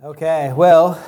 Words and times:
Okay, 0.00 0.52
well, 0.54 1.04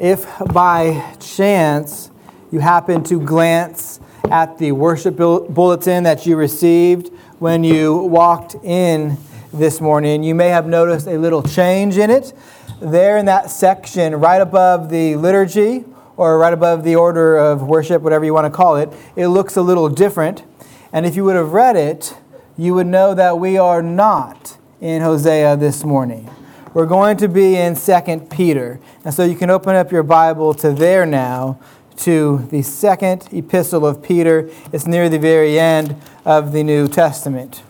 if 0.00 0.26
by 0.52 1.14
chance 1.20 2.10
you 2.50 2.58
happen 2.58 3.04
to 3.04 3.20
glance 3.20 4.00
at 4.32 4.58
the 4.58 4.72
worship 4.72 5.16
bulletin 5.16 6.02
that 6.02 6.26
you 6.26 6.34
received 6.34 7.12
when 7.38 7.62
you 7.62 7.94
walked 7.94 8.56
in 8.64 9.16
this 9.52 9.80
morning, 9.80 10.24
you 10.24 10.34
may 10.34 10.48
have 10.48 10.66
noticed 10.66 11.06
a 11.06 11.16
little 11.16 11.40
change 11.40 11.96
in 11.96 12.10
it. 12.10 12.32
There 12.80 13.16
in 13.16 13.26
that 13.26 13.48
section, 13.48 14.16
right 14.16 14.40
above 14.40 14.90
the 14.90 15.14
liturgy, 15.14 15.84
or 16.16 16.36
right 16.36 16.52
above 16.52 16.82
the 16.82 16.96
order 16.96 17.36
of 17.36 17.62
worship, 17.62 18.02
whatever 18.02 18.24
you 18.24 18.34
want 18.34 18.52
to 18.52 18.56
call 18.56 18.74
it, 18.74 18.92
it 19.14 19.28
looks 19.28 19.54
a 19.54 19.62
little 19.62 19.88
different. 19.88 20.42
And 20.92 21.06
if 21.06 21.14
you 21.14 21.22
would 21.26 21.36
have 21.36 21.52
read 21.52 21.76
it, 21.76 22.16
you 22.58 22.74
would 22.74 22.88
know 22.88 23.14
that 23.14 23.38
we 23.38 23.56
are 23.56 23.82
not 23.82 24.58
in 24.80 25.00
Hosea 25.00 25.56
this 25.58 25.84
morning. 25.84 26.28
We're 26.74 26.86
going 26.86 27.18
to 27.18 27.28
be 27.28 27.54
in 27.54 27.76
2 27.76 28.26
Peter. 28.30 28.80
And 29.04 29.14
so 29.14 29.22
you 29.22 29.36
can 29.36 29.48
open 29.48 29.76
up 29.76 29.92
your 29.92 30.02
Bible 30.02 30.52
to 30.54 30.72
there 30.72 31.06
now, 31.06 31.60
to 31.98 32.48
the 32.50 32.62
second 32.62 33.28
epistle 33.30 33.86
of 33.86 34.02
Peter. 34.02 34.50
It's 34.72 34.84
near 34.84 35.08
the 35.08 35.20
very 35.20 35.56
end 35.56 35.94
of 36.24 36.50
the 36.50 36.64
New 36.64 36.88
Testament. 36.88 37.62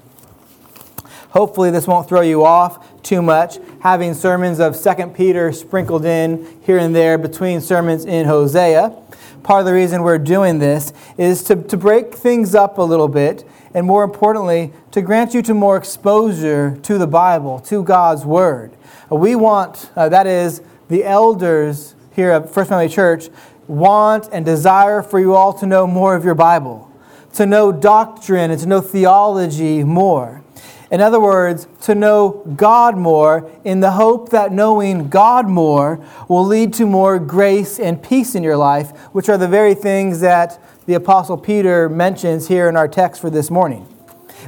Hopefully, 1.28 1.70
this 1.70 1.86
won't 1.86 2.08
throw 2.08 2.22
you 2.22 2.46
off 2.46 3.02
too 3.02 3.20
much, 3.20 3.58
having 3.80 4.14
sermons 4.14 4.58
of 4.58 4.82
2 4.82 5.08
Peter 5.08 5.52
sprinkled 5.52 6.06
in 6.06 6.58
here 6.62 6.78
and 6.78 6.96
there 6.96 7.18
between 7.18 7.60
sermons 7.60 8.06
in 8.06 8.24
Hosea. 8.24 8.96
Part 9.42 9.60
of 9.60 9.66
the 9.66 9.74
reason 9.74 10.02
we're 10.02 10.16
doing 10.16 10.60
this 10.60 10.94
is 11.18 11.42
to, 11.42 11.56
to 11.64 11.77
break 11.77 12.14
things 12.14 12.55
up 12.55 12.78
a 12.78 12.82
little 12.82 13.08
bit, 13.08 13.46
and 13.74 13.86
more 13.86 14.02
importantly, 14.02 14.72
to 14.92 15.02
grant 15.02 15.34
you 15.34 15.42
to 15.42 15.52
more 15.52 15.77
exposure 15.77 16.78
to 16.84 16.96
the 16.96 17.06
Bible, 17.06 17.58
to 17.60 17.82
God's 17.82 18.24
Word. 18.24 18.74
We 19.10 19.36
want, 19.36 19.90
uh, 19.96 20.08
that 20.08 20.26
is, 20.26 20.62
the 20.88 21.04
elders 21.04 21.94
here 22.14 22.30
at 22.30 22.50
First 22.50 22.70
Family 22.70 22.88
Church 22.88 23.28
want 23.66 24.28
and 24.33 24.44
desire 24.44 25.02
for 25.02 25.19
you 25.19 25.34
all 25.34 25.52
to 25.55 25.66
know 25.66 25.86
more 25.86 26.14
of 26.14 26.24
your 26.24 26.34
Bible, 26.34 26.91
to 27.34 27.47
know 27.47 27.72
doctrine 27.72 28.50
and 28.50 28.60
to 28.60 28.66
know 28.66 28.80
theology 28.80 29.82
more. 29.84 30.42
In 30.91 31.00
other 31.00 31.19
words, 31.19 31.66
to 31.82 31.94
know 31.94 32.42
God 32.56 32.97
more 32.97 33.50
in 33.64 33.80
the 33.80 33.92
hope 33.92 34.30
that 34.30 34.52
knowing 34.52 35.08
God 35.08 35.48
more 35.48 36.05
will 36.28 36.44
lead 36.44 36.72
to 36.75 36.86
more 36.86 37.19
grace 37.19 37.80
and 37.80 38.00
peace 38.02 38.34
in 38.34 38.42
your 38.42 38.56
life, 38.56 38.91
which 39.12 39.28
are 39.28 39.38
the 39.38 39.48
very 39.48 39.75
things 39.75 40.20
that 40.20 40.60
the 40.86 40.94
Apostle 40.94 41.38
Peter 41.38 41.88
mentions 41.88 42.48
here 42.48 42.69
in 42.69 42.77
our 42.77 42.86
text 42.86 43.20
for 43.20 43.30
this 43.30 43.50
morning. 43.50 43.94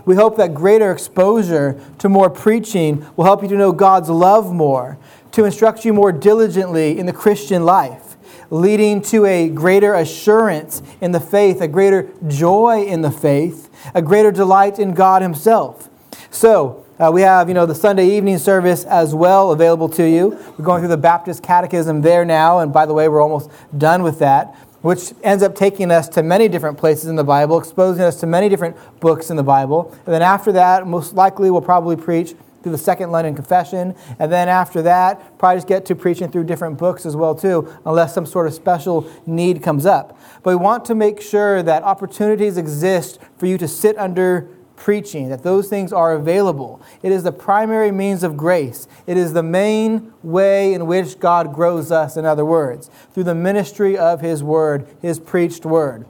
We 0.07 0.15
hope 0.15 0.37
that 0.37 0.55
greater 0.55 0.93
exposure 0.93 1.79
to 1.99 2.09
more 2.09 2.31
preaching 2.31 3.05
will 3.17 3.25
help 3.25 3.43
you 3.43 3.49
to 3.49 3.57
know 3.57 3.73
God's 3.73 4.09
love 4.09 4.55
more, 4.55 4.99
to 5.33 5.45
instruct 5.45 5.85
you 5.85 5.93
more 5.93 6.13
diligently 6.13 6.97
in 6.97 7.07
the 7.07 7.13
Christian 7.13 7.65
life, 7.65 8.17
leading 8.49 9.03
to 9.03 9.27
a 9.27 9.49
greater 9.49 9.95
assurance 9.95 10.81
in 11.01 11.11
the 11.11 11.19
faith, 11.19 11.61
a 11.61 11.67
greater 11.67 12.09
joy 12.29 12.85
in 12.85 13.03
the 13.03 13.11
faith, 13.11 13.69
a 13.95 14.01
greater 14.01 14.31
delight 14.31 14.79
in 14.79 14.95
God 14.95 15.23
Himself. 15.23 15.91
So, 16.31 16.85
uh, 16.99 17.11
we 17.13 17.21
have, 17.21 17.49
you 17.49 17.55
know, 17.55 17.67
the 17.67 17.75
Sunday 17.75 18.09
evening 18.09 18.39
service 18.39 18.85
as 18.85 19.15
well 19.15 19.51
available 19.53 19.89
to 19.91 20.09
you. 20.09 20.31
We're 20.57 20.65
going 20.65 20.81
through 20.81 20.89
the 20.89 20.97
Baptist 20.97 21.43
Catechism 21.43 22.01
there 22.01 22.25
now, 22.25 22.61
and 22.61 22.73
by 22.73 22.87
the 22.87 22.95
way, 22.95 23.09
we're 23.09 23.21
almost 23.21 23.51
done 23.77 24.03
with 24.03 24.19
that 24.21 24.57
which 24.83 25.13
ends 25.23 25.43
up 25.43 25.55
taking 25.55 25.91
us 25.91 26.09
to 26.11 26.23
many 26.23 26.49
different 26.49 26.79
places 26.79 27.07
in 27.07 27.17
the 27.17 27.25
Bible, 27.25 27.59
exposing 27.59 28.03
us 28.03 28.21
to 28.21 28.27
many 28.27 28.49
different 28.49 28.77
books 29.01 29.31
in 29.31 29.37
the 29.37 29.43
Bible. 29.43 29.93
And 30.07 30.15
then 30.15 30.23
after 30.23 30.53
that, 30.53 30.87
most 30.87 31.15
likely 31.15 31.51
we'll 31.51 31.63
probably 31.63 31.97
preach 31.97 32.35
through 32.63 32.73
the 32.73 32.79
Second 32.79 33.13
London 33.13 33.35
Confession. 33.35 33.95
And 34.19 34.33
then 34.33 34.49
after 34.49 34.83
that, 34.83 35.39
probably 35.39 35.59
just 35.59 35.69
get 35.69 35.87
to 35.87 35.95
preaching 35.95 36.31
through 36.33 36.45
different 36.45 36.79
books 36.79 37.07
as 37.07 37.15
well 37.15 37.33
too, 37.33 37.73
unless 37.85 38.13
some 38.13 38.27
sort 38.27 38.49
of 38.49 38.55
special 38.55 39.09
need 39.25 39.63
comes 39.63 39.87
up. 39.87 40.19
But 40.43 40.51
we 40.51 40.57
want 40.57 40.85
to 40.87 40.97
make 40.97 41.21
sure 41.21 41.63
that 41.63 41.85
opportunities 41.85 42.57
exist 42.57 43.21
for 43.39 43.47
you 43.47 43.57
to 43.59 43.69
sit 43.69 43.97
under 43.97 44.49
preaching, 44.77 45.29
that 45.31 45.43
those 45.43 45.69
things 45.69 45.93
are 45.93 46.13
available. 46.13 46.81
It 47.03 47.11
is 47.11 47.23
the 47.23 47.33
primary 47.33 47.91
means 47.91 48.23
of 48.23 48.37
grace. 48.37 48.87
It 49.07 49.17
is 49.17 49.33
the 49.33 49.43
main 49.43 50.13
way 50.23 50.75
in 50.75 50.87
which 50.87 51.19
God 51.19 51.55
grows 51.55 51.91
us, 51.91 52.17
in 52.17 52.25
other 52.25 52.45
words, 52.45 52.91
through 53.13 53.25
the 53.25 53.35
ministry 53.35 53.97
of 53.97 54.21
His 54.21 54.43
Word, 54.43 54.87
His 55.01 55.19
preached 55.19 55.65
Word. 55.65 56.07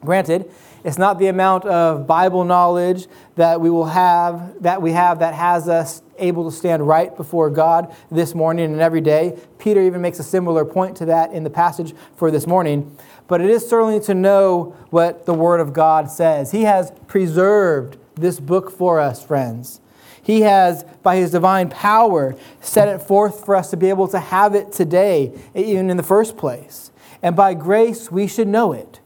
Granted, 0.00 0.50
it's 0.84 0.98
not 0.98 1.18
the 1.18 1.26
amount 1.26 1.64
of 1.64 2.06
Bible 2.06 2.44
knowledge 2.44 3.08
that 3.34 3.60
we 3.60 3.68
will 3.68 3.86
have, 3.86 4.62
that 4.62 4.80
we 4.80 4.92
have 4.92 5.18
that 5.18 5.34
has 5.34 5.68
us 5.68 6.02
able 6.18 6.48
to 6.50 6.56
stand 6.56 6.86
right 6.86 7.16
before 7.16 7.50
God 7.50 7.94
this 8.10 8.34
morning 8.34 8.72
and 8.72 8.80
every 8.80 9.00
day. 9.00 9.38
Peter 9.58 9.80
even 9.80 10.00
makes 10.00 10.18
a 10.20 10.22
similar 10.22 10.64
point 10.64 10.96
to 10.98 11.06
that 11.06 11.32
in 11.32 11.42
the 11.42 11.50
passage 11.50 11.94
for 12.16 12.30
this 12.30 12.46
morning. 12.46 12.96
But 13.28 13.40
it 13.40 13.50
is 13.50 13.68
certainly 13.68 14.00
to 14.00 14.14
know 14.14 14.74
what 14.90 15.26
the 15.26 15.34
Word 15.34 15.60
of 15.60 15.72
God 15.72 16.10
says. 16.10 16.50
He 16.50 16.62
has 16.62 16.92
preserved 17.06 17.98
this 18.16 18.40
book 18.40 18.70
for 18.70 18.98
us, 18.98 19.22
friends. 19.22 19.80
He 20.22 20.40
has, 20.42 20.84
by 21.02 21.16
His 21.16 21.30
divine 21.30 21.68
power, 21.68 22.34
set 22.60 22.88
it 22.88 22.98
forth 22.98 23.44
for 23.44 23.54
us 23.54 23.70
to 23.70 23.76
be 23.76 23.88
able 23.88 24.08
to 24.08 24.18
have 24.18 24.54
it 24.54 24.72
today, 24.72 25.32
even 25.54 25.90
in 25.90 25.96
the 25.96 26.02
first 26.02 26.36
place. 26.36 26.90
And 27.22 27.36
by 27.36 27.54
grace, 27.54 28.10
we 28.10 28.26
should 28.26 28.48
know 28.48 28.72
it. 28.72 29.00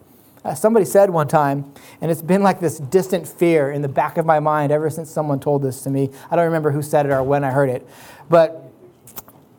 Uh, 0.45 0.55
somebody 0.55 0.85
said 0.85 1.11
one 1.11 1.29
time, 1.29 1.73
and 2.01 2.11
it's 2.11 2.23
been 2.23 2.43
like 2.43 2.59
this 2.59 2.79
distant 2.79 3.29
fear 3.29 3.71
in 3.71 3.83
the 3.83 3.89
back 3.89 4.19
of 4.19 4.27
my 4.27 4.41
mind 4.41 4.73
ever 4.73 4.91
since 4.91 5.09
someone 5.11 5.39
told 5.39 5.63
this 5.63 5.83
to 5.83 5.91
me. 5.91 6.11
I 6.31 6.37
don't 6.37 6.47
remember 6.47 6.73
who 6.73 6.83
said 6.83 7.07
it 7.07 7.13
or 7.13 7.23
when 7.23 7.45
I 7.45 7.51
heard 7.53 7.71
it, 7.71 7.87
but 8.29 8.73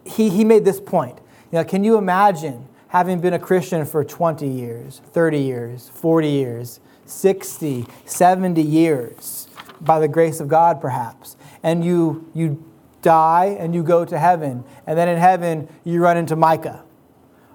he, 0.06 0.30
he 0.30 0.44
made 0.44 0.66
this 0.66 0.82
point. 0.82 1.18
You 1.52 1.60
know, 1.60 1.64
can 1.64 1.86
you 1.86 1.98
imagine 1.98 2.68
having 2.94 3.20
been 3.20 3.34
a 3.34 3.40
Christian 3.40 3.84
for 3.86 4.04
20 4.04 4.48
years, 4.48 5.02
30 5.14 5.40
years, 5.40 5.90
40 5.90 6.30
years, 6.30 6.80
60, 7.06 7.88
70 8.06 8.62
years, 8.62 9.48
by 9.82 10.00
the 10.00 10.08
grace 10.08 10.40
of 10.40 10.48
God, 10.48 10.80
perhaps, 10.80 11.36
and 11.64 11.84
you, 11.84 12.30
you 12.36 12.64
die 13.02 13.58
and 13.60 13.74
you 13.74 13.82
go 13.82 14.06
to 14.06 14.18
heaven, 14.18 14.64
and 14.86 14.96
then 14.96 15.10
in 15.10 15.18
heaven 15.18 15.68
you 15.84 16.02
run 16.02 16.18
into 16.18 16.36
Micah, 16.36 16.84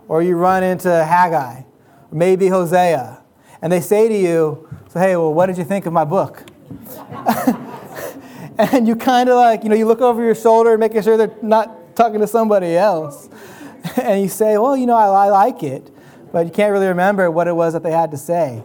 or 0.09 0.23
you 0.23 0.37
run 0.37 0.65
into 0.65 0.89
Haggai, 1.05 1.63
maybe 2.11 2.49
Hosea, 2.49 3.23
and 3.63 3.73
they 3.73 3.81
say 3.81 4.09
to 4.09 4.17
you, 4.19 4.69
so, 4.89 4.99
hey, 4.99 5.17
well, 5.17 5.33
what 5.33 5.47
did 5.47 5.57
you 5.57 5.65
think 5.65 5.87
of 5.87 5.93
my 5.93 6.05
book? 6.05 6.43
and 8.59 8.89
you 8.89 8.97
kind 8.97 9.29
of 9.29 9.37
like, 9.37 9.63
you 9.63 9.69
know, 9.69 9.77
you 9.77 9.87
look 9.87 10.01
over 10.01 10.21
your 10.21 10.35
shoulder, 10.35 10.77
making 10.77 11.03
sure 11.03 11.17
they're 11.17 11.37
not 11.43 11.95
talking 11.95 12.21
to 12.21 12.27
somebody 12.27 12.77
else. 12.77 13.29
and 14.03 14.23
you 14.23 14.29
say, 14.29 14.59
well, 14.59 14.77
you 14.77 14.87
know, 14.87 14.95
I, 14.95 15.27
I 15.27 15.31
like 15.31 15.63
it, 15.63 15.91
but 16.33 16.47
you 16.47 16.53
can't 16.53 16.73
really 16.73 16.87
remember 16.87 17.31
what 17.31 17.49
it 17.49 17.55
was 17.55 17.73
that 17.73 17.83
they 17.83 17.91
had 17.91 18.11
to 18.13 18.17
say. 18.17 18.63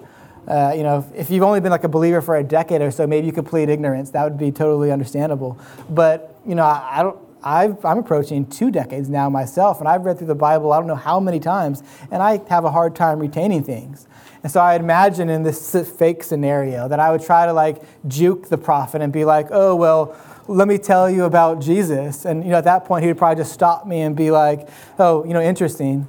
Uh, 0.48 0.74
you 0.76 0.84
know, 0.84 1.06
if 1.16 1.30
you've 1.30 1.44
only 1.44 1.62
been 1.62 1.72
like 1.72 1.86
a 1.86 1.90
believer 1.90 2.22
for 2.22 2.36
a 2.36 2.44
decade 2.44 2.82
or 2.82 2.92
so, 2.92 3.08
maybe 3.08 3.26
you 3.26 3.34
could 3.34 3.46
plead 3.46 3.70
ignorance. 3.70 4.10
That 4.12 4.26
would 4.26 4.38
be 4.38 4.52
totally 4.52 4.92
understandable. 4.92 5.58
But 5.90 6.38
you 6.46 6.56
know, 6.56 6.64
I, 6.64 7.00
I 7.00 7.04
don't. 7.04 7.18
i 7.44 7.64
am 7.66 7.98
approaching 7.98 8.46
two 8.46 8.70
decades 8.70 9.10
now 9.10 9.30
myself, 9.30 9.80
and 9.80 9.88
I've 9.88 10.04
read 10.04 10.18
through 10.18 10.28
the 10.28 10.36
Bible 10.36 10.74
I 10.74 10.80
don't 10.80 10.88
know 10.88 10.96
how 10.96 11.20
many 11.20 11.40
times, 11.40 11.82
and 12.12 12.22
I 12.22 12.42
have 12.50 12.66
a 12.66 12.72
hard 12.72 12.96
time 12.96 13.20
retaining 13.20 13.64
things. 13.64 14.06
And 14.44 14.52
so 14.52 14.60
I 14.60 14.76
imagine 14.76 15.30
in 15.30 15.44
this 15.44 15.74
fake 15.98 16.22
scenario 16.22 16.90
that 16.90 17.00
I 17.00 17.10
would 17.10 17.24
try 17.24 17.46
to 17.46 17.54
like 17.54 17.82
juke 18.10 18.50
the 18.50 18.58
prophet 18.58 19.02
and 19.02 19.14
be 19.14 19.24
like, 19.24 19.48
"Oh 19.50 19.76
well, 19.76 20.14
let 20.48 20.68
me 20.68 20.78
tell 20.78 21.09
you 21.09 21.24
about 21.24 21.62
Jesus." 21.62 22.26
And 22.26 22.44
you 22.44 22.52
know, 22.52 22.58
at 22.58 22.66
that 22.66 22.86
point, 22.86 23.04
he 23.04 23.08
would 23.08 23.18
probably 23.18 23.42
just 23.42 23.54
stop 23.54 23.86
me 23.86 24.02
and 24.02 24.16
be 24.16 24.31
like, 24.31 24.68
"Oh, 25.00 25.24
you 25.26 25.34
know, 25.34 25.42
interesting." 25.42 26.08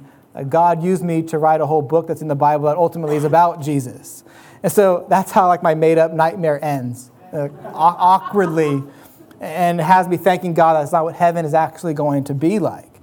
God 0.49 0.83
used 0.83 1.01
me 1.01 1.23
to 1.23 1.37
write 1.37 1.61
a 1.61 1.65
whole 1.65 1.81
book 1.81 2.07
that's 2.07 2.21
in 2.21 2.27
the 2.27 2.35
Bible 2.35 2.65
that 2.65 2.75
ultimately 2.75 3.15
is 3.15 3.23
about 3.23 3.61
Jesus. 3.61 4.25
And 4.63 4.71
so 4.71 5.05
that's 5.07 5.31
how 5.31 5.47
like 5.47 5.63
my 5.63 5.75
made 5.75 5.97
up 5.97 6.11
nightmare 6.11 6.63
ends, 6.63 7.11
uh, 7.31 7.49
awkwardly, 7.73 8.83
and 9.39 9.79
has 9.79 10.07
me 10.07 10.17
thanking 10.17 10.53
God 10.53 10.73
that's 10.73 10.91
not 10.91 11.03
what 11.03 11.15
heaven 11.15 11.45
is 11.45 11.53
actually 11.53 11.93
going 11.93 12.23
to 12.25 12.33
be 12.33 12.59
like. 12.59 12.99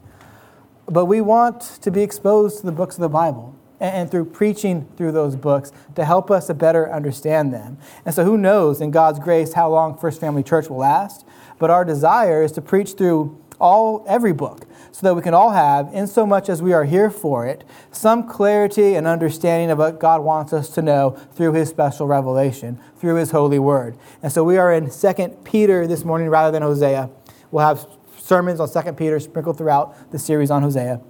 But 0.86 1.06
we 1.06 1.20
want 1.20 1.60
to 1.82 1.90
be 1.90 2.02
exposed 2.02 2.60
to 2.60 2.66
the 2.66 2.72
books 2.72 2.96
of 2.96 3.00
the 3.00 3.08
Bible 3.08 3.54
and 3.80 4.10
through 4.10 4.26
preaching 4.26 4.88
through 4.96 5.12
those 5.12 5.36
books 5.36 5.72
to 5.94 6.04
help 6.04 6.30
us 6.30 6.46
to 6.48 6.54
better 6.54 6.92
understand 6.92 7.52
them. 7.52 7.78
And 8.04 8.14
so 8.14 8.24
who 8.24 8.36
knows 8.36 8.80
in 8.80 8.90
God's 8.90 9.18
grace 9.18 9.54
how 9.54 9.70
long 9.70 9.96
First 9.96 10.20
Family 10.20 10.42
Church 10.42 10.68
will 10.68 10.78
last, 10.78 11.24
but 11.62 11.70
our 11.70 11.84
desire 11.84 12.42
is 12.42 12.50
to 12.50 12.60
preach 12.60 12.94
through 12.94 13.40
all 13.60 14.04
every 14.08 14.32
book 14.32 14.66
so 14.90 15.06
that 15.06 15.14
we 15.14 15.22
can 15.22 15.32
all 15.32 15.52
have, 15.52 15.94
in 15.94 16.08
so 16.08 16.26
much 16.26 16.48
as 16.48 16.60
we 16.60 16.72
are 16.72 16.82
here 16.82 17.08
for 17.08 17.46
it, 17.46 17.62
some 17.92 18.26
clarity 18.28 18.96
and 18.96 19.06
understanding 19.06 19.70
of 19.70 19.78
what 19.78 20.00
God 20.00 20.22
wants 20.22 20.52
us 20.52 20.70
to 20.70 20.82
know 20.82 21.10
through 21.36 21.52
his 21.52 21.68
special 21.68 22.08
revelation, 22.08 22.80
through 22.98 23.14
his 23.14 23.30
holy 23.30 23.60
word. 23.60 23.96
And 24.24 24.32
so 24.32 24.42
we 24.42 24.56
are 24.56 24.72
in 24.72 24.90
2 24.90 25.12
Peter 25.44 25.86
this 25.86 26.04
morning 26.04 26.28
rather 26.28 26.50
than 26.50 26.62
Hosea. 26.62 27.08
We'll 27.52 27.64
have 27.64 27.86
sermons 28.18 28.58
on 28.58 28.68
2 28.68 28.94
Peter 28.94 29.20
sprinkled 29.20 29.56
throughout 29.56 30.10
the 30.10 30.18
series 30.18 30.50
on 30.50 30.62
Hosea. 30.62 31.00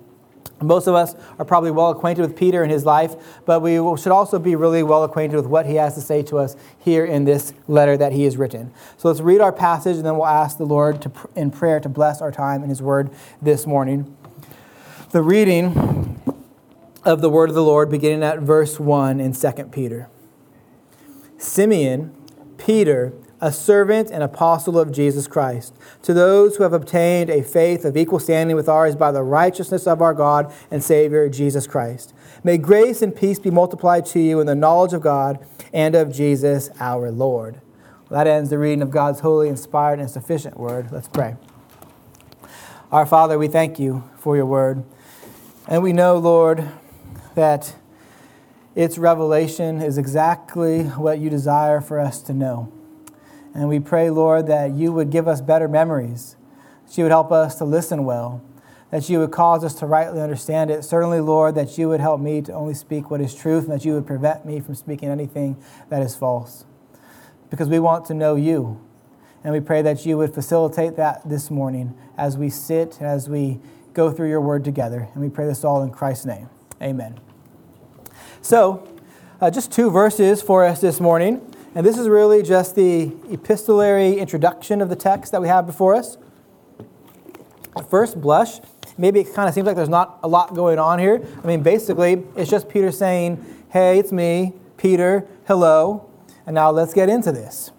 Most 0.62 0.86
of 0.86 0.94
us 0.94 1.14
are 1.38 1.44
probably 1.44 1.70
well 1.70 1.90
acquainted 1.90 2.22
with 2.22 2.36
Peter 2.36 2.62
and 2.62 2.70
his 2.70 2.84
life, 2.84 3.14
but 3.44 3.60
we 3.60 3.74
should 3.96 4.12
also 4.12 4.38
be 4.38 4.54
really 4.56 4.82
well 4.82 5.04
acquainted 5.04 5.36
with 5.36 5.46
what 5.46 5.66
he 5.66 5.74
has 5.76 5.94
to 5.94 6.00
say 6.00 6.22
to 6.24 6.38
us 6.38 6.56
here 6.78 7.04
in 7.04 7.24
this 7.24 7.52
letter 7.68 7.96
that 7.96 8.12
he 8.12 8.24
has 8.24 8.36
written. 8.36 8.72
So 8.96 9.08
let's 9.08 9.20
read 9.20 9.40
our 9.40 9.52
passage 9.52 9.96
and 9.96 10.04
then 10.04 10.14
we'll 10.16 10.26
ask 10.26 10.58
the 10.58 10.66
Lord 10.66 11.02
to, 11.02 11.12
in 11.34 11.50
prayer 11.50 11.80
to 11.80 11.88
bless 11.88 12.20
our 12.20 12.32
time 12.32 12.62
in 12.62 12.68
his 12.68 12.82
word 12.82 13.10
this 13.40 13.66
morning. 13.66 14.16
The 15.10 15.22
reading 15.22 16.20
of 17.04 17.20
the 17.20 17.28
word 17.28 17.48
of 17.48 17.54
the 17.54 17.62
Lord 17.62 17.90
beginning 17.90 18.22
at 18.22 18.38
verse 18.40 18.78
1 18.78 19.20
in 19.20 19.32
2 19.32 19.50
Peter. 19.72 20.08
Simeon, 21.36 22.14
Peter, 22.56 23.12
a 23.42 23.52
servant 23.52 24.08
and 24.08 24.22
apostle 24.22 24.78
of 24.78 24.92
Jesus 24.92 25.26
Christ, 25.26 25.74
to 26.02 26.14
those 26.14 26.56
who 26.56 26.62
have 26.62 26.72
obtained 26.72 27.28
a 27.28 27.42
faith 27.42 27.84
of 27.84 27.96
equal 27.96 28.20
standing 28.20 28.54
with 28.54 28.68
ours 28.68 28.94
by 28.94 29.10
the 29.10 29.24
righteousness 29.24 29.84
of 29.88 30.00
our 30.00 30.14
God 30.14 30.50
and 30.70 30.82
Savior, 30.82 31.28
Jesus 31.28 31.66
Christ. 31.66 32.14
May 32.44 32.56
grace 32.56 33.02
and 33.02 33.14
peace 33.14 33.40
be 33.40 33.50
multiplied 33.50 34.06
to 34.06 34.20
you 34.20 34.38
in 34.38 34.46
the 34.46 34.54
knowledge 34.54 34.92
of 34.92 35.02
God 35.02 35.44
and 35.72 35.96
of 35.96 36.12
Jesus 36.12 36.70
our 36.78 37.10
Lord. 37.10 37.60
Well, 38.08 38.24
that 38.24 38.28
ends 38.28 38.48
the 38.48 38.58
reading 38.58 38.80
of 38.80 38.92
God's 38.92 39.20
holy, 39.20 39.48
inspired, 39.48 39.98
and 39.98 40.08
sufficient 40.08 40.56
word. 40.56 40.92
Let's 40.92 41.08
pray. 41.08 41.34
Our 42.92 43.06
Father, 43.06 43.40
we 43.40 43.48
thank 43.48 43.80
you 43.80 44.08
for 44.18 44.36
your 44.36 44.46
word. 44.46 44.84
And 45.66 45.82
we 45.82 45.92
know, 45.92 46.16
Lord, 46.16 46.68
that 47.34 47.74
its 48.76 48.98
revelation 48.98 49.80
is 49.80 49.98
exactly 49.98 50.84
what 50.84 51.18
you 51.18 51.28
desire 51.28 51.80
for 51.80 51.98
us 51.98 52.22
to 52.22 52.32
know. 52.32 52.72
And 53.54 53.68
we 53.68 53.80
pray, 53.80 54.10
Lord, 54.10 54.46
that 54.46 54.72
you 54.72 54.92
would 54.92 55.10
give 55.10 55.28
us 55.28 55.40
better 55.40 55.68
memories, 55.68 56.36
that 56.86 56.96
you 56.96 57.04
would 57.04 57.10
help 57.10 57.30
us 57.30 57.56
to 57.56 57.64
listen 57.64 58.04
well, 58.04 58.42
that 58.90 59.08
you 59.08 59.18
would 59.18 59.30
cause 59.30 59.64
us 59.64 59.74
to 59.74 59.86
rightly 59.86 60.20
understand 60.20 60.70
it. 60.70 60.84
Certainly, 60.84 61.20
Lord, 61.20 61.54
that 61.54 61.78
you 61.78 61.88
would 61.88 62.00
help 62.00 62.20
me 62.20 62.42
to 62.42 62.52
only 62.52 62.74
speak 62.74 63.10
what 63.10 63.20
is 63.20 63.34
truth, 63.34 63.64
and 63.64 63.72
that 63.72 63.84
you 63.84 63.94
would 63.94 64.06
prevent 64.06 64.44
me 64.44 64.60
from 64.60 64.74
speaking 64.74 65.08
anything 65.08 65.56
that 65.88 66.02
is 66.02 66.16
false. 66.16 66.64
Because 67.50 67.68
we 67.68 67.78
want 67.78 68.06
to 68.06 68.14
know 68.14 68.36
you. 68.36 68.80
And 69.44 69.52
we 69.52 69.60
pray 69.60 69.82
that 69.82 70.06
you 70.06 70.16
would 70.18 70.32
facilitate 70.32 70.96
that 70.96 71.28
this 71.28 71.50
morning 71.50 71.94
as 72.16 72.36
we 72.36 72.48
sit, 72.48 72.98
and 72.98 73.06
as 73.06 73.28
we 73.28 73.60
go 73.92 74.10
through 74.10 74.28
your 74.28 74.40
word 74.40 74.64
together. 74.64 75.08
And 75.12 75.22
we 75.22 75.28
pray 75.28 75.46
this 75.46 75.64
all 75.64 75.82
in 75.82 75.90
Christ's 75.90 76.26
name. 76.26 76.48
Amen. 76.80 77.18
So, 78.40 78.88
uh, 79.40 79.50
just 79.50 79.72
two 79.72 79.90
verses 79.90 80.40
for 80.40 80.64
us 80.64 80.80
this 80.80 81.00
morning. 81.00 81.51
And 81.74 81.86
this 81.86 81.96
is 81.96 82.08
really 82.08 82.42
just 82.42 82.74
the 82.74 83.12
epistolary 83.30 84.18
introduction 84.18 84.82
of 84.82 84.90
the 84.90 84.96
text 84.96 85.32
that 85.32 85.40
we 85.40 85.48
have 85.48 85.66
before 85.66 85.94
us. 85.94 86.18
At 87.76 87.88
first 87.88 88.20
blush, 88.20 88.60
maybe 88.98 89.20
it 89.20 89.34
kind 89.34 89.48
of 89.48 89.54
seems 89.54 89.66
like 89.66 89.76
there's 89.76 89.88
not 89.88 90.18
a 90.22 90.28
lot 90.28 90.54
going 90.54 90.78
on 90.78 90.98
here. 90.98 91.26
I 91.42 91.46
mean, 91.46 91.62
basically, 91.62 92.24
it's 92.36 92.50
just 92.50 92.68
Peter 92.68 92.92
saying, 92.92 93.42
Hey, 93.70 93.98
it's 93.98 94.12
me, 94.12 94.52
Peter, 94.76 95.26
hello, 95.46 96.10
and 96.44 96.54
now 96.54 96.70
let's 96.70 96.92
get 96.92 97.08
into 97.08 97.32
this. 97.32 97.70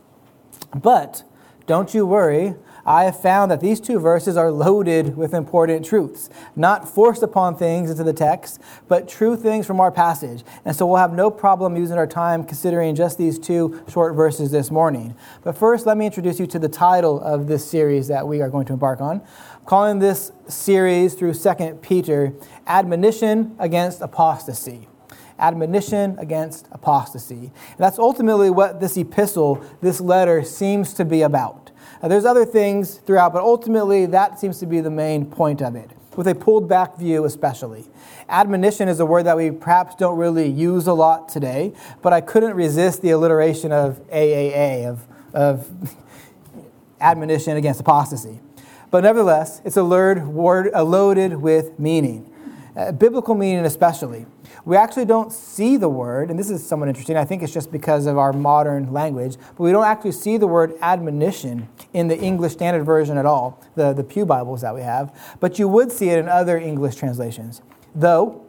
But 0.73 1.23
don't 1.67 1.93
you 1.93 2.07
worry, 2.07 2.55
I 2.85 3.05
have 3.05 3.19
found 3.19 3.49
that 3.51 3.61
these 3.61 3.79
two 3.79 3.99
verses 3.99 4.35
are 4.35 4.51
loaded 4.51 5.15
with 5.15 5.33
important 5.33 5.85
truths, 5.85 6.29
not 6.55 6.87
forced 6.87 7.23
upon 7.23 7.55
things 7.55 7.89
into 7.89 8.03
the 8.03 8.13
text, 8.13 8.59
but 8.87 9.07
true 9.07 9.37
things 9.37 9.65
from 9.65 9.79
our 9.79 9.91
passage. 9.91 10.43
And 10.65 10.75
so 10.75 10.85
we'll 10.85 10.97
have 10.97 11.13
no 11.13 11.31
problem 11.31 11.77
using 11.77 11.97
our 11.97 12.07
time 12.07 12.43
considering 12.43 12.95
just 12.95 13.17
these 13.17 13.39
two 13.39 13.81
short 13.87 14.15
verses 14.15 14.51
this 14.51 14.69
morning. 14.69 15.15
But 15.43 15.57
first, 15.57 15.85
let 15.85 15.97
me 15.97 16.05
introduce 16.05 16.39
you 16.39 16.47
to 16.47 16.59
the 16.59 16.69
title 16.69 17.21
of 17.21 17.47
this 17.47 17.65
series 17.65 18.09
that 18.09 18.27
we 18.27 18.41
are 18.41 18.49
going 18.49 18.65
to 18.65 18.73
embark 18.73 18.99
on. 18.99 19.21
I'm 19.21 19.65
calling 19.65 19.99
this 19.99 20.33
series 20.49 21.13
through 21.13 21.35
2 21.35 21.79
Peter 21.81 22.33
Admonition 22.67 23.55
Against 23.59 24.01
Apostasy 24.01 24.87
admonition 25.39 26.17
against 26.19 26.67
apostasy. 26.71 27.35
And 27.35 27.79
that's 27.79 27.99
ultimately 27.99 28.49
what 28.49 28.79
this 28.79 28.95
epistle, 28.95 29.63
this 29.81 29.99
letter, 29.99 30.43
seems 30.43 30.93
to 30.93 31.05
be 31.05 31.21
about. 31.21 31.71
Now, 32.03 32.09
there's 32.09 32.25
other 32.25 32.43
things 32.43 32.95
throughout, 32.95 33.31
but 33.31 33.43
ultimately 33.43 34.05
that 34.07 34.37
seems 34.37 34.59
to 34.59 34.65
be 34.65 34.81
the 34.81 34.91
main 34.91 35.25
point 35.25 35.61
of 35.61 35.73
it, 35.77 35.89
with 36.17 36.27
a 36.27 36.35
pulled 36.35 36.67
back 36.67 36.97
view 36.97 37.23
especially. 37.23 37.85
Admonition 38.27 38.89
is 38.89 38.99
a 38.99 39.05
word 39.05 39.23
that 39.23 39.37
we 39.37 39.51
perhaps 39.51 39.95
don't 39.95 40.17
really 40.17 40.49
use 40.49 40.85
a 40.87 40.93
lot 40.93 41.29
today, 41.29 41.71
but 42.01 42.11
I 42.11 42.19
couldn't 42.19 42.55
resist 42.55 43.01
the 43.01 43.11
alliteration 43.11 43.71
of 43.71 44.05
AAA, 44.09 44.85
of, 44.85 45.07
of 45.33 45.95
admonition 46.99 47.55
against 47.55 47.79
apostasy. 47.79 48.41
But 48.91 49.05
nevertheless, 49.05 49.61
it's 49.63 49.77
a 49.77 49.85
word, 49.85 50.27
word 50.27 50.73
loaded 50.73 51.37
with 51.37 51.79
meaning, 51.79 52.29
uh, 52.75 52.91
biblical 52.91 53.33
meaning 53.33 53.63
especially. 53.63 54.25
We 54.65 54.77
actually 54.77 55.05
don't 55.05 55.31
see 55.31 55.75
the 55.75 55.89
word, 55.89 56.29
and 56.29 56.39
this 56.39 56.49
is 56.49 56.65
somewhat 56.65 56.87
interesting. 56.87 57.17
I 57.17 57.25
think 57.25 57.43
it's 57.43 57.53
just 57.53 57.69
because 57.69 58.05
of 58.05 58.17
our 58.17 58.31
modern 58.31 58.93
language, 58.93 59.35
but 59.57 59.63
we 59.63 59.71
don't 59.71 59.83
actually 59.83 60.13
see 60.13 60.37
the 60.37 60.47
word 60.47 60.73
admonition 60.81 61.67
in 61.93 62.07
the 62.07 62.17
English 62.17 62.53
Standard 62.53 62.85
Version 62.85 63.17
at 63.17 63.25
all, 63.25 63.61
the, 63.75 63.91
the 63.91 64.05
Pew 64.05 64.25
Bibles 64.25 64.61
that 64.61 64.73
we 64.73 64.81
have, 64.81 65.13
but 65.41 65.59
you 65.59 65.67
would 65.67 65.91
see 65.91 66.09
it 66.09 66.17
in 66.17 66.29
other 66.29 66.57
English 66.57 66.95
translations. 66.95 67.61
Though, 67.93 68.45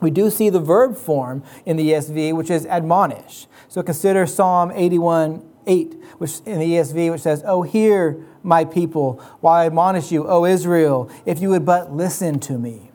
we 0.00 0.10
do 0.10 0.30
see 0.30 0.48
the 0.48 0.60
verb 0.60 0.96
form 0.96 1.42
in 1.66 1.76
the 1.76 1.90
ESV, 1.90 2.34
which 2.34 2.50
is 2.50 2.64
admonish. 2.66 3.46
So 3.68 3.82
consider 3.82 4.26
Psalm 4.26 4.70
81 4.74 5.44
8, 5.66 5.96
which 6.16 6.40
in 6.46 6.60
the 6.60 6.66
ESV, 6.66 7.10
which 7.10 7.20
says, 7.20 7.42
Oh, 7.44 7.62
hear, 7.62 8.24
my 8.42 8.64
people, 8.64 9.20
while 9.40 9.54
I 9.60 9.66
admonish 9.66 10.10
you, 10.10 10.26
O 10.26 10.46
Israel, 10.46 11.10
if 11.26 11.40
you 11.40 11.50
would 11.50 11.66
but 11.66 11.92
listen 11.92 12.40
to 12.40 12.58
me. 12.58 12.87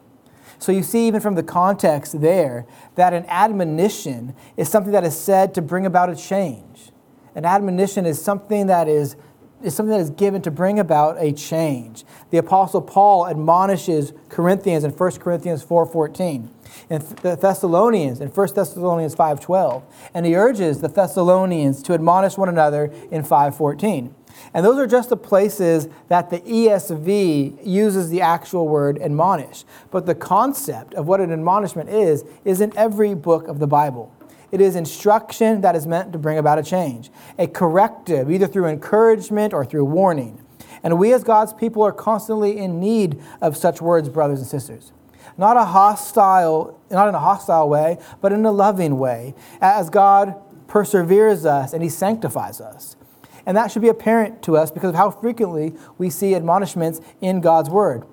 So 0.64 0.72
you 0.72 0.82
see, 0.82 1.08
even 1.08 1.20
from 1.20 1.36
the 1.36 1.44
context 1.44 2.22
there, 2.22 2.66
that 2.96 3.12
an 3.12 3.26
admonition 3.28 4.34
is 4.56 4.70
something 4.70 4.94
that 4.94 5.04
is 5.04 5.20
said 5.20 5.54
to 5.56 5.62
bring 5.62 5.86
about 5.86 6.10
a 6.10 6.16
change. 6.16 6.94
An 7.36 7.44
admonition 7.44 8.06
is 8.06 8.22
something 8.22 8.68
that 8.68 8.88
is, 8.88 9.18
is 9.62 9.76
something 9.76 9.92
that 9.92 10.00
is 10.00 10.12
given 10.12 10.42
to 10.44 10.52
bring 10.52 10.80
about 10.80 11.18
a 11.20 11.34
change. 11.34 12.06
The 12.30 12.38
Apostle 12.38 12.82
Paul 12.82 13.28
admonishes 13.28 14.14
Corinthians 14.30 14.86
in 14.86 14.92
1 14.92 15.12
Corinthians 15.20 15.66
4.14, 15.66 16.48
and 16.90 17.02
the 17.18 17.36
Thessalonians 17.36 18.22
in 18.22 18.30
1 18.30 18.48
Thessalonians 18.56 19.16
5.12, 19.16 19.84
and 20.14 20.26
he 20.26 20.34
urges 20.34 20.80
the 20.80 20.88
Thessalonians 20.88 21.84
to 21.84 21.94
admonish 21.94 22.38
one 22.38 22.48
another 22.48 22.86
in 23.12 23.22
5.14. 23.24 24.14
And 24.54 24.66
those 24.66 24.78
are 24.78 24.88
just 24.88 25.10
the 25.10 25.18
places 25.18 25.88
that 26.08 26.30
the 26.30 26.40
ESV 26.40 27.66
uses 27.66 28.10
the 28.10 28.22
actual 28.22 28.68
word 28.68 29.00
admonish. 29.02 29.66
But 29.92 30.06
the 30.06 30.16
concept 30.16 30.94
of 30.94 31.08
what 31.08 31.20
an 31.20 31.32
admonishment 31.32 31.90
is, 31.90 32.24
is 32.46 32.62
in 32.62 32.76
every 32.78 33.16
book 33.16 33.48
of 33.48 33.60
the 33.60 33.68
Bible. 33.68 34.14
It 34.52 34.62
is 34.62 34.76
instruction 34.76 35.62
that 35.62 35.76
is 35.76 35.88
meant 35.88 36.14
to 36.14 36.20
bring 36.20 36.38
about 36.38 36.60
a 36.60 36.64
change, 36.64 37.10
a 37.40 37.48
corrective, 37.48 38.30
either 38.30 38.46
through 38.46 38.68
encouragement 38.68 39.52
or 39.52 39.66
through 39.66 39.86
warning. 39.86 40.44
And 40.84 41.00
we 41.00 41.14
as 41.14 41.24
God's 41.24 41.54
people 41.54 41.82
are 41.82 41.92
constantly 41.92 42.58
in 42.60 42.80
need 42.80 43.20
of 43.42 43.58
such 43.58 43.82
words, 43.82 44.10
brothers 44.10 44.40
and 44.40 44.48
sisters. 44.48 44.92
Not 45.38 45.58
a 45.58 45.66
hostile, 45.66 46.80
not 46.92 47.08
in 47.08 47.16
a 47.16 47.20
hostile 47.20 47.68
way, 47.68 47.98
but 48.22 48.32
in 48.32 48.46
a 48.46 48.52
loving 48.52 49.00
way, 49.00 49.34
as 49.62 49.90
God 49.90 50.36
perseveres 50.68 51.46
us 51.46 51.74
and 51.74 51.82
He 51.82 51.90
sanctifies 51.90 52.62
us. 52.62 52.96
And 53.46 53.58
that 53.58 53.72
should 53.72 53.82
be 53.82 53.90
apparent 53.90 54.42
to 54.44 54.58
us 54.58 54.72
because 54.72 54.90
of 54.90 54.96
how 54.96 55.12
frequently 55.12 55.74
we 55.98 56.10
see 56.10 56.36
admonishments 56.36 57.02
in 57.22 57.42
God's 57.42 57.70
Word. 57.70 58.06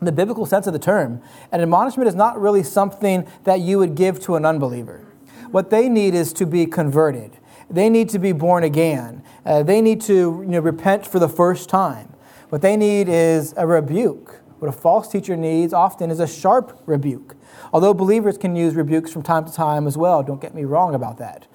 In 0.00 0.04
the 0.04 0.12
biblical 0.12 0.46
sense 0.46 0.66
of 0.66 0.72
the 0.72 0.78
term, 0.78 1.20
an 1.50 1.60
admonishment 1.60 2.06
is 2.06 2.14
not 2.14 2.40
really 2.40 2.62
something 2.62 3.26
that 3.44 3.60
you 3.60 3.78
would 3.78 3.96
give 3.96 4.20
to 4.20 4.36
an 4.36 4.44
unbeliever. 4.44 5.04
What 5.50 5.70
they 5.70 5.88
need 5.88 6.14
is 6.14 6.32
to 6.34 6.46
be 6.46 6.66
converted. 6.66 7.38
They 7.68 7.90
need 7.90 8.08
to 8.10 8.18
be 8.18 8.32
born 8.32 8.64
again. 8.64 9.22
Uh, 9.44 9.62
they 9.62 9.80
need 9.80 10.00
to 10.02 10.12
you 10.12 10.46
know, 10.46 10.60
repent 10.60 11.06
for 11.06 11.18
the 11.18 11.28
first 11.28 11.68
time. 11.68 12.14
What 12.50 12.62
they 12.62 12.76
need 12.76 13.08
is 13.08 13.54
a 13.56 13.66
rebuke. 13.66 14.40
What 14.58 14.68
a 14.68 14.72
false 14.72 15.08
teacher 15.08 15.36
needs 15.36 15.72
often 15.72 16.10
is 16.10 16.20
a 16.20 16.26
sharp 16.26 16.80
rebuke. 16.86 17.36
Although 17.72 17.94
believers 17.94 18.38
can 18.38 18.56
use 18.56 18.74
rebukes 18.74 19.12
from 19.12 19.22
time 19.22 19.44
to 19.44 19.52
time 19.52 19.86
as 19.86 19.96
well, 19.96 20.22
don't 20.22 20.40
get 20.40 20.54
me 20.54 20.64
wrong 20.64 20.94
about 20.94 21.18
that. 21.18 21.46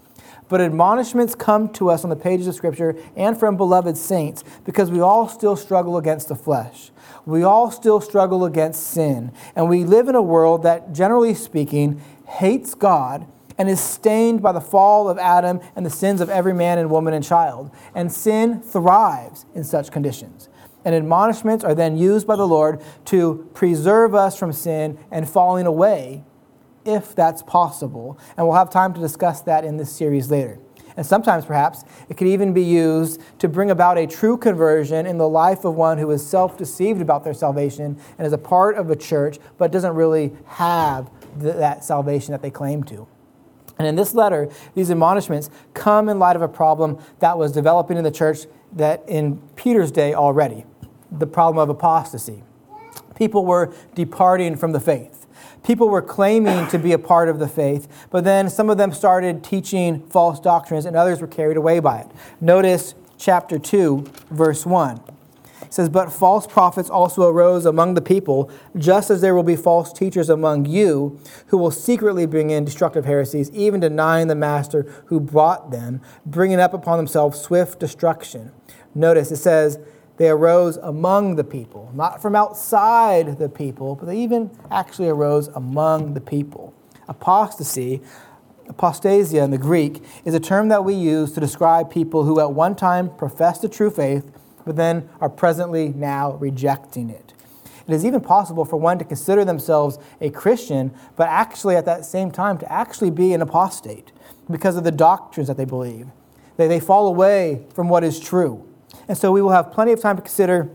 But 0.54 0.62
admonishments 0.62 1.34
come 1.34 1.70
to 1.70 1.90
us 1.90 2.04
on 2.04 2.12
the 2.12 2.16
pages 2.16 2.46
of 2.46 2.54
Scripture 2.54 2.96
and 3.16 3.36
from 3.36 3.58
beloved 3.58 3.98
saints 3.98 4.44
because 4.66 4.92
we 4.92 5.00
all 5.00 5.28
still 5.28 5.56
struggle 5.56 5.98
against 5.98 6.28
the 6.28 6.36
flesh. 6.36 6.92
We 7.26 7.42
all 7.42 7.72
still 7.72 8.00
struggle 8.00 8.46
against 8.46 8.86
sin. 8.86 9.32
And 9.56 9.68
we 9.68 9.84
live 9.84 10.10
in 10.10 10.14
a 10.14 10.22
world 10.22 10.62
that, 10.62 10.94
generally 10.94 11.34
speaking, 11.34 12.04
hates 12.28 12.76
God 12.76 13.26
and 13.58 13.68
is 13.68 13.80
stained 13.80 14.44
by 14.44 14.52
the 14.52 14.62
fall 14.62 15.10
of 15.10 15.18
Adam 15.18 15.60
and 15.76 15.84
the 15.84 15.90
sins 15.90 16.22
of 16.22 16.30
every 16.30 16.54
man 16.54 16.78
and 16.78 16.92
woman 16.92 17.16
and 17.16 17.26
child. 17.26 17.72
And 17.96 18.12
sin 18.12 18.62
thrives 18.62 19.48
in 19.56 19.64
such 19.64 19.92
conditions. 19.92 20.50
And 20.86 20.94
admonishments 20.94 21.64
are 21.64 21.74
then 21.74 21.98
used 21.98 22.28
by 22.28 22.36
the 22.36 22.48
Lord 22.48 22.80
to 23.06 23.50
preserve 23.56 24.14
us 24.14 24.38
from 24.38 24.54
sin 24.54 25.00
and 25.10 25.28
falling 25.28 25.66
away 25.66 26.26
if 26.86 27.16
that's 27.16 27.42
possible. 27.44 28.18
And 28.38 28.46
we'll 28.46 28.56
have 28.56 28.70
time 28.70 28.94
to 28.94 29.00
discuss 29.00 29.42
that 29.42 29.64
in 29.64 29.78
this 29.78 29.92
series 29.92 30.30
later. 30.30 30.60
And 30.96 31.06
sometimes, 31.06 31.46
perhaps, 31.46 31.84
it 32.08 32.18
could 32.18 32.28
even 32.28 32.54
be 32.54 32.64
used 32.64 33.20
to 33.40 33.48
bring 33.48 33.72
about 33.72 33.98
a 33.98 34.06
true 34.06 34.38
conversion 34.38 35.06
in 35.06 35.18
the 35.18 35.28
life 35.28 35.66
of 35.66 35.76
one 35.76 35.98
who 35.98 36.12
is 36.12 36.26
self 36.26 36.58
deceived 36.58 37.02
about 37.02 37.24
their 37.24 37.34
salvation 37.34 38.00
and 38.18 38.28
is 38.28 38.34
a 38.34 38.38
part 38.38 38.78
of 38.78 38.90
a 38.90 38.96
church 38.96 39.40
but 39.58 39.72
doesn't 39.72 39.96
really 39.96 40.34
have 40.46 41.10
the, 41.38 41.54
that 41.54 41.84
salvation 41.84 42.32
that 42.32 42.42
they 42.42 42.52
claim 42.52 42.84
to. 42.84 43.08
And 43.80 43.88
in 43.88 43.96
this 43.96 44.14
letter, 44.14 44.50
these 44.76 44.92
admonishments 44.92 45.50
come 45.74 46.10
in 46.10 46.20
light 46.20 46.36
of 46.36 46.44
a 46.44 46.48
problem 46.48 47.00
that 47.20 47.38
was 47.38 47.52
developing 47.52 47.98
in 47.98 48.04
the 48.04 48.12
church 48.12 48.46
that 48.74 49.04
in 49.08 49.38
Peter's 49.56 49.92
day 49.92 50.14
already 50.14 50.66
the 51.12 51.28
problem 51.28 51.62
of 51.62 51.70
apostasy. 51.70 52.44
People 53.16 53.46
were 53.46 53.74
departing 53.94 54.56
from 54.56 54.72
the 54.72 54.80
faith 54.80 55.23
people 55.64 55.90
were 55.90 56.02
claiming 56.02 56.68
to 56.68 56.78
be 56.78 56.92
a 56.92 57.00
part 57.00 57.30
of 57.30 57.40
the 57.40 57.48
faith, 57.48 58.08
but 58.10 58.24
then 58.24 58.50
some 58.50 58.70
of 58.70 58.78
them 58.78 58.92
started 58.92 59.44
teaching 59.44 60.06
false 60.08 60.40
doctrines 60.40 60.86
and 60.86 60.96
others 60.96 61.22
were 61.22 61.28
carried 61.28 61.58
away 61.58 61.80
by 61.80 62.00
it. 62.00 62.08
Notice 62.42 62.96
chapter 63.18 63.58
2, 63.58 64.06
verse 64.30 64.66
1. 64.66 65.02
It 65.62 65.74
says, 65.74 65.90
But 65.90 66.12
false 66.12 66.46
prophets 66.46 66.90
also 66.90 67.28
arose 67.28 67.66
among 67.66 67.94
the 67.94 68.02
people, 68.02 68.52
just 68.78 69.10
as 69.10 69.22
there 69.22 69.34
will 69.34 69.44
be 69.44 69.56
false 69.56 69.92
teachers 69.92 70.30
among 70.30 70.66
you, 70.66 71.20
who 71.48 71.58
will 71.58 71.72
secretly 71.72 72.26
bring 72.26 72.50
in 72.50 72.66
destructive 72.66 73.06
heresies, 73.06 73.50
even 73.52 73.80
denying 73.80 74.28
the 74.28 74.36
master 74.36 74.84
who 75.06 75.20
brought 75.20 75.72
them, 75.72 76.02
bringing 76.26 76.60
up 76.60 76.74
upon 76.74 76.98
themselves 76.98 77.40
swift 77.40 77.80
destruction. 77.80 78.52
Notice 78.94 79.32
it 79.32 79.38
says, 79.38 79.80
they 80.18 80.30
arose 80.30 80.78
among 80.78 81.36
the 81.36 81.44
people, 81.44 81.92
not 81.94 82.22
from 82.22 82.36
outside 82.36 83.40
the 83.40 83.50
people, 83.50 83.96
but 83.96 84.06
they 84.06 84.18
even 84.18 84.52
actually 84.70 85.10
arose 85.10 85.48
among 85.50 86.14
the 86.14 86.22
people. 86.22 86.74
Apostasy, 87.08 88.02
apostasia 88.68 89.44
in 89.44 89.52
the 89.52 89.58
Greek, 89.58 90.04
is 90.24 90.34
a 90.34 90.40
term 90.40 90.68
that 90.70 90.86
we 90.86 90.94
use 90.94 91.32
to 91.34 91.40
describe 91.40 91.90
people 91.90 92.24
who 92.24 92.40
at 92.40 92.52
one 92.52 92.76
time 92.76 93.10
professed 93.16 93.64
the 93.64 93.70
true 93.70 93.90
faith, 93.90 94.32
but 94.66 94.76
then 94.76 95.10
are 95.20 95.30
presently 95.30 95.90
now 95.90 96.34
rejecting 96.34 97.10
it. 97.10 97.34
It 97.88 97.94
is 97.94 98.06
even 98.06 98.22
possible 98.22 98.64
for 98.64 98.78
one 98.78 98.98
to 99.00 99.06
consider 99.06 99.44
themselves 99.44 99.98
a 100.22 100.30
Christian, 100.30 100.94
but 101.18 101.28
actually 101.28 101.76
at 101.76 101.86
that 101.86 102.06
same 102.06 102.32
time 102.32 102.58
to 102.60 102.72
actually 102.72 103.12
be 103.12 103.34
an 103.34 103.42
apostate 103.42 104.12
because 104.50 104.78
of 104.78 104.84
the 104.84 104.92
doctrines 104.92 105.48
that 105.48 105.58
they 105.58 105.66
believe. 105.66 106.08
They, 106.56 106.68
they 106.68 106.80
fall 106.80 107.08
away 107.08 107.66
from 107.74 107.90
what 107.90 108.04
is 108.04 108.20
true. 108.20 108.66
And 109.08 109.18
so 109.18 109.32
we 109.32 109.42
will 109.42 109.52
have 109.52 109.72
plenty 109.72 109.92
of 109.92 110.02
time 110.02 110.16
to 110.16 110.22
consider 110.22 110.70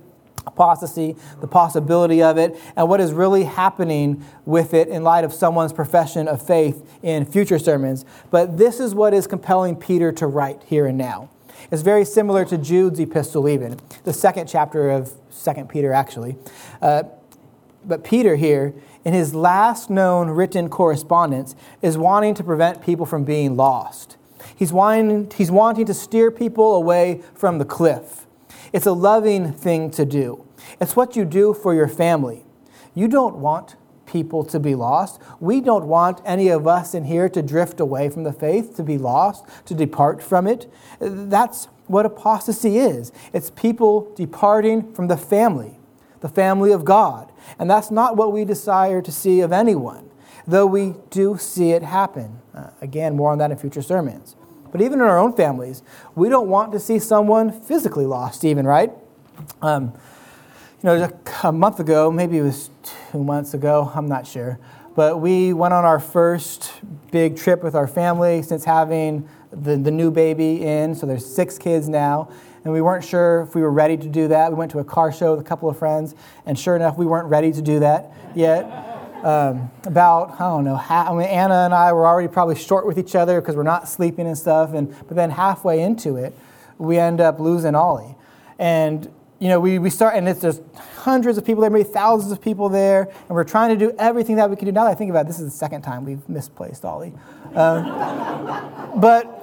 apostasy, 0.46 1.14
the 1.40 1.46
possibility 1.46 2.22
of 2.22 2.38
it, 2.38 2.58
and 2.74 2.88
what 2.88 3.00
is 3.00 3.12
really 3.12 3.44
happening 3.44 4.24
with 4.44 4.74
it 4.74 4.88
in 4.88 5.04
light 5.04 5.24
of 5.24 5.32
someone's 5.32 5.72
profession 5.72 6.26
of 6.26 6.44
faith 6.44 6.98
in 7.02 7.24
future 7.24 7.58
sermons. 7.58 8.04
But 8.30 8.56
this 8.56 8.80
is 8.80 8.94
what 8.94 9.14
is 9.14 9.26
compelling 9.26 9.76
Peter 9.76 10.10
to 10.12 10.26
write 10.26 10.62
here 10.64 10.86
and 10.86 10.98
now. 10.98 11.30
It's 11.70 11.82
very 11.82 12.04
similar 12.04 12.44
to 12.46 12.58
Jude's 12.58 13.00
epistle, 13.00 13.48
even, 13.48 13.78
the 14.04 14.12
second 14.12 14.48
chapter 14.48 14.90
of 14.90 15.12
2 15.44 15.64
Peter, 15.64 15.92
actually. 15.92 16.36
Uh, 16.80 17.04
but 17.84 18.04
Peter 18.04 18.36
here, 18.36 18.74
in 19.04 19.12
his 19.12 19.34
last 19.34 19.90
known 19.90 20.30
written 20.30 20.68
correspondence, 20.68 21.54
is 21.82 21.98
wanting 21.98 22.34
to 22.34 22.44
prevent 22.44 22.82
people 22.82 23.06
from 23.06 23.24
being 23.24 23.56
lost. 23.56 24.16
He's 24.54 24.72
wanting, 24.72 25.30
he's 25.36 25.50
wanting 25.50 25.86
to 25.86 25.94
steer 25.94 26.30
people 26.30 26.74
away 26.74 27.22
from 27.34 27.58
the 27.58 27.64
cliff. 27.64 28.26
It's 28.72 28.86
a 28.86 28.92
loving 28.92 29.52
thing 29.52 29.90
to 29.92 30.04
do. 30.04 30.44
It's 30.80 30.94
what 30.96 31.16
you 31.16 31.24
do 31.24 31.54
for 31.54 31.74
your 31.74 31.88
family. 31.88 32.44
You 32.94 33.08
don't 33.08 33.36
want 33.36 33.76
people 34.06 34.42
to 34.44 34.58
be 34.58 34.74
lost. 34.74 35.20
We 35.38 35.60
don't 35.60 35.86
want 35.86 36.20
any 36.24 36.48
of 36.48 36.66
us 36.66 36.94
in 36.94 37.04
here 37.04 37.28
to 37.28 37.42
drift 37.42 37.78
away 37.78 38.08
from 38.08 38.24
the 38.24 38.32
faith, 38.32 38.74
to 38.76 38.82
be 38.82 38.98
lost, 38.98 39.44
to 39.66 39.74
depart 39.74 40.22
from 40.22 40.46
it. 40.46 40.70
That's 40.98 41.68
what 41.86 42.04
apostasy 42.04 42.78
is 42.78 43.12
it's 43.32 43.50
people 43.50 44.12
departing 44.14 44.92
from 44.92 45.08
the 45.08 45.16
family, 45.16 45.78
the 46.20 46.28
family 46.28 46.72
of 46.72 46.84
God. 46.84 47.32
And 47.58 47.70
that's 47.70 47.90
not 47.90 48.16
what 48.16 48.32
we 48.32 48.44
desire 48.44 49.00
to 49.02 49.12
see 49.12 49.40
of 49.40 49.52
anyone, 49.52 50.07
though 50.48 50.66
we 50.66 50.94
do 51.10 51.36
see 51.38 51.72
it 51.72 51.82
happen. 51.82 52.40
Uh, 52.54 52.70
again, 52.80 53.14
more 53.14 53.30
on 53.30 53.38
that 53.38 53.50
in 53.50 53.56
future 53.56 53.82
sermons. 53.82 54.34
But 54.72 54.80
even 54.80 54.94
in 54.94 55.04
our 55.04 55.18
own 55.18 55.34
families, 55.34 55.82
we 56.14 56.28
don't 56.28 56.48
want 56.48 56.72
to 56.72 56.80
see 56.80 56.98
someone 56.98 57.52
physically 57.52 58.06
lost, 58.06 58.44
even, 58.44 58.66
right? 58.66 58.90
Um, 59.62 59.92
you 60.82 60.84
know, 60.84 61.10
a 61.44 61.52
month 61.52 61.80
ago, 61.80 62.10
maybe 62.10 62.38
it 62.38 62.42
was 62.42 62.70
two 63.12 63.22
months 63.22 63.54
ago, 63.54 63.92
I'm 63.94 64.06
not 64.06 64.26
sure, 64.26 64.58
but 64.96 65.20
we 65.20 65.52
went 65.52 65.74
on 65.74 65.84
our 65.84 66.00
first 66.00 66.72
big 67.12 67.36
trip 67.36 67.62
with 67.62 67.74
our 67.74 67.86
family 67.86 68.42
since 68.42 68.64
having 68.64 69.28
the, 69.52 69.76
the 69.76 69.90
new 69.90 70.10
baby 70.10 70.62
in. 70.64 70.94
So 70.94 71.06
there's 71.06 71.24
six 71.24 71.58
kids 71.58 71.88
now. 71.88 72.30
And 72.64 72.72
we 72.72 72.80
weren't 72.80 73.04
sure 73.04 73.42
if 73.42 73.54
we 73.54 73.62
were 73.62 73.70
ready 73.70 73.96
to 73.96 74.08
do 74.08 74.28
that. 74.28 74.50
We 74.50 74.56
went 74.56 74.70
to 74.72 74.78
a 74.80 74.84
car 74.84 75.12
show 75.12 75.32
with 75.32 75.40
a 75.44 75.48
couple 75.48 75.68
of 75.68 75.78
friends, 75.78 76.14
and 76.44 76.58
sure 76.58 76.74
enough, 76.74 76.96
we 76.98 77.06
weren't 77.06 77.28
ready 77.28 77.52
to 77.52 77.62
do 77.62 77.78
that 77.80 78.12
yet 78.34 78.87
um, 79.22 79.70
about 79.84 80.40
I 80.40 80.48
don't 80.50 80.64
know. 80.64 80.76
Half, 80.76 81.10
I 81.10 81.14
mean, 81.14 81.26
Anna 81.26 81.64
and 81.64 81.74
I 81.74 81.92
were 81.92 82.06
already 82.06 82.28
probably 82.28 82.56
short 82.56 82.86
with 82.86 82.98
each 82.98 83.14
other 83.14 83.40
because 83.40 83.56
we're 83.56 83.62
not 83.62 83.88
sleeping 83.88 84.26
and 84.26 84.36
stuff. 84.36 84.74
And 84.74 84.94
but 85.06 85.16
then 85.16 85.30
halfway 85.30 85.80
into 85.80 86.16
it, 86.16 86.36
we 86.78 86.98
end 86.98 87.20
up 87.20 87.40
losing 87.40 87.74
Ollie, 87.74 88.14
and 88.58 89.10
you 89.38 89.48
know 89.48 89.60
we, 89.60 89.78
we 89.78 89.90
start 89.90 90.14
and 90.14 90.28
it's 90.28 90.42
just 90.42 90.62
hundreds 90.96 91.38
of 91.38 91.44
people 91.44 91.62
there, 91.62 91.70
maybe 91.70 91.88
thousands 91.88 92.32
of 92.32 92.40
people 92.40 92.68
there, 92.68 93.02
and 93.02 93.30
we're 93.30 93.44
trying 93.44 93.76
to 93.76 93.86
do 93.86 93.94
everything 93.98 94.36
that 94.36 94.48
we 94.48 94.56
can 94.56 94.66
do. 94.66 94.72
Now 94.72 94.84
that 94.84 94.90
I 94.90 94.94
think 94.94 95.10
about 95.10 95.26
it, 95.26 95.28
this 95.28 95.40
is 95.40 95.46
the 95.46 95.58
second 95.58 95.82
time 95.82 96.04
we've 96.04 96.26
misplaced 96.28 96.84
Ollie, 96.84 97.12
um, 97.54 98.92
but. 99.00 99.34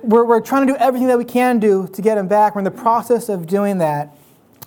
We're, 0.00 0.24
we're 0.24 0.40
trying 0.40 0.66
to 0.66 0.72
do 0.72 0.76
everything 0.78 1.08
that 1.08 1.18
we 1.18 1.24
can 1.24 1.58
do 1.58 1.88
to 1.88 2.00
get 2.00 2.16
him 2.16 2.28
back. 2.28 2.54
We're 2.54 2.60
in 2.60 2.64
the 2.64 2.70
process 2.70 3.28
of 3.28 3.48
doing 3.48 3.78
that. 3.78 4.16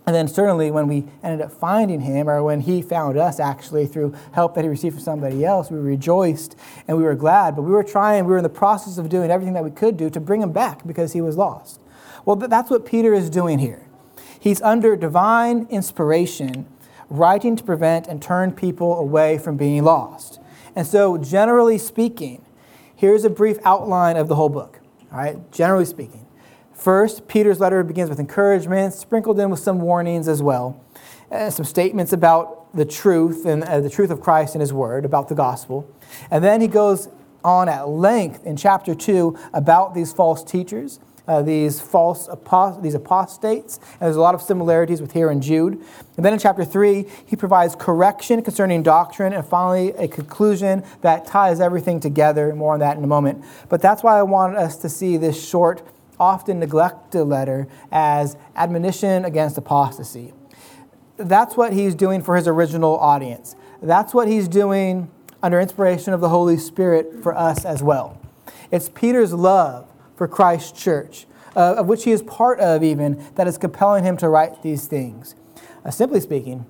And 0.05 0.15
then 0.15 0.27
certainly 0.27 0.71
when 0.71 0.87
we 0.87 1.05
ended 1.23 1.41
up 1.41 1.51
finding 1.51 2.01
him, 2.01 2.27
or 2.27 2.41
when 2.41 2.61
he 2.61 2.81
found 2.81 3.17
us 3.17 3.39
actually 3.39 3.85
through 3.85 4.15
help 4.31 4.55
that 4.55 4.63
he 4.63 4.69
received 4.69 4.95
from 4.95 5.03
somebody 5.03 5.45
else, 5.45 5.69
we 5.69 5.77
rejoiced 5.77 6.55
and 6.87 6.97
we 6.97 7.03
were 7.03 7.15
glad. 7.15 7.55
But 7.55 7.63
we 7.63 7.71
were 7.71 7.83
trying, 7.83 8.25
we 8.25 8.31
were 8.31 8.37
in 8.37 8.43
the 8.43 8.49
process 8.49 8.97
of 8.97 9.09
doing 9.09 9.29
everything 9.29 9.53
that 9.53 9.63
we 9.63 9.71
could 9.71 9.97
do 9.97 10.09
to 10.09 10.19
bring 10.19 10.41
him 10.41 10.51
back 10.51 10.85
because 10.87 11.13
he 11.13 11.21
was 11.21 11.37
lost. 11.37 11.79
Well, 12.25 12.35
that's 12.35 12.71
what 12.71 12.85
Peter 12.85 13.13
is 13.13 13.29
doing 13.29 13.59
here. 13.59 13.87
He's 14.39 14.61
under 14.63 14.95
divine 14.95 15.67
inspiration, 15.69 16.65
writing 17.09 17.55
to 17.55 17.63
prevent 17.63 18.07
and 18.07 18.21
turn 18.21 18.53
people 18.53 18.97
away 18.97 19.37
from 19.37 19.55
being 19.55 19.83
lost. 19.83 20.39
And 20.75 20.87
so, 20.87 21.17
generally 21.17 21.77
speaking, 21.77 22.43
here's 22.95 23.23
a 23.23 23.29
brief 23.29 23.59
outline 23.63 24.17
of 24.17 24.27
the 24.27 24.35
whole 24.35 24.49
book. 24.49 24.79
All 25.11 25.19
right, 25.19 25.51
generally 25.51 25.85
speaking. 25.85 26.25
First, 26.81 27.27
Peter's 27.27 27.59
letter 27.59 27.83
begins 27.83 28.09
with 28.09 28.19
encouragement, 28.19 28.95
sprinkled 28.95 29.39
in 29.39 29.51
with 29.51 29.59
some 29.59 29.81
warnings 29.81 30.27
as 30.27 30.41
well, 30.41 30.83
uh, 31.31 31.51
some 31.51 31.63
statements 31.63 32.11
about 32.11 32.75
the 32.75 32.85
truth 32.85 33.45
and 33.45 33.63
uh, 33.63 33.81
the 33.81 33.89
truth 33.89 34.09
of 34.09 34.19
Christ 34.19 34.55
and 34.55 34.61
his 34.61 34.73
word, 34.73 35.05
about 35.05 35.29
the 35.29 35.35
gospel. 35.35 35.87
And 36.31 36.43
then 36.43 36.59
he 36.59 36.65
goes 36.65 37.07
on 37.43 37.69
at 37.69 37.87
length 37.87 38.47
in 38.47 38.57
chapter 38.57 38.95
2 38.95 39.37
about 39.53 39.93
these 39.93 40.11
false 40.11 40.43
teachers. 40.43 40.99
Uh, 41.27 41.43
these 41.43 41.79
false 41.79 42.27
apost- 42.27 42.81
these 42.81 42.95
apostates, 42.95 43.77
and 43.77 43.99
there's 44.01 44.15
a 44.15 44.19
lot 44.19 44.33
of 44.33 44.41
similarities 44.41 45.01
with 45.01 45.11
here 45.11 45.29
in 45.29 45.39
Jude. 45.39 45.73
And 46.17 46.25
then 46.25 46.33
in 46.33 46.39
chapter 46.39 46.65
three, 46.65 47.05
he 47.27 47.35
provides 47.35 47.75
correction 47.75 48.41
concerning 48.41 48.81
doctrine, 48.81 49.31
and 49.31 49.45
finally 49.45 49.91
a 49.91 50.07
conclusion 50.07 50.83
that 51.01 51.27
ties 51.27 51.61
everything 51.61 51.99
together. 51.99 52.53
More 52.55 52.73
on 52.73 52.79
that 52.79 52.97
in 52.97 53.03
a 53.03 53.07
moment. 53.07 53.45
But 53.69 53.83
that's 53.83 54.01
why 54.01 54.17
I 54.17 54.23
wanted 54.23 54.57
us 54.57 54.77
to 54.77 54.89
see 54.89 55.15
this 55.15 55.47
short 55.47 55.83
often 56.21 56.59
neglected 56.59 57.25
letter 57.25 57.67
as 57.91 58.37
admonition 58.55 59.25
against 59.25 59.57
apostasy. 59.57 60.33
That's 61.17 61.57
what 61.57 61.73
he's 61.73 61.95
doing 61.95 62.21
for 62.21 62.35
his 62.35 62.47
original 62.47 62.97
audience. 62.99 63.55
That's 63.81 64.13
what 64.13 64.27
he's 64.27 64.47
doing 64.47 65.09
under 65.41 65.59
inspiration 65.59 66.13
of 66.13 66.21
the 66.21 66.29
Holy 66.29 66.57
Spirit 66.57 67.23
for 67.23 67.35
us 67.35 67.65
as 67.65 67.81
well. 67.81 68.21
It's 68.69 68.87
Peter's 68.87 69.33
love 69.33 69.91
for 70.15 70.27
Christ's 70.27 70.79
church, 70.79 71.25
uh, 71.55 71.75
of 71.77 71.87
which 71.87 72.03
he 72.03 72.11
is 72.11 72.21
part 72.21 72.59
of, 72.59 72.83
even, 72.83 73.25
that 73.35 73.47
is 73.47 73.57
compelling 73.57 74.03
him 74.03 74.15
to 74.17 74.29
write 74.29 74.61
these 74.61 74.85
things. 74.85 75.33
Uh, 75.83 75.89
simply 75.89 76.19
speaking, 76.19 76.67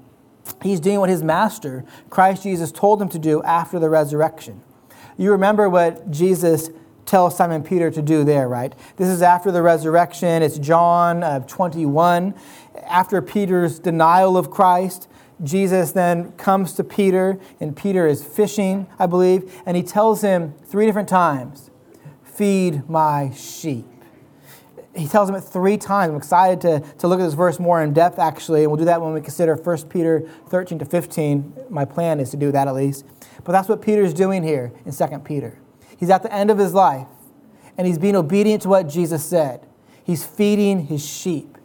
he's 0.64 0.80
doing 0.80 1.02
what 1.02 1.10
his 1.10 1.22
master, 1.22 1.84
Christ 2.10 2.44
Jesus, 2.44 2.72
told 2.72 3.02
him 3.02 3.10
to 3.10 3.20
do 3.20 3.44
after 3.44 3.80
the 3.80 3.90
resurrection. 3.90 4.64
You 5.18 5.34
remember 5.34 5.70
what 5.70 6.10
Jesus 6.10 6.70
tells 7.06 7.36
Simon 7.36 7.64
Peter 7.64 7.92
to 7.92 8.02
do 8.02 8.24
there, 8.24 8.48
right? 8.48 8.74
This 8.98 9.08
is 9.08 9.22
after 9.22 9.52
the 9.52 9.62
resurrection. 9.62 10.44
It's 10.44 10.58
John 10.58 11.24
uh, 11.24 11.40
21. 11.42 12.34
After 12.86 13.22
Peter's 13.22 13.80
denial 13.80 14.38
of 14.38 14.52
Christ, 14.52 15.08
Jesus 15.44 15.92
then 15.92 16.32
comes 16.34 16.74
to 16.74 16.84
Peter, 16.84 17.40
and 17.60 17.76
Peter 17.76 18.08
is 18.08 18.24
fishing, 18.24 18.88
I 19.00 19.08
believe, 19.08 19.62
and 19.66 19.76
he 19.76 19.84
tells 19.84 20.22
him 20.22 20.54
three 20.66 20.86
different 20.86 21.10
times 21.10 21.70
Feed 22.24 22.90
my 22.90 23.32
sheep. 23.32 23.86
He 24.96 25.08
tells 25.08 25.30
him 25.30 25.36
it 25.36 25.42
three 25.42 25.78
times. 25.78 26.12
I'm 26.12 26.18
excited 26.18 26.62
to, 26.62 26.80
to 27.00 27.08
look 27.08 27.20
at 27.20 27.24
this 27.24 27.34
verse 27.34 27.60
more 27.60 27.82
in 27.82 27.94
depth, 27.94 28.20
actually, 28.20 28.64
and 28.64 28.72
we'll 28.72 28.78
do 28.78 28.86
that 28.86 29.02
when 29.02 29.14
we 29.14 29.22
consider 29.22 29.56
1 29.56 29.90
Peter 29.90 30.28
13 30.50 30.80
to 30.80 30.86
15. 30.86 31.54
My 31.70 31.86
plan 31.86 32.20
is 32.20 32.30
to 32.32 32.38
do 32.38 32.52
that 32.52 32.68
at 32.68 32.74
least. 32.74 33.06
But 33.44 33.54
that's 33.54 33.70
what 33.70 33.82
Peter's 33.82 34.14
doing 34.14 34.44
here 34.44 34.74
in 34.86 34.92
2 34.94 35.20
Peter. 35.20 35.60
He's 36.02 36.10
at 36.10 36.24
the 36.24 36.34
end 36.34 36.50
of 36.50 36.58
his 36.58 36.74
life. 36.74 37.08
and 37.78 37.88
he's 37.88 37.98
being 37.98 38.18
obedient 38.18 38.64
to 38.64 38.70
what 38.70 38.90
Jesus 38.90 39.24
said. 39.24 39.66
He's 40.04 40.26
feeding 40.26 40.88
his 40.88 41.04
sheep. 41.04 41.58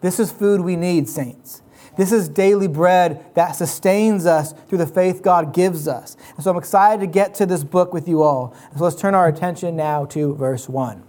This 0.00 0.20
is 0.20 0.30
food 0.30 0.60
we 0.60 0.76
need, 0.76 1.08
saints. 1.08 1.62
This 1.96 2.12
is 2.12 2.28
daily 2.28 2.68
bread 2.68 3.24
that 3.34 3.56
sustains 3.56 4.26
us 4.26 4.54
through 4.68 4.78
the 4.78 4.86
faith 4.86 5.22
God 5.22 5.52
gives 5.52 5.88
us. 5.88 6.16
And 6.36 6.44
so 6.44 6.52
I'm 6.52 6.56
excited 6.56 7.00
to 7.00 7.06
get 7.08 7.34
to 7.34 7.46
this 7.46 7.64
book 7.64 7.92
with 7.92 8.06
you 8.06 8.22
all. 8.22 8.54
So 8.76 8.84
let's 8.84 8.96
turn 8.96 9.14
our 9.14 9.26
attention 9.26 9.74
now 9.74 10.04
to 10.06 10.34
verse 10.36 10.68
1. 10.68 11.02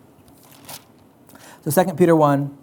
So 1.63 1.84
2 1.84 1.94
Peter 1.94 2.16
1 2.16 2.58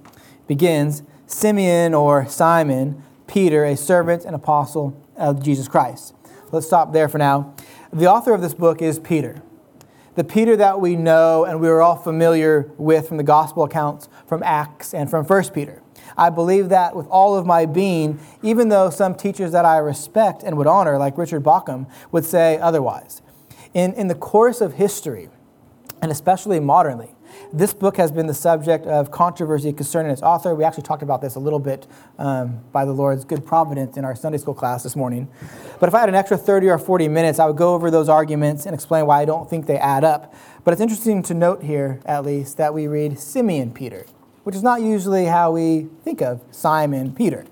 begins 0.49 1.05
Simeon 1.27 1.95
or 1.95 2.27
Simon, 2.27 3.03
Peter, 3.29 3.65
a 3.65 3.77
servant 3.77 4.25
and 4.25 4.35
apostle 4.35 5.01
of 5.17 5.43
Jesus 5.43 5.69
Christ. 5.69 6.15
Let's 6.51 6.67
stop 6.67 6.93
there 6.93 7.09
for 7.09 7.19
now. 7.19 7.55
The 7.93 8.07
author 8.07 8.35
of 8.35 8.41
this 8.41 8.55
book 8.55 8.83
is 8.83 8.99
Peter. 8.99 9.43
The 10.19 10.25
Peter 10.25 10.57
that 10.57 10.81
we 10.81 10.97
know 10.97 11.45
and 11.45 11.61
we 11.61 11.69
are 11.69 11.81
all 11.81 11.95
familiar 11.95 12.73
with 12.77 13.07
from 13.07 13.19
the 13.19 13.23
gospel 13.23 13.63
accounts 13.63 14.09
from 14.27 14.43
Acts 14.43 14.93
and 14.93 15.09
from 15.09 15.25
1 15.25 15.51
Peter. 15.51 15.81
I 16.17 16.29
believe 16.29 16.71
that 16.71 16.97
with 16.97 17.07
all 17.07 17.39
of 17.39 17.47
my 17.47 17.67
being, 17.67 18.19
even 18.43 18.69
though 18.69 18.91
some 18.91 19.15
teachers 19.15 19.53
that 19.53 19.65
I 19.65 19.79
respect 19.79 20.43
and 20.43 20.59
would 20.59 20.67
honor, 20.67 20.99
like 20.99 21.17
Richard 21.17 21.45
Bauckham, 21.45 21.89
would 22.11 22.25
say 22.25 22.59
otherwise. 22.59 23.23
In, 23.75 23.93
in 23.93 24.09
the 24.09 24.17
course 24.17 24.61
of 24.61 24.73
history, 24.73 25.29
and 26.03 26.11
especially 26.11 26.59
modernly, 26.59 27.15
this 27.53 27.73
book 27.73 27.97
has 27.97 28.13
been 28.13 28.27
the 28.27 28.35
subject 28.35 28.87
of 28.87 29.11
controversy 29.11 29.73
concerning 29.73 30.13
its 30.13 30.23
author. 30.23 30.55
We 30.55 30.65
actually 30.65 30.83
talked 30.83 31.03
about 31.03 31.21
this 31.21 31.35
a 31.35 31.39
little 31.39 31.59
bit 31.59 31.87
um, 32.19 32.61
by 32.73 32.85
the 32.85 32.93
Lord's 32.93 33.25
good 33.25 33.47
providence 33.47 33.97
in 33.97 34.05
our 34.05 34.15
Sunday 34.15 34.39
school 34.39 34.55
class 34.55 34.83
this 34.83 34.95
morning. 34.95 35.29
But 35.81 35.89
if 35.89 35.95
I 35.95 36.01
had 36.01 36.09
an 36.09 36.15
extra 36.15 36.37
30 36.37 36.69
or 36.69 36.79
40 36.79 37.09
minutes, 37.09 37.39
I 37.39 37.47
would 37.47 37.57
go 37.57 37.75
over 37.75 37.91
those 37.91 38.09
arguments 38.09 38.67
and 38.67 38.75
explain 38.75 39.07
why 39.07 39.23
I 39.23 39.25
don't 39.25 39.49
think 39.49 39.67
they 39.67 39.79
add 39.79 40.05
up. 40.05 40.35
But 40.65 40.73
it's 40.73 40.81
interesting 40.81 41.23
to 41.25 41.35
note 41.35 41.63
here, 41.63 42.01
at 42.05 42.25
least, 42.25 42.57
that 42.59 42.75
we 42.75 42.87
read 42.87 43.19
Simeon 43.19 43.73
Peter, 43.73 44.05
which 44.45 44.55
is 44.55 44.63
not 44.63 44.83
usually 44.83 45.25
how 45.27 45.51
we 45.51 45.89
think 46.05 46.21
of 46.21 46.43
Simon 46.51 47.15
Peter. 47.15 47.47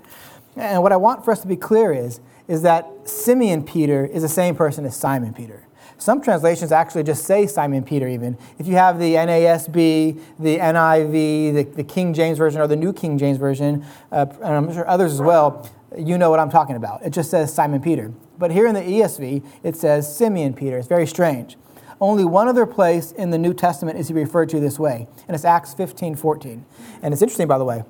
And 0.57 0.83
what 0.83 0.93
I 0.93 0.97
want 0.97 1.25
for 1.25 1.33
us 1.33 1.41
to 1.41 1.49
be 1.49 1.57
clear 1.57 1.93
is, 1.93 2.21
is 2.49 2.63
that 2.63 2.87
Simeon 3.05 3.65
Peter 3.65 4.05
is 4.05 4.23
the 4.23 4.29
same 4.29 4.55
person 4.55 4.85
as 4.85 4.97
Simon 4.97 5.33
Peter. 5.33 5.66
Some 5.99 6.21
translations 6.21 6.73
actually 6.73 7.03
just 7.05 7.25
say 7.25 7.47
Simon 7.47 7.83
Peter, 7.83 8.09
even. 8.09 8.37
If 8.59 8.67
you 8.67 8.75
have 8.75 8.99
the 8.99 9.15
NASB, 9.15 10.21
the 10.39 10.59
NIV, 10.59 11.55
the, 11.55 11.63
the 11.77 11.85
King 11.85 12.13
James 12.15 12.39
Version, 12.39 12.61
or 12.61 12.67
the 12.67 12.77
New 12.77 12.93
King 12.93 13.19
James 13.19 13.39
Version, 13.39 13.85
uh, 14.13 14.27
and 14.43 14.55
I'm 14.55 14.73
sure 14.73 14.89
others 14.89 15.13
as 15.13 15.21
well, 15.21 15.71
you 15.97 16.19
know 16.19 16.31
what 16.31 16.41
I'm 16.41 16.51
talking 16.51 16.77
about. 16.77 17.03
It 17.05 17.11
just 17.11 17.31
says 17.31 17.53
Simon 17.53 17.81
Peter. 17.81 18.13
But 18.39 18.51
here 18.51 18.67
in 18.67 18.75
the 18.75 18.83
ESV, 18.83 19.45
it 19.63 19.77
says 19.77 20.15
Simeon 20.15 20.53
Peter. 20.55 20.79
It's 20.79 20.89
very 20.89 21.07
strange. 21.07 21.57
Only 22.01 22.25
one 22.25 22.49
other 22.49 22.67
place 22.67 23.13
in 23.13 23.31
the 23.31 23.39
New 23.39 23.55
Testament 23.55 23.99
is 23.99 24.09
he 24.09 24.15
referred 24.15 24.51
to 24.51 24.61
this 24.61 24.79
way, 24.79 25.07
and 25.27 25.35
it's 25.35 25.45
Acts 25.45 25.73
15 25.73 26.17
14. 26.17 26.67
And 27.03 27.15
it's 27.15 27.23
interesting, 27.23 27.49
by 27.49 27.59
the 27.59 27.65
way. 27.65 27.85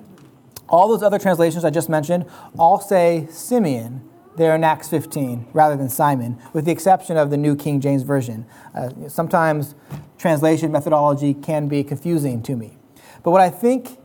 All 0.69 0.87
those 0.87 1.03
other 1.03 1.19
translations 1.19 1.65
I 1.65 1.69
just 1.69 1.89
mentioned 1.89 2.25
all 2.57 2.79
say 2.79 3.27
Simeon, 3.29 4.07
there 4.37 4.55
in 4.55 4.63
Acts 4.63 4.87
15 4.87 5.47
rather 5.51 5.75
than 5.75 5.89
Simon, 5.89 6.39
with 6.53 6.65
the 6.65 6.71
exception 6.71 7.17
of 7.17 7.29
the 7.29 7.37
New 7.37 7.55
King 7.55 7.81
James 7.81 8.03
Version. 8.03 8.45
Uh, 8.73 8.89
sometimes 9.07 9.75
translation 10.17 10.71
methodology 10.71 11.33
can 11.33 11.67
be 11.67 11.83
confusing 11.83 12.41
to 12.43 12.55
me. 12.55 12.77
But 13.23 13.31
what 13.31 13.41
I 13.41 13.49
think 13.49 13.97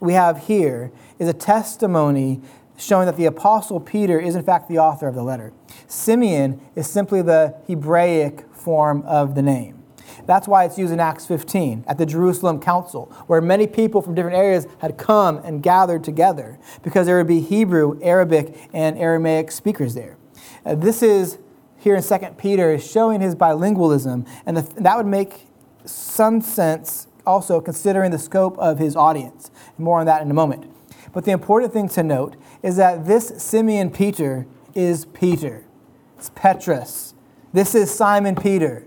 we 0.00 0.12
have 0.12 0.46
here 0.46 0.92
is 1.18 1.28
a 1.28 1.32
testimony 1.32 2.42
showing 2.76 3.06
that 3.06 3.16
the 3.16 3.24
Apostle 3.24 3.80
Peter 3.80 4.20
is, 4.20 4.34
in 4.34 4.42
fact, 4.42 4.68
the 4.68 4.78
author 4.78 5.08
of 5.08 5.14
the 5.14 5.22
letter. 5.22 5.52
Simeon 5.86 6.60
is 6.74 6.88
simply 6.88 7.22
the 7.22 7.56
Hebraic 7.66 8.44
form 8.52 9.02
of 9.02 9.34
the 9.34 9.42
name. 9.42 9.75
That's 10.26 10.48
why 10.48 10.64
it's 10.64 10.76
used 10.76 10.92
in 10.92 11.00
Acts 11.00 11.26
15 11.26 11.84
at 11.86 11.98
the 11.98 12.06
Jerusalem 12.06 12.60
Council, 12.60 13.06
where 13.26 13.40
many 13.40 13.66
people 13.66 14.02
from 14.02 14.14
different 14.14 14.36
areas 14.36 14.66
had 14.78 14.98
come 14.98 15.38
and 15.38 15.62
gathered 15.62 16.02
together 16.04 16.58
because 16.82 17.06
there 17.06 17.16
would 17.16 17.28
be 17.28 17.40
Hebrew, 17.40 17.98
Arabic, 18.02 18.68
and 18.72 18.98
Aramaic 18.98 19.52
speakers 19.52 19.94
there. 19.94 20.16
Uh, 20.64 20.74
this 20.74 21.02
is 21.02 21.38
here 21.78 21.94
in 21.94 22.02
2 22.02 22.18
Peter 22.38 22.72
is 22.72 22.88
showing 22.88 23.20
his 23.20 23.34
bilingualism, 23.34 24.26
and 24.44 24.56
the, 24.56 24.82
that 24.82 24.96
would 24.96 25.06
make 25.06 25.46
some 25.84 26.40
sense 26.40 27.06
also 27.24 27.60
considering 27.60 28.10
the 28.10 28.18
scope 28.18 28.58
of 28.58 28.78
his 28.78 28.96
audience. 28.96 29.50
More 29.78 30.00
on 30.00 30.06
that 30.06 30.22
in 30.22 30.30
a 30.30 30.34
moment. 30.34 30.72
But 31.12 31.24
the 31.24 31.30
important 31.30 31.72
thing 31.72 31.88
to 31.90 32.02
note 32.02 32.36
is 32.62 32.76
that 32.76 33.06
this 33.06 33.32
Simeon 33.38 33.90
Peter 33.90 34.46
is 34.74 35.04
Peter. 35.06 35.64
It's 36.18 36.30
Petrus. 36.34 37.14
This 37.52 37.74
is 37.74 37.90
Simon 37.90 38.34
Peter 38.34 38.86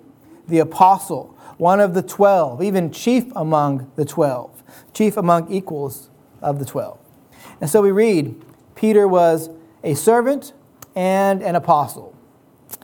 the 0.50 0.60
apostle, 0.60 1.38
one 1.58 1.80
of 1.80 1.94
the 1.94 2.02
twelve, 2.02 2.62
even 2.62 2.92
chief 2.92 3.26
among 3.36 3.92
the 3.96 4.06
twelve, 4.06 4.64
chief 4.94 5.18
among 5.18 5.52
equals 5.52 6.10
of 6.42 6.60
the 6.60 6.66
twelve. 6.66 7.00
And 7.62 7.70
so 7.70 7.82
we 7.82 7.92
read 7.92 8.42
Peter 8.76 9.08
was 9.08 9.50
a 9.84 9.94
servant 9.94 10.54
and 10.96 11.42
an 11.42 11.56
apostle. 11.56 12.16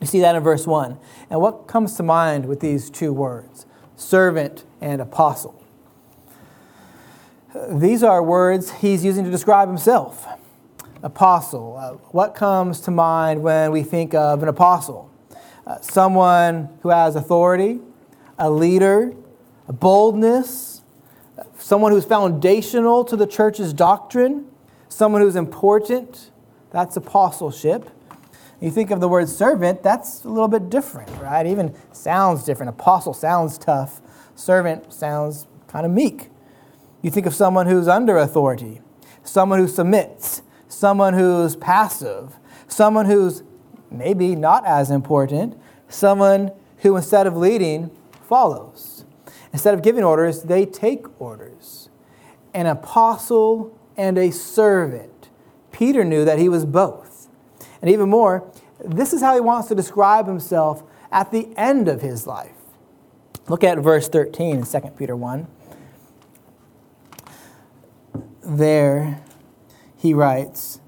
You 0.01 0.07
see 0.07 0.19
that 0.21 0.35
in 0.35 0.43
verse 0.43 0.67
1. 0.67 0.97
And 1.29 1.39
what 1.39 1.67
comes 1.67 1.95
to 1.97 2.03
mind 2.03 2.45
with 2.45 2.59
these 2.59 2.89
two 2.89 3.13
words? 3.13 3.65
Servant 3.95 4.65
and 4.81 5.01
apostle. 5.01 5.61
These 7.69 8.03
are 8.03 8.21
words 8.21 8.71
he's 8.71 9.05
using 9.05 9.23
to 9.23 9.31
describe 9.31 9.69
himself. 9.69 10.27
Apostle. 11.01 11.77
Uh, 11.77 11.91
what 12.11 12.35
comes 12.35 12.81
to 12.81 12.91
mind 12.91 13.41
when 13.41 13.71
we 13.71 13.83
think 13.83 14.13
of 14.13 14.43
an 14.43 14.49
apostle? 14.49 15.09
Uh, 15.65 15.82
someone 15.82 16.69
who 16.82 16.89
has 16.89 17.15
authority, 17.15 17.80
a 18.38 18.49
leader, 18.49 19.13
a 19.67 19.73
boldness, 19.73 20.84
someone 21.58 21.91
who's 21.91 22.06
foundational 22.06 23.04
to 23.04 23.15
the 23.15 23.25
church's 23.25 23.73
doctrine, 23.73 24.45
someone 24.89 25.21
who's 25.21 25.36
important. 25.36 26.30
That's 26.71 26.95
apostleship. 26.97 27.89
You 28.62 28.71
think 28.71 28.91
of 28.91 28.99
the 28.99 29.10
word 29.10 29.28
servant, 29.28 29.84
that's 29.84 30.23
a 30.23 30.30
little 30.30 30.47
bit 30.47 30.69
different, 30.69 31.10
right? 31.21 31.45
Even 31.45 31.75
sounds 31.91 32.43
different. 32.43 32.69
Apostle 32.69 33.13
sounds 33.13 33.58
tough, 33.58 34.01
servant 34.36 34.93
sounds 34.93 35.47
kind 35.67 35.86
of 35.86 35.91
meek. 35.91 36.30
You 37.01 37.12
think 37.12 37.25
of 37.25 37.36
someone 37.36 37.67
who's 37.67 37.88
under 37.88 38.17
authority, 38.17 38.82
someone 39.23 39.60
who 39.60 39.67
submits, 39.67 40.41
someone 40.67 41.13
who's 41.13 41.56
passive, 41.56 42.38
someone 42.67 43.06
who's 43.06 43.43
maybe 43.97 44.36
not 44.36 44.65
as 44.65 44.91
important, 44.91 45.60
someone 45.88 46.51
who 46.77 46.95
instead 46.95 47.27
of 47.27 47.36
leading, 47.36 47.89
follows. 48.27 49.05
Instead 49.53 49.73
of 49.73 49.81
giving 49.81 50.03
orders, 50.03 50.43
they 50.43 50.65
take 50.65 51.05
orders. 51.19 51.89
An 52.53 52.65
apostle 52.65 53.77
and 53.97 54.17
a 54.17 54.31
servant. 54.31 55.29
Peter 55.71 56.03
knew 56.03 56.25
that 56.25 56.39
he 56.39 56.49
was 56.49 56.65
both. 56.65 57.27
And 57.81 57.89
even 57.89 58.10
more, 58.10 58.49
this 58.84 59.13
is 59.13 59.21
how 59.21 59.34
he 59.34 59.41
wants 59.41 59.67
to 59.69 59.75
describe 59.75 60.27
himself 60.27 60.84
at 61.12 61.31
the 61.31 61.49
end 61.55 61.88
of 61.88 62.01
his 62.01 62.27
life. 62.27 62.51
Look 63.47 63.63
at 63.63 63.77
verse 63.79 64.10
13 64.10 64.58
in 64.58 64.65
2 64.65 64.79
Peter 64.97 65.15
1. 65.15 65.47
There 68.43 69.21
he 69.97 70.13
writes, 70.13 70.79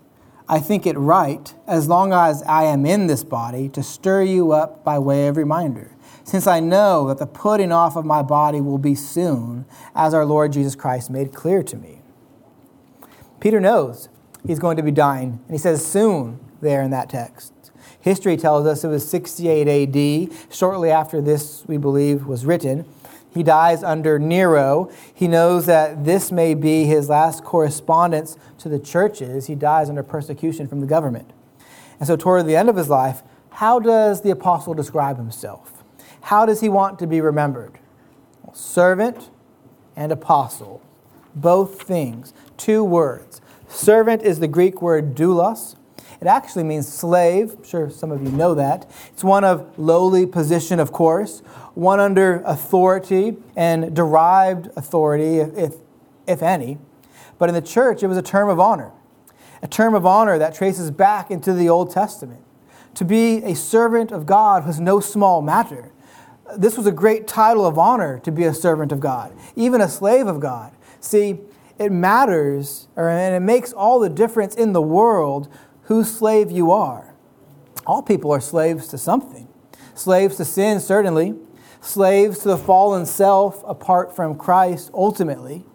I 0.50 0.60
think 0.60 0.86
it 0.86 0.98
right, 0.98 1.54
as 1.68 1.90
long 1.90 2.14
as 2.14 2.42
I 2.44 2.64
am 2.64 2.86
in 2.86 3.08
this 3.08 3.24
body, 3.24 3.68
to 3.70 3.84
stir 3.84 4.24
you 4.24 4.54
up 4.54 4.84
by 4.84 4.98
way 4.98 5.28
of 5.28 5.36
reminder, 5.36 5.92
since 6.24 6.48
I 6.48 6.62
know 6.62 7.08
that 7.10 7.18
the 7.18 7.26
putting 7.26 7.74
off 7.74 7.98
of 7.98 8.06
my 8.06 8.22
body 8.22 8.62
will 8.62 8.78
be 8.78 8.96
soon, 8.96 9.66
as 9.94 10.14
our 10.14 10.26
Lord 10.26 10.54
Jesus 10.54 10.76
Christ 10.76 11.10
made 11.10 11.34
clear 11.34 11.64
to 11.64 11.76
me. 11.76 12.02
Peter 13.42 13.60
knows 13.60 14.08
he's 14.46 14.60
going 14.60 14.78
to 14.78 14.84
be 14.84 14.92
dying, 14.92 15.40
and 15.48 15.52
he 15.52 15.58
says 15.58 15.86
soon 15.86 16.40
there 16.62 16.82
in 16.82 16.92
that 16.92 17.10
text. 17.10 17.54
History 18.00 18.38
tells 18.38 18.66
us 18.66 18.86
it 18.86 18.88
was 18.88 19.08
68 19.10 19.68
AD, 19.68 20.32
shortly 20.50 20.90
after 20.90 21.20
this, 21.20 21.66
we 21.68 21.78
believe, 21.78 22.26
was 22.26 22.46
written. 22.46 22.86
He 23.38 23.44
dies 23.44 23.84
under 23.84 24.18
Nero. 24.18 24.90
He 25.14 25.28
knows 25.28 25.68
that 25.68 26.06
this 26.06 26.32
may 26.32 26.56
be 26.56 26.86
his 26.86 27.08
last 27.08 27.44
correspondence 27.44 28.36
to 28.58 28.68
the 28.68 28.80
churches. 28.80 29.46
He 29.46 29.54
dies 29.54 29.90
under 29.90 30.02
persecution 30.02 30.68
from 30.68 30.80
the 30.80 30.88
government. 30.88 31.30
And 32.00 32.08
so, 32.08 32.16
toward 32.16 32.48
the 32.48 32.56
end 32.56 32.68
of 32.68 32.76
his 32.76 32.90
life, 32.90 33.22
how 33.52 33.80
does 33.80 34.22
the 34.22 34.32
apostle 34.32 34.74
describe 34.74 35.18
himself? 35.18 35.84
How 36.22 36.48
does 36.48 36.62
he 36.62 36.68
want 36.68 36.98
to 36.98 37.06
be 37.06 37.22
remembered? 37.22 37.78
Well, 38.42 38.56
servant 38.56 39.30
and 39.96 40.12
apostle, 40.12 40.82
both 41.36 41.84
things, 41.84 42.34
two 42.58 42.84
words. 42.84 43.40
Servant 43.68 44.24
is 44.24 44.40
the 44.40 44.48
Greek 44.48 44.82
word 44.82 45.14
doulos. 45.14 45.76
It 46.20 46.28
actually 46.28 46.64
means 46.64 46.88
slave. 46.92 47.54
I'm 47.58 47.64
sure 47.64 47.90
some 47.90 48.12
of 48.12 48.24
you 48.24 48.32
know 48.32 48.56
that. 48.56 48.90
It's 49.14 49.24
one 49.24 49.44
of 49.44 49.78
lowly 49.78 50.26
position, 50.26 50.80
of 50.80 50.92
course, 50.92 51.40
one 51.76 52.00
under 52.00 52.42
authority 52.46 53.38
and 53.56 53.96
derived 53.96 54.70
authority, 54.76 55.38
if, 55.38 55.76
if 56.28 56.42
any. 56.42 56.80
But 57.38 57.50
in 57.50 57.56
the 57.56 57.62
church, 57.62 58.02
it 58.02 58.08
was 58.08 58.18
a 58.18 58.24
term 58.24 58.50
of 58.50 58.60
honor, 58.60 58.92
a 59.62 59.68
term 59.68 59.94
of 59.94 60.06
honor 60.06 60.40
that 60.40 60.56
traces 60.56 60.90
back 60.90 61.30
into 61.30 61.54
the 61.54 61.70
Old 61.70 61.92
Testament. 61.92 62.42
To 62.96 63.06
be 63.06 63.44
a 63.44 63.54
servant 63.54 64.12
of 64.12 64.26
God 64.26 64.66
was 64.66 64.80
no 64.80 65.00
small 65.00 65.44
matter. 65.44 65.92
this 66.58 66.78
was 66.78 66.88
a 66.88 66.92
great 66.92 67.28
title 67.28 67.66
of 67.66 67.78
honor 67.78 68.20
to 68.20 68.32
be 68.32 68.46
a 68.46 68.54
servant 68.54 68.92
of 68.92 69.00
God, 69.00 69.36
even 69.56 69.82
a 69.82 69.90
slave 69.90 70.26
of 70.26 70.40
God. 70.40 70.74
See, 71.00 71.38
it 71.78 71.92
matters, 71.92 72.88
and 72.96 73.36
it 73.36 73.46
makes 73.46 73.72
all 73.72 74.00
the 74.00 74.10
difference 74.10 74.56
in 74.56 74.74
the 74.74 74.82
world 74.82 75.48
whose 75.88 76.14
slave 76.14 76.52
you 76.52 76.72
are. 76.72 77.14
All 77.86 78.02
people 78.02 78.32
are 78.32 78.42
slaves 78.42 78.88
to 78.90 78.98
something. 78.98 79.48
Slaves 79.96 80.36
to 80.38 80.46
sin, 80.46 80.80
certainly. 80.80 81.36
Slaves 81.80 82.40
to 82.40 82.50
the 82.50 82.58
fallen 82.58 83.06
self 83.06 83.64
apart 83.66 84.14
from 84.16 84.38
Christ, 84.38 84.92
ultimately. 84.94 85.66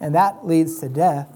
And 0.00 0.14
that 0.14 0.46
leads 0.46 0.80
to 0.80 0.88
death. 0.88 1.28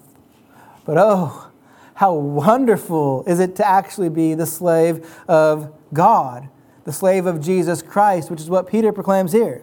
But 0.86 0.96
oh, 0.98 1.50
how 1.94 2.14
wonderful 2.14 3.24
is 3.26 3.38
it 3.38 3.54
to 3.56 3.68
actually 3.68 4.08
be 4.08 4.34
the 4.34 4.46
slave 4.46 5.06
of 5.28 5.72
God, 5.92 6.48
the 6.84 6.92
slave 6.92 7.26
of 7.26 7.40
Jesus 7.40 7.82
Christ, 7.82 8.30
which 8.30 8.40
is 8.40 8.48
what 8.48 8.66
Peter 8.66 8.92
proclaims 8.92 9.32
here. 9.32 9.62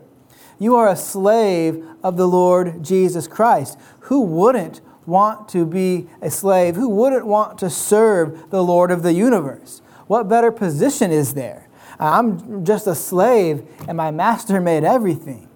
You 0.59 0.75
are 0.75 0.89
a 0.89 0.95
slave 0.95 1.83
of 2.03 2.17
the 2.17 2.27
Lord 2.27 2.83
Jesus 2.83 3.27
Christ. 3.27 3.79
Who 4.01 4.21
wouldn't 4.21 4.81
want 5.09 5.49
to 5.49 5.65
be 5.65 6.07
a 6.21 6.31
slave? 6.31 6.75
Who 6.75 6.89
wouldn't 6.89 7.25
want 7.25 7.57
to 7.59 7.69
serve 7.69 8.49
the 8.49 8.63
Lord 8.63 8.91
of 8.91 9.03
the 9.03 9.13
universe? 9.13 9.81
What 10.07 10.29
better 10.29 10.51
position 10.51 11.11
is 11.11 11.33
there? 11.33 11.67
I'm 11.99 12.63
just 12.63 12.87
a 12.87 12.95
slave 12.95 13.67
and 13.87 13.97
my 13.97 14.11
master 14.11 14.61
made 14.61 14.83
everything. 14.83 15.49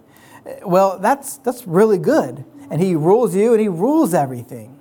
Well, 0.66 1.00
that's, 1.00 1.38
that's 1.38 1.66
really 1.66 1.98
good. 1.98 2.44
And 2.70 2.82
he 2.82 2.96
rules 2.96 3.36
you 3.36 3.54
and 3.54 3.62
he 3.62 3.70
rules 3.70 4.14
everything. 4.14 4.78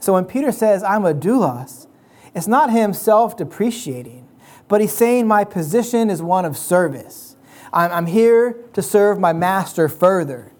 So 0.00 0.14
when 0.14 0.24
Peter 0.24 0.52
says, 0.52 0.82
I'm 0.82 1.04
a 1.04 1.14
doulos, 1.14 1.86
it's 2.34 2.46
not 2.46 2.70
him 2.70 2.92
self 2.92 3.36
depreciating, 3.36 4.26
but 4.68 4.80
he's 4.80 4.92
saying 4.92 5.26
my 5.26 5.44
position 5.44 6.10
is 6.10 6.22
one 6.22 6.44
of 6.44 6.56
service. 6.56 7.36
I'm, 7.72 7.90
I'm 7.92 8.06
here 8.06 8.56
to 8.72 8.82
serve 8.82 9.18
my 9.18 9.32
master 9.32 9.88
further. 9.88 10.52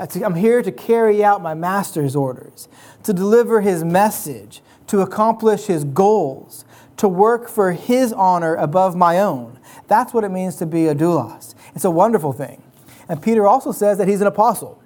Uh, 0.00 0.06
I'm 0.24 0.34
here 0.34 0.62
to 0.62 0.72
carry 0.72 1.22
out 1.22 1.42
my 1.42 1.52
master's 1.52 2.16
orders, 2.16 2.68
to 3.02 3.12
deliver 3.12 3.60
his 3.60 3.84
message, 3.84 4.62
to 4.86 5.00
accomplish 5.02 5.66
his 5.66 5.84
goals, 5.84 6.64
to 6.96 7.06
work 7.06 7.50
for 7.50 7.72
his 7.72 8.10
honor 8.14 8.54
above 8.54 8.96
my 8.96 9.18
own. 9.18 9.58
That's 9.88 10.14
what 10.14 10.24
it 10.24 10.30
means 10.30 10.56
to 10.56 10.66
be 10.66 10.86
a 10.86 10.94
doulos. 10.94 11.54
It's 11.74 11.84
a 11.84 11.90
wonderful 11.90 12.32
thing. 12.32 12.62
And 13.10 13.20
Peter 13.20 13.46
also 13.46 13.72
says 13.72 13.98
that 13.98 14.08
he's 14.08 14.22
an 14.22 14.26
apostle, 14.26 14.82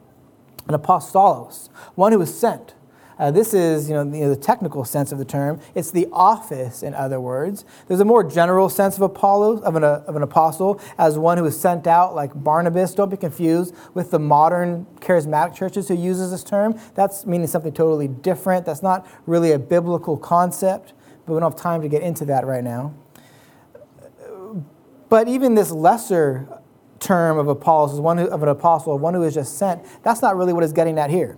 an 0.66 0.74
apostolos, 0.74 1.68
one 1.94 2.10
who 2.10 2.20
is 2.20 2.36
sent. 2.36 2.74
Uh, 3.18 3.30
this 3.30 3.54
is 3.54 3.88
you 3.88 3.94
know, 3.94 4.04
the, 4.04 4.34
the, 4.34 4.36
technical 4.36 4.84
sense 4.84 5.12
of 5.12 5.18
the 5.18 5.24
term. 5.24 5.60
It's 5.74 5.90
the 5.90 6.08
office, 6.12 6.82
in 6.82 6.94
other 6.94 7.20
words. 7.20 7.64
There's 7.86 8.00
a 8.00 8.04
more 8.04 8.24
general 8.24 8.68
sense 8.68 8.96
of, 8.96 9.02
Apollo, 9.02 9.58
of, 9.58 9.76
an, 9.76 9.84
uh, 9.84 10.02
of 10.06 10.16
an 10.16 10.22
apostle 10.22 10.80
as 10.98 11.16
one 11.16 11.38
who 11.38 11.44
is 11.44 11.58
sent 11.58 11.86
out, 11.86 12.14
like 12.14 12.32
Barnabas. 12.34 12.94
Don't 12.94 13.10
be 13.10 13.16
confused 13.16 13.74
with 13.94 14.10
the 14.10 14.18
modern 14.18 14.86
charismatic 14.96 15.54
churches 15.54 15.88
who 15.88 15.94
uses 15.94 16.30
this 16.30 16.42
term. 16.42 16.78
That's 16.94 17.24
meaning 17.24 17.46
something 17.46 17.72
totally 17.72 18.08
different. 18.08 18.66
That's 18.66 18.82
not 18.82 19.06
really 19.26 19.52
a 19.52 19.58
biblical 19.58 20.16
concept, 20.16 20.92
but 21.24 21.34
we 21.34 21.40
don't 21.40 21.52
have 21.52 21.60
time 21.60 21.82
to 21.82 21.88
get 21.88 22.02
into 22.02 22.24
that 22.26 22.44
right 22.46 22.64
now. 22.64 22.94
But 25.08 25.28
even 25.28 25.54
this 25.54 25.70
lesser 25.70 26.48
term 26.98 27.38
of 27.38 27.46
is 27.48 28.00
one 28.00 28.18
who, 28.18 28.26
of 28.26 28.42
an 28.42 28.48
apostle, 28.48 28.98
one 28.98 29.14
who 29.14 29.22
is 29.22 29.34
just 29.34 29.58
sent, 29.58 29.84
that's 30.02 30.22
not 30.22 30.36
really 30.36 30.52
what 30.52 30.64
it's 30.64 30.72
getting 30.72 30.98
at 30.98 31.10
here. 31.10 31.36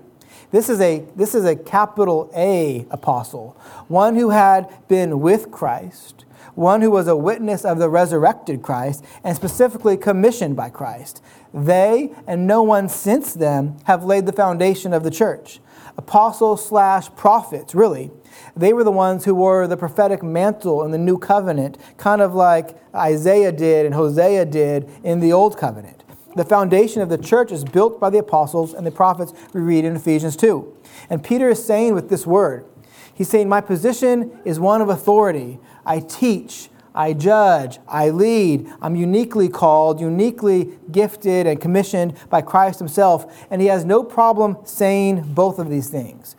This 0.51 0.69
is 0.69 0.81
a, 0.81 1.05
this 1.17 1.35
is 1.35 1.45
a 1.45 1.57
capital 1.57 2.31
A 2.37 2.87
apostle, 2.91 3.57
one 3.89 4.15
who 4.15 4.31
had 4.31 4.73
been 4.89 5.21
with 5.21 5.51
Christ, 5.51 6.25
one 6.55 6.81
who 6.81 6.91
was 6.91 7.09
a 7.09 7.17
witness 7.17 7.65
of 7.65 7.79
the 7.79 7.89
resurrected 7.89 8.63
Christ, 8.63 9.05
and 9.25 9.37
specifically 9.37 9.97
commissioned 9.97 10.57
by 10.57 10.71
Christ. 10.71 11.23
They 11.53 12.13
and 12.27 12.47
no 12.47 12.63
one 12.63 12.89
since 12.89 13.35
them 13.35 13.77
have 13.85 14.05
laid 14.05 14.27
the 14.27 14.33
foundation 14.33 14.93
of 14.93 15.03
the 15.03 15.11
church. 15.11 15.61
Apostles 15.99 16.65
slash 16.65 17.15
prophets, 17.17 17.75
really. 17.75 18.11
They 18.55 18.73
were 18.73 18.85
the 18.85 18.91
ones 18.91 19.25
who 19.25 19.35
wore 19.35 19.67
the 19.67 19.77
prophetic 19.77 20.23
mantle 20.23 20.83
in 20.85 20.91
the 20.91 20.99
new 20.99 21.19
covenant, 21.19 21.79
kind 21.97 22.21
of 22.21 22.35
like 22.35 22.79
Isaiah 22.95 23.53
did 23.53 23.87
and 23.87 23.95
Hosea 23.95 24.45
did 24.45 24.89
in 25.03 25.21
the 25.21 25.33
old 25.33 25.57
covenant. 25.57 25.96
The 26.37 26.45
foundation 26.45 27.01
of 27.01 27.09
the 27.09 27.17
church 27.17 27.51
is 27.51 27.65
built 27.65 27.99
by 27.99 28.11
the 28.11 28.19
apostles 28.19 28.75
and 28.75 28.87
the 28.87 28.91
prophets 28.91 29.33
we 29.55 29.63
read 29.63 29.87
in 29.87 29.97
Ephesians 29.97 30.37
2. 30.37 30.77
And 31.09 31.25
Peter 31.25 31.49
is 31.49 31.65
saying 31.65 31.95
with 31.95 32.11
this 32.11 32.27
word, 32.27 32.67
he's 33.15 33.31
saying, 33.31 33.49
My 33.49 33.63
position 33.63 34.39
is 34.45 34.61
one 34.61 34.83
of 34.83 34.91
authority. 34.91 35.59
I 35.87 36.01
teach, 36.01 36.69
I 36.95 37.15
judge, 37.15 37.79
I 37.89 38.11
lead. 38.11 38.71
I'm 38.83 38.97
uniquely 38.97 39.49
called, 39.49 39.99
uniquely 39.99 40.79
gifted, 40.93 41.47
and 41.47 41.59
commissioned 41.59 42.15
by 42.29 42.43
Christ 42.43 42.81
Himself. 42.81 43.47
And 43.51 43.63
He 43.63 43.69
has 43.69 43.87
no 43.87 44.05
problem 44.05 44.59
saying 44.65 45.33
both 45.33 45.59
of 45.59 45.71
these 45.71 45.89
things 45.89 46.37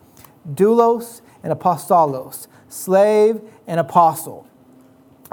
doulos 0.47 1.21
and 1.41 1.51
apostolos, 1.51 2.47
slave 2.69 3.41
and 3.65 3.79
apostle. 3.79 4.47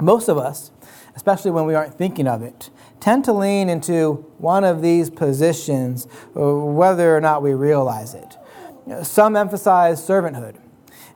Most 0.01 0.27
of 0.27 0.39
us, 0.39 0.71
especially 1.15 1.51
when 1.51 1.65
we 1.65 1.75
aren't 1.75 1.93
thinking 1.93 2.27
of 2.27 2.41
it, 2.41 2.71
tend 2.99 3.25
to 3.25 3.33
lean 3.33 3.69
into 3.69 4.25
one 4.37 4.63
of 4.63 4.81
these 4.81 5.09
positions, 5.09 6.07
uh, 6.35 6.55
whether 6.55 7.15
or 7.15 7.21
not 7.21 7.41
we 7.41 7.53
realize 7.53 8.13
it. 8.13 8.37
Some 9.05 9.35
emphasize 9.35 10.05
servanthood. 10.05 10.57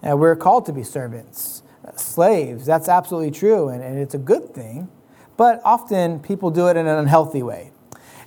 and 0.02 0.20
we're 0.20 0.36
called 0.36 0.66
to 0.66 0.74
be 0.74 0.84
servants, 0.84 1.62
uh, 1.86 1.96
slaves. 1.96 2.66
That's 2.66 2.88
absolutely 2.88 3.32
true, 3.32 3.70
and, 3.70 3.84
and 3.84 4.00
it's 4.00 4.14
a 4.14 4.20
good 4.20 4.54
thing. 4.54 4.90
But 5.38 5.62
often 5.64 6.20
people 6.20 6.52
do 6.52 6.68
it 6.68 6.78
in 6.78 6.88
an 6.88 6.98
unhealthy 6.98 7.44
way. 7.44 7.72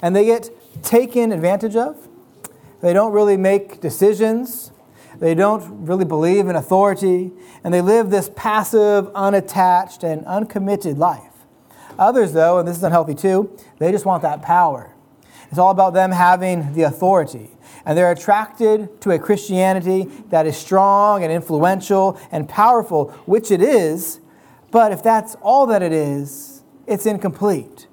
And 0.00 0.16
they 0.16 0.24
get 0.24 0.50
taken 0.82 1.30
advantage 1.30 1.76
of. 1.76 2.08
They 2.80 2.92
don't 2.92 3.12
really 3.12 3.36
make 3.36 3.80
decisions. 3.80 4.72
They 5.18 5.34
don't 5.34 5.86
really 5.86 6.04
believe 6.04 6.48
in 6.48 6.56
authority. 6.56 7.30
And 7.62 7.72
they 7.72 7.80
live 7.80 8.10
this 8.10 8.30
passive, 8.34 9.08
unattached, 9.14 10.02
and 10.02 10.24
uncommitted 10.26 10.98
life. 10.98 11.31
Others, 11.98 12.32
though, 12.32 12.58
and 12.58 12.66
this 12.66 12.76
is 12.76 12.82
unhealthy 12.82 13.14
too, 13.14 13.56
they 13.78 13.92
just 13.92 14.04
want 14.04 14.22
that 14.22 14.42
power. 14.42 14.94
It's 15.50 15.58
all 15.58 15.70
about 15.70 15.92
them 15.92 16.12
having 16.12 16.72
the 16.72 16.82
authority. 16.82 17.50
And 17.84 17.98
they're 17.98 18.10
attracted 18.10 19.00
to 19.02 19.10
a 19.10 19.18
Christianity 19.18 20.04
that 20.30 20.46
is 20.46 20.56
strong 20.56 21.22
and 21.22 21.32
influential 21.32 22.18
and 22.30 22.48
powerful, 22.48 23.10
which 23.26 23.50
it 23.50 23.60
is. 23.60 24.20
But 24.70 24.92
if 24.92 25.02
that's 25.02 25.34
all 25.42 25.66
that 25.66 25.82
it 25.82 25.92
is, 25.92 26.62
it's 26.86 27.04
incomplete. 27.06 27.86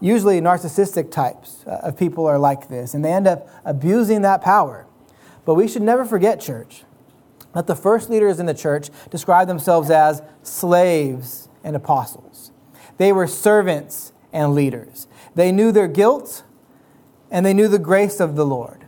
Usually, 0.00 0.40
narcissistic 0.40 1.10
types 1.10 1.64
uh, 1.66 1.80
of 1.82 1.98
people 1.98 2.26
are 2.26 2.38
like 2.38 2.68
this, 2.68 2.94
and 2.94 3.04
they 3.04 3.12
end 3.12 3.26
up 3.26 3.48
abusing 3.64 4.22
that 4.22 4.40
power. 4.40 4.86
But 5.44 5.54
we 5.54 5.68
should 5.68 5.82
never 5.82 6.04
forget, 6.04 6.40
church, 6.40 6.84
that 7.54 7.66
the 7.66 7.74
first 7.74 8.08
leaders 8.08 8.40
in 8.40 8.46
the 8.46 8.54
church 8.54 8.90
describe 9.10 9.48
themselves 9.48 9.90
as 9.90 10.22
slaves 10.42 11.48
and 11.64 11.76
apostles. 11.76 12.29
They 13.00 13.12
were 13.12 13.26
servants 13.26 14.12
and 14.30 14.52
leaders. 14.52 15.06
They 15.34 15.52
knew 15.52 15.72
their 15.72 15.88
guilt 15.88 16.42
and 17.30 17.46
they 17.46 17.54
knew 17.54 17.66
the 17.66 17.78
grace 17.78 18.20
of 18.20 18.36
the 18.36 18.44
Lord. 18.44 18.84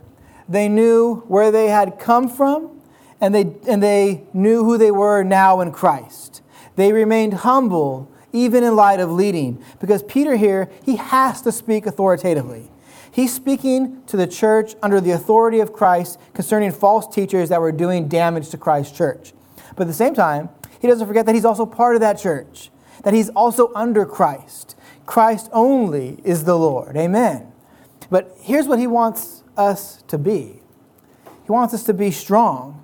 They 0.47 0.69
knew 0.69 1.21
where 1.27 1.49
they 1.49 1.69
had 1.69 1.97
come 1.97 2.29
from 2.29 2.79
and 3.19 3.33
they, 3.33 3.55
and 3.67 3.81
they 3.81 4.25
knew 4.31 4.63
who 4.63 4.77
they 4.77 4.91
were 4.91 5.23
now 5.23 5.61
in 5.61 5.71
Christ. 5.71 6.43
They 6.75 6.93
remained 6.93 7.33
humble 7.33 8.07
even 8.31 8.63
in 8.63 8.75
light 8.75 8.99
of 8.99 9.09
leading 9.09 9.63
because 9.79 10.03
Peter 10.03 10.35
here, 10.35 10.69
he 10.85 10.97
has 10.97 11.41
to 11.41 11.51
speak 11.51 11.87
authoritatively. 11.87 12.69
He's 13.11 13.33
speaking 13.33 14.03
to 14.05 14.15
the 14.15 14.27
church 14.27 14.75
under 14.83 15.01
the 15.01 15.09
authority 15.09 15.59
of 15.59 15.73
Christ 15.73 16.19
concerning 16.35 16.71
false 16.71 17.07
teachers 17.07 17.49
that 17.49 17.61
were 17.61 17.71
doing 17.71 18.09
damage 18.09 18.49
to 18.49 18.59
Christ's 18.59 18.95
church. 18.95 19.33
But 19.75 19.85
at 19.85 19.87
the 19.87 19.93
same 19.95 20.13
time, 20.13 20.49
he 20.79 20.87
doesn't 20.87 21.07
forget 21.07 21.25
that 21.25 21.33
he's 21.33 21.45
also 21.45 21.65
part 21.65 21.95
of 21.95 22.01
that 22.01 22.19
church 22.19 22.69
that 23.03 23.13
he's 23.13 23.29
also 23.29 23.71
under 23.75 24.05
Christ. 24.05 24.75
Christ 25.05 25.49
only 25.51 26.19
is 26.23 26.45
the 26.45 26.57
Lord. 26.57 26.97
Amen. 26.97 27.51
But 28.09 28.35
here's 28.39 28.67
what 28.67 28.79
he 28.79 28.87
wants 28.87 29.43
us 29.57 30.01
to 30.07 30.17
be 30.17 30.61
He 31.45 31.51
wants 31.51 31.73
us 31.73 31.83
to 31.83 31.93
be 31.93 32.11
strong, 32.11 32.83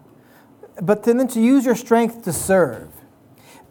but 0.82 1.04
then 1.04 1.28
to 1.28 1.42
use 1.42 1.66
your 1.66 1.76
strength 1.76 2.24
to 2.24 2.34
serve. 2.34 2.90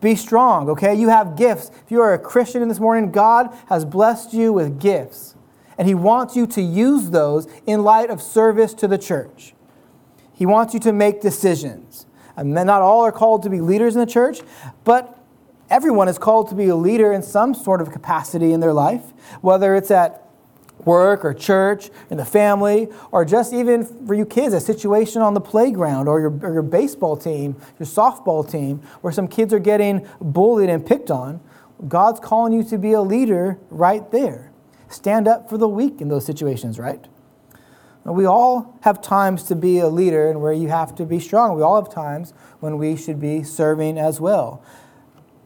Be 0.00 0.14
strong, 0.14 0.70
okay? 0.70 0.94
You 0.94 1.08
have 1.08 1.36
gifts. 1.36 1.70
If 1.84 1.90
you 1.90 2.00
are 2.00 2.14
a 2.14 2.18
Christian 2.18 2.66
this 2.68 2.78
morning, 2.78 3.10
God 3.10 3.52
has 3.68 3.84
blessed 3.84 4.32
you 4.32 4.52
with 4.52 4.80
gifts, 4.80 5.34
and 5.76 5.88
He 5.88 5.94
wants 5.94 6.36
you 6.36 6.46
to 6.48 6.62
use 6.62 7.10
those 7.10 7.48
in 7.66 7.82
light 7.82 8.10
of 8.10 8.22
service 8.22 8.74
to 8.74 8.86
the 8.86 8.98
church. 8.98 9.54
He 10.32 10.46
wants 10.46 10.72
you 10.72 10.80
to 10.80 10.92
make 10.92 11.20
decisions. 11.20 12.06
And 12.36 12.54
not 12.54 12.82
all 12.82 13.04
are 13.04 13.10
called 13.10 13.42
to 13.42 13.50
be 13.50 13.60
leaders 13.60 13.96
in 13.96 14.00
the 14.00 14.06
church, 14.06 14.38
but 14.84 15.17
Everyone 15.70 16.08
is 16.08 16.18
called 16.18 16.48
to 16.48 16.54
be 16.54 16.68
a 16.68 16.76
leader 16.76 17.12
in 17.12 17.22
some 17.22 17.54
sort 17.54 17.80
of 17.80 17.90
capacity 17.90 18.52
in 18.52 18.60
their 18.60 18.72
life, 18.72 19.02
whether 19.42 19.74
it's 19.74 19.90
at 19.90 20.24
work 20.84 21.24
or 21.24 21.34
church, 21.34 21.90
in 22.08 22.16
the 22.16 22.24
family, 22.24 22.88
or 23.10 23.24
just 23.24 23.52
even 23.52 23.84
for 24.06 24.14
you 24.14 24.24
kids, 24.24 24.54
a 24.54 24.60
situation 24.60 25.20
on 25.20 25.34
the 25.34 25.40
playground 25.40 26.08
or 26.08 26.20
your, 26.20 26.30
or 26.42 26.52
your 26.54 26.62
baseball 26.62 27.16
team, 27.16 27.56
your 27.78 27.86
softball 27.86 28.48
team, 28.48 28.78
where 29.00 29.12
some 29.12 29.28
kids 29.28 29.52
are 29.52 29.58
getting 29.58 30.06
bullied 30.20 30.70
and 30.70 30.86
picked 30.86 31.10
on. 31.10 31.40
God's 31.86 32.20
calling 32.20 32.52
you 32.52 32.64
to 32.64 32.78
be 32.78 32.92
a 32.92 33.02
leader 33.02 33.58
right 33.70 34.10
there. 34.10 34.50
stand 34.88 35.28
up 35.28 35.50
for 35.50 35.58
the 35.58 35.68
weak 35.68 36.00
in 36.00 36.08
those 36.08 36.24
situations, 36.24 36.78
right? 36.78 37.06
We 38.04 38.24
all 38.24 38.78
have 38.82 39.02
times 39.02 39.42
to 39.44 39.54
be 39.54 39.78
a 39.80 39.88
leader 39.88 40.30
and 40.30 40.40
where 40.40 40.52
you 40.52 40.68
have 40.68 40.94
to 40.94 41.04
be 41.04 41.20
strong. 41.20 41.56
We 41.56 41.62
all 41.62 41.82
have 41.82 41.92
times 41.92 42.32
when 42.60 42.78
we 42.78 42.96
should 42.96 43.20
be 43.20 43.42
serving 43.42 43.98
as 43.98 44.18
well. 44.18 44.62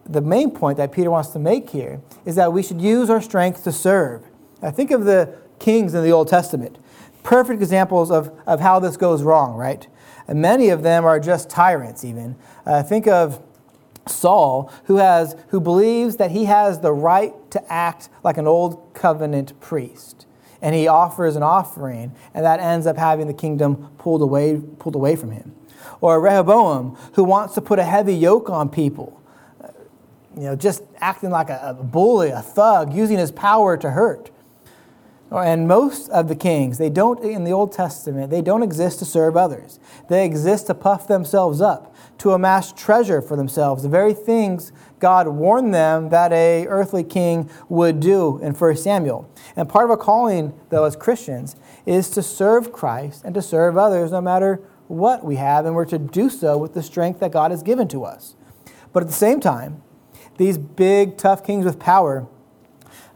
The 0.05 0.21
main 0.21 0.51
point 0.51 0.79
that 0.79 0.93
Peter 0.93 1.11
wants 1.11 1.31
to 1.31 1.39
make 1.39 1.71
here 1.71 2.01
is 2.25 2.35
that 2.37 2.53
we 2.53 2.63
should 2.63 2.81
use 2.81 3.09
our 3.09 3.21
strength 3.21 3.65
to 3.65 3.73
serve. 3.73 4.23
Now, 4.61 4.71
think 4.71 4.91
of 4.91 5.05
the 5.05 5.35
kings 5.59 5.95
in 5.95 6.03
the 6.03 6.11
Old 6.11 6.29
Testament. 6.29 6.79
Perfect 7.23 7.63
examples 7.63 8.11
of, 8.11 8.37
of 8.47 8.61
how 8.61 8.81
this 8.81 8.97
goes 8.97 9.23
wrong, 9.23 9.57
right? 9.57 9.87
And 10.27 10.41
many 10.41 10.71
of 10.71 10.83
them 10.83 11.05
are 11.05 11.21
just 11.21 11.49
tyrants, 11.51 12.05
even. 12.05 12.37
Uh, 12.67 12.83
think 12.83 13.07
of 13.07 13.41
Saul, 14.07 14.73
who, 14.85 14.97
has, 14.97 15.37
who 15.49 15.61
believes 15.61 16.17
that 16.17 16.33
he 16.33 16.47
has 16.47 16.81
the 16.81 16.93
right 16.93 17.33
to 17.53 17.73
act 17.73 18.09
like 18.25 18.39
an 18.39 18.47
old 18.47 18.95
covenant 18.95 19.59
priest. 19.61 20.27
And 20.61 20.75
he 20.75 20.89
offers 20.89 21.37
an 21.37 21.43
offering, 21.43 22.15
and 22.35 22.45
that 22.45 22.61
ends 22.61 22.87
up 22.87 22.97
having 22.97 23.27
the 23.27 23.35
kingdom 23.35 23.91
pulled 23.99 24.23
away, 24.23 24.61
pulled 24.79 24.95
away 24.95 25.17
from 25.17 25.31
him. 25.33 25.55
Or 26.01 26.21
Rehoboam, 26.21 26.97
who 27.15 27.25
wants 27.25 27.55
to 27.55 27.61
put 27.61 27.79
a 27.79 27.85
heavy 27.85 28.15
yoke 28.15 28.51
on 28.51 28.69
people, 28.69 29.22
you 30.37 30.43
know, 30.43 30.57
just 30.57 30.83
acting 30.99 31.31
like 31.31 31.51
a, 31.51 31.61
a 31.63 31.75
bully, 31.75 32.31
a 32.31 32.43
thug, 32.43 32.93
using 32.95 33.19
his 33.19 33.33
power 33.33 33.77
to 33.77 33.91
hurt. 33.91 34.31
And 35.31 35.67
most 35.67 36.11
of 36.11 36.29
the 36.29 36.35
kings, 36.35 36.77
they 36.77 36.91
don't, 36.91 37.23
in 37.25 37.45
the 37.45 37.53
Old 37.53 37.73
Testament, 37.73 38.31
they 38.31 38.43
don't 38.43 38.63
exist 38.63 38.99
to 38.99 39.07
serve 39.07 39.35
others. 39.35 39.81
They 40.11 40.27
exist 40.27 40.67
to 40.67 40.75
puff 40.75 41.09
themselves 41.09 41.63
up, 41.63 41.95
to 42.19 42.33
amass 42.33 42.71
treasure 42.71 43.23
for 43.23 43.35
themselves, 43.37 43.83
the 43.83 43.89
very 43.89 44.13
things 44.13 44.73
God 44.99 45.27
warned 45.29 45.73
them 45.73 46.11
that 46.11 46.33
a 46.33 46.67
earthly 46.69 47.03
king 47.03 47.49
would 47.71 47.99
do 47.99 48.39
in 48.43 48.53
1 48.53 48.77
Samuel. 48.77 49.29
And 49.57 49.69
part 49.69 49.85
of 49.85 49.91
our 49.91 49.97
calling, 49.97 50.53
though, 50.69 50.85
as 50.85 50.97
Christians, 50.97 51.57
is 51.87 52.11
to 52.11 52.23
serve 52.23 52.71
Christ 52.71 53.23
and 53.25 53.35
to 53.35 53.43
serve 53.43 53.79
others 53.79 54.13
no 54.13 54.21
matter 54.21 54.61
what 54.87 55.25
we 55.25 55.37
have, 55.37 55.65
and 55.65 55.75
we're 55.75 55.87
to 55.87 55.99
do 55.99 56.29
so 56.29 56.59
with 56.59 56.75
the 56.75 56.83
strength 56.83 57.21
that 57.21 57.33
God 57.33 57.51
has 57.51 57.63
given 57.63 57.89
to 57.89 58.05
us. 58.05 58.37
But 58.93 59.03
at 59.03 59.09
the 59.09 59.15
same 59.15 59.41
time, 59.41 59.83
these 60.43 60.59
big, 60.59 61.17
tough 61.17 61.45
kings 61.45 61.65
with 61.65 61.79
power, 61.79 62.27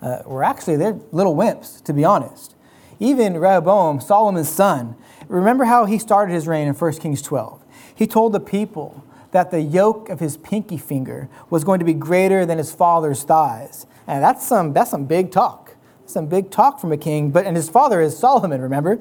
uh, 0.00 0.18
were 0.24 0.44
actually 0.44 0.76
they're 0.76 0.98
little 1.12 1.34
wimps, 1.34 1.82
to 1.84 1.92
be 1.92 2.04
honest. 2.04 2.54
Even 2.98 3.38
Rehoboam, 3.38 4.00
Solomon's 4.00 4.48
son, 4.48 4.96
remember 5.28 5.64
how 5.64 5.84
he 5.84 5.98
started 5.98 6.32
his 6.32 6.46
reign 6.46 6.68
in 6.68 6.74
1 6.74 6.92
Kings 6.94 7.20
12. 7.20 7.64
He 7.94 8.06
told 8.06 8.32
the 8.32 8.40
people 8.40 9.04
that 9.32 9.50
the 9.50 9.60
yoke 9.60 10.08
of 10.08 10.20
his 10.20 10.36
pinky 10.36 10.78
finger 10.78 11.28
was 11.50 11.64
going 11.64 11.78
to 11.78 11.84
be 11.84 11.94
greater 11.94 12.46
than 12.46 12.58
his 12.58 12.72
father's 12.72 13.22
thighs. 13.22 13.86
And 14.06 14.22
that's 14.22 14.46
some, 14.46 14.72
that's 14.72 14.90
some 14.90 15.04
big 15.04 15.30
talk. 15.30 15.76
Some 16.06 16.26
big 16.26 16.50
talk 16.50 16.80
from 16.80 16.92
a 16.92 16.96
king. 16.96 17.30
But, 17.30 17.44
and 17.44 17.56
his 17.56 17.68
father 17.68 18.00
is 18.00 18.16
Solomon, 18.16 18.62
remember? 18.62 19.00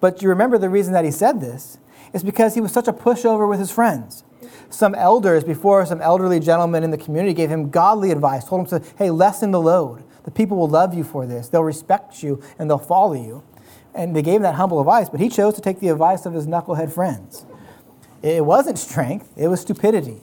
But 0.00 0.22
you 0.22 0.28
remember 0.28 0.58
the 0.58 0.68
reason 0.68 0.92
that 0.94 1.04
he 1.04 1.10
said 1.10 1.40
this 1.40 1.78
is 2.12 2.24
because 2.24 2.54
he 2.54 2.60
was 2.60 2.72
such 2.72 2.88
a 2.88 2.92
pushover 2.92 3.48
with 3.48 3.60
his 3.60 3.70
friends. 3.70 4.24
Some 4.70 4.94
elders 4.94 5.44
before, 5.44 5.84
some 5.84 6.00
elderly 6.00 6.40
gentlemen 6.40 6.84
in 6.84 6.90
the 6.90 6.98
community 6.98 7.34
gave 7.34 7.50
him 7.50 7.70
godly 7.70 8.10
advice, 8.10 8.44
told 8.44 8.72
him 8.72 8.80
to, 8.80 8.88
hey, 8.96 9.10
lessen 9.10 9.50
the 9.50 9.60
load. 9.60 10.04
The 10.24 10.30
people 10.30 10.56
will 10.56 10.68
love 10.68 10.94
you 10.94 11.04
for 11.04 11.26
this. 11.26 11.48
They'll 11.48 11.64
respect 11.64 12.22
you 12.22 12.42
and 12.58 12.70
they'll 12.70 12.78
follow 12.78 13.14
you. 13.14 13.42
And 13.94 14.14
they 14.14 14.22
gave 14.22 14.36
him 14.36 14.42
that 14.42 14.54
humble 14.54 14.80
advice, 14.80 15.08
but 15.08 15.18
he 15.18 15.28
chose 15.28 15.54
to 15.54 15.60
take 15.60 15.80
the 15.80 15.88
advice 15.88 16.24
of 16.24 16.32
his 16.32 16.46
knucklehead 16.46 16.92
friends. 16.92 17.44
It 18.22 18.44
wasn't 18.44 18.78
strength, 18.78 19.32
it 19.36 19.48
was 19.48 19.60
stupidity. 19.60 20.20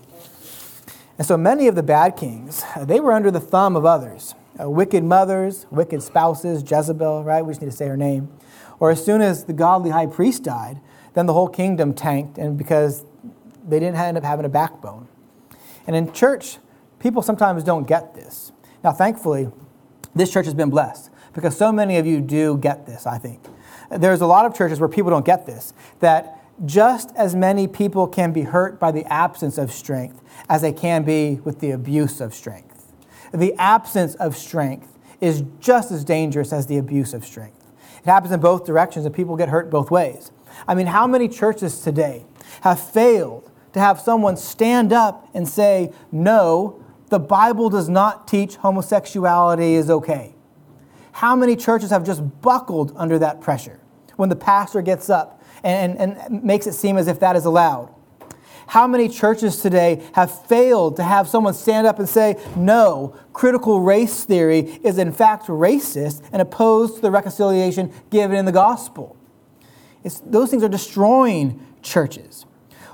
And 1.17 1.25
so 1.25 1.35
many 1.35 1.67
of 1.67 1.75
the 1.75 1.83
bad 1.83 2.15
kings, 2.15 2.63
they 2.79 2.99
were 2.99 3.11
under 3.11 3.31
the 3.31 3.39
thumb 3.39 3.75
of 3.75 3.85
others. 3.85 4.35
Uh, 4.59 4.69
wicked 4.69 5.03
mothers, 5.03 5.65
wicked 5.71 6.01
spouses, 6.01 6.63
Jezebel, 6.69 7.23
right? 7.23 7.43
We 7.43 7.51
just 7.51 7.61
need 7.61 7.71
to 7.71 7.75
say 7.75 7.87
her 7.87 7.97
name. 7.97 8.29
Or 8.79 8.91
as 8.91 9.03
soon 9.03 9.21
as 9.21 9.45
the 9.45 9.53
godly 9.53 9.89
high 9.89 10.05
priest 10.05 10.43
died, 10.43 10.79
then 11.13 11.25
the 11.25 11.33
whole 11.33 11.49
kingdom 11.49 11.93
tanked, 11.93 12.37
and 12.37 12.57
because 12.57 13.03
they 13.67 13.79
didn't 13.79 13.97
end 13.97 14.17
up 14.17 14.23
having 14.23 14.45
a 14.45 14.49
backbone. 14.49 15.07
And 15.85 15.95
in 15.95 16.11
church, 16.13 16.57
people 16.99 17.21
sometimes 17.21 17.63
don't 17.63 17.87
get 17.87 18.15
this. 18.15 18.51
Now, 18.83 18.91
thankfully, 18.91 19.51
this 20.15 20.31
church 20.31 20.45
has 20.45 20.53
been 20.53 20.69
blessed 20.69 21.09
because 21.33 21.55
so 21.57 21.71
many 21.71 21.97
of 21.97 22.05
you 22.05 22.21
do 22.21 22.57
get 22.57 22.85
this, 22.85 23.05
I 23.05 23.17
think. 23.17 23.41
There's 23.91 24.21
a 24.21 24.25
lot 24.25 24.45
of 24.45 24.55
churches 24.55 24.79
where 24.79 24.89
people 24.89 25.11
don't 25.11 25.25
get 25.25 25.45
this, 25.45 25.73
that 25.99 26.43
just 26.65 27.15
as 27.15 27.35
many 27.35 27.67
people 27.67 28.07
can 28.07 28.33
be 28.33 28.41
hurt 28.41 28.79
by 28.79 28.91
the 28.91 29.05
absence 29.05 29.57
of 29.57 29.71
strength 29.71 30.21
as 30.49 30.61
they 30.61 30.73
can 30.73 31.03
be 31.03 31.35
with 31.43 31.59
the 31.59 31.71
abuse 31.71 32.19
of 32.19 32.33
strength. 32.33 32.93
The 33.33 33.53
absence 33.55 34.15
of 34.15 34.35
strength 34.35 34.97
is 35.21 35.43
just 35.59 35.91
as 35.91 36.03
dangerous 36.03 36.51
as 36.51 36.67
the 36.67 36.77
abuse 36.77 37.13
of 37.13 37.25
strength. 37.25 37.65
It 37.99 38.05
happens 38.05 38.31
in 38.31 38.39
both 38.39 38.65
directions, 38.65 39.05
and 39.05 39.13
people 39.13 39.35
get 39.35 39.49
hurt 39.49 39.69
both 39.69 39.91
ways. 39.91 40.31
I 40.67 40.75
mean, 40.75 40.87
how 40.87 41.07
many 41.07 41.27
churches 41.27 41.81
today 41.81 42.25
have 42.61 42.79
failed 42.79 43.51
to 43.77 43.81
have 43.81 43.99
someone 43.99 44.35
stand 44.37 44.91
up 44.91 45.29
and 45.33 45.47
say, 45.47 45.93
No, 46.11 46.83
the 47.09 47.19
Bible 47.19 47.69
does 47.69 47.87
not 47.87 48.27
teach 48.27 48.55
homosexuality 48.55 49.75
is 49.75 49.89
okay. 49.89 50.35
How 51.13 51.35
many 51.35 51.55
churches 51.55 51.89
have 51.91 52.05
just 52.05 52.21
buckled 52.41 52.93
under 52.95 53.17
that 53.19 53.41
pressure 53.41 53.79
when 54.17 54.29
the 54.29 54.35
pastor 54.35 54.81
gets 54.81 55.09
up 55.09 55.41
and, 55.63 55.97
and, 55.97 56.17
and 56.17 56.43
makes 56.43 56.67
it 56.67 56.73
seem 56.73 56.97
as 56.97 57.07
if 57.07 57.19
that 57.21 57.35
is 57.35 57.45
allowed? 57.45 57.93
How 58.67 58.85
many 58.85 59.07
churches 59.07 59.61
today 59.61 60.05
have 60.13 60.45
failed 60.47 60.97
to 60.97 61.03
have 61.03 61.29
someone 61.29 61.53
stand 61.53 61.87
up 61.87 61.99
and 61.99 62.09
say, 62.09 62.35
no, 62.57 63.15
critical 63.31 63.79
race 63.79 64.25
theory 64.25 64.79
is 64.83 64.97
in 64.97 65.13
fact 65.13 65.47
racist 65.47 66.27
and 66.33 66.41
opposed 66.41 66.95
to 66.95 67.01
the 67.01 67.11
reconciliation 67.11 67.93
given 68.09 68.35
in 68.35 68.45
the 68.45 68.51
gospel? 68.51 69.15
It's, 70.03 70.19
those 70.19 70.49
things 70.49 70.63
are 70.63 70.69
destroying 70.69 71.65
churches. 71.81 72.45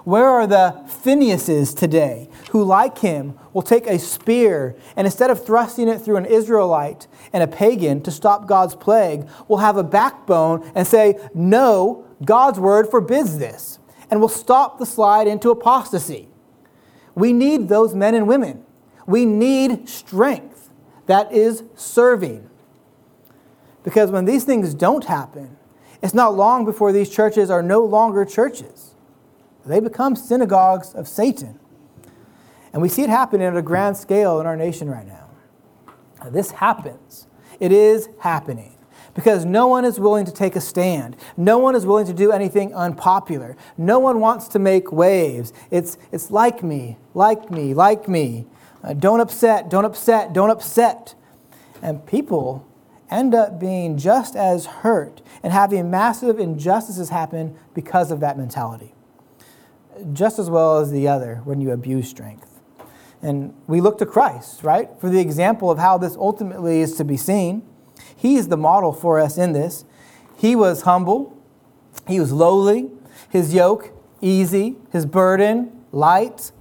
Where 0.04 0.28
are 0.28 0.48
the 0.48 0.84
Phineases 0.88 1.74
today 1.74 2.28
who, 2.52 2.64
like 2.64 2.98
him, 2.98 3.40
will 3.54 3.62
take 3.62 3.88
a 3.88 3.98
spear 3.98 4.76
and 4.98 5.08
instead 5.08 5.30
of 5.30 5.46
thrusting 5.46 5.88
it 5.88 6.02
through 6.02 6.18
an 6.18 6.26
Israelite 6.26 7.08
and 7.32 7.42
a 7.42 7.48
pagan 7.48 8.02
to 8.02 8.12
stop 8.12 8.46
God's 8.46 8.76
plague, 8.76 9.28
will 9.48 9.58
have 9.58 9.78
a 9.78 9.84
backbone 9.84 10.70
and 10.76 10.86
say, 10.86 11.18
No, 11.34 12.06
God's 12.26 12.60
word 12.60 12.90
forbids 12.90 13.38
this, 13.38 13.80
and 14.12 14.20
will 14.20 14.30
stop 14.30 14.78
the 14.78 14.86
slide 14.86 15.28
into 15.28 15.50
apostasy? 15.52 16.28
We 17.16 17.32
need 17.32 17.70
those 17.70 17.96
men 17.96 18.14
and 18.16 18.28
women. 18.28 18.66
We 19.06 19.26
need 19.26 19.88
strength 19.88 20.70
that 21.06 21.32
is 21.32 21.64
serving. 21.76 22.50
Because 23.84 24.12
when 24.12 24.26
these 24.26 24.44
things 24.44 24.74
don't 24.74 25.06
happen, 25.06 25.58
it's 26.02 26.14
not 26.14 26.36
long 26.36 26.66
before 26.66 26.92
these 26.92 27.10
churches 27.10 27.50
are 27.50 27.62
no 27.62 27.84
longer 27.84 28.26
churches. 28.26 28.93
They 29.66 29.80
become 29.80 30.16
synagogues 30.16 30.94
of 30.94 31.08
Satan. 31.08 31.60
And 32.74 32.82
we 32.82 32.90
see 32.90 33.04
it 33.04 33.10
happening 33.10 33.48
at 33.48 33.56
a 33.56 33.62
grand 33.62 33.98
scale 33.98 34.40
in 34.40 34.46
our 34.46 34.58
nation 34.58 34.90
right 34.90 35.08
now. 35.08 35.30
This 36.32 36.52
happens. 36.52 37.28
It 37.60 37.72
is 37.72 38.10
happening 38.20 38.76
because 39.14 39.46
no 39.46 39.68
one 39.68 39.86
is 39.86 40.00
willing 40.00 40.26
to 40.26 40.32
take 40.32 40.56
a 40.56 40.62
stand. 40.62 41.16
No 41.38 41.60
one 41.60 41.76
is 41.76 41.86
willing 41.86 42.08
to 42.08 42.14
do 42.14 42.32
anything 42.32 42.74
unpopular. 42.74 43.56
No 43.78 44.00
one 44.00 44.20
wants 44.20 44.48
to 44.50 44.60
make 44.60 44.92
waves. 44.92 45.54
It's, 45.70 45.98
it's 46.12 46.32
like 46.32 46.64
me, 46.64 46.98
like 47.14 47.52
me, 47.52 47.74
like 47.74 48.08
me. 48.08 48.48
Uh, 48.84 48.94
don't 48.94 49.20
upset, 49.20 49.70
don't 49.70 49.86
upset, 49.86 50.34
don't 50.34 50.50
upset. 50.50 51.16
And 51.82 52.06
people 52.06 52.68
end 53.12 53.36
up 53.36 53.60
being 53.60 53.98
just 53.98 54.36
as 54.36 54.66
hurt 54.66 55.22
and 55.44 55.54
having 55.54 55.92
massive 55.92 56.40
injustices 56.40 57.10
happen 57.10 57.56
because 57.74 58.10
of 58.10 58.20
that 58.22 58.38
mentality 58.38 58.94
just 60.14 60.40
as 60.40 60.50
well 60.50 60.80
as 60.80 60.92
the 60.92 61.08
other 61.08 61.42
when 61.44 61.62
you 61.62 61.72
abuse 61.72 62.10
strength. 62.10 62.62
And 63.22 63.54
we 63.68 63.80
look 63.80 63.98
to 64.00 64.06
Christ, 64.06 64.64
right, 64.64 64.90
for 65.00 65.10
the 65.10 65.20
example 65.20 65.72
of 65.72 65.80
how 65.80 65.98
this 65.98 66.16
ultimately 66.16 66.82
is 66.82 66.96
to 66.96 67.06
be 67.06 67.16
seen. 67.16 67.64
He 68.16 68.36
is 68.36 68.50
the 68.50 68.58
model 68.58 68.92
for 68.92 69.20
us 69.20 69.38
in 69.38 69.54
this. 69.54 69.86
He 70.38 70.56
was 70.56 70.82
humble, 70.82 71.38
he 72.08 72.20
was 72.20 72.32
lowly, 72.32 72.90
his 73.30 73.54
yoke 73.54 73.92
easy, 74.24 74.78
his 74.92 75.06
burden 75.06 75.72
light. 75.92 76.52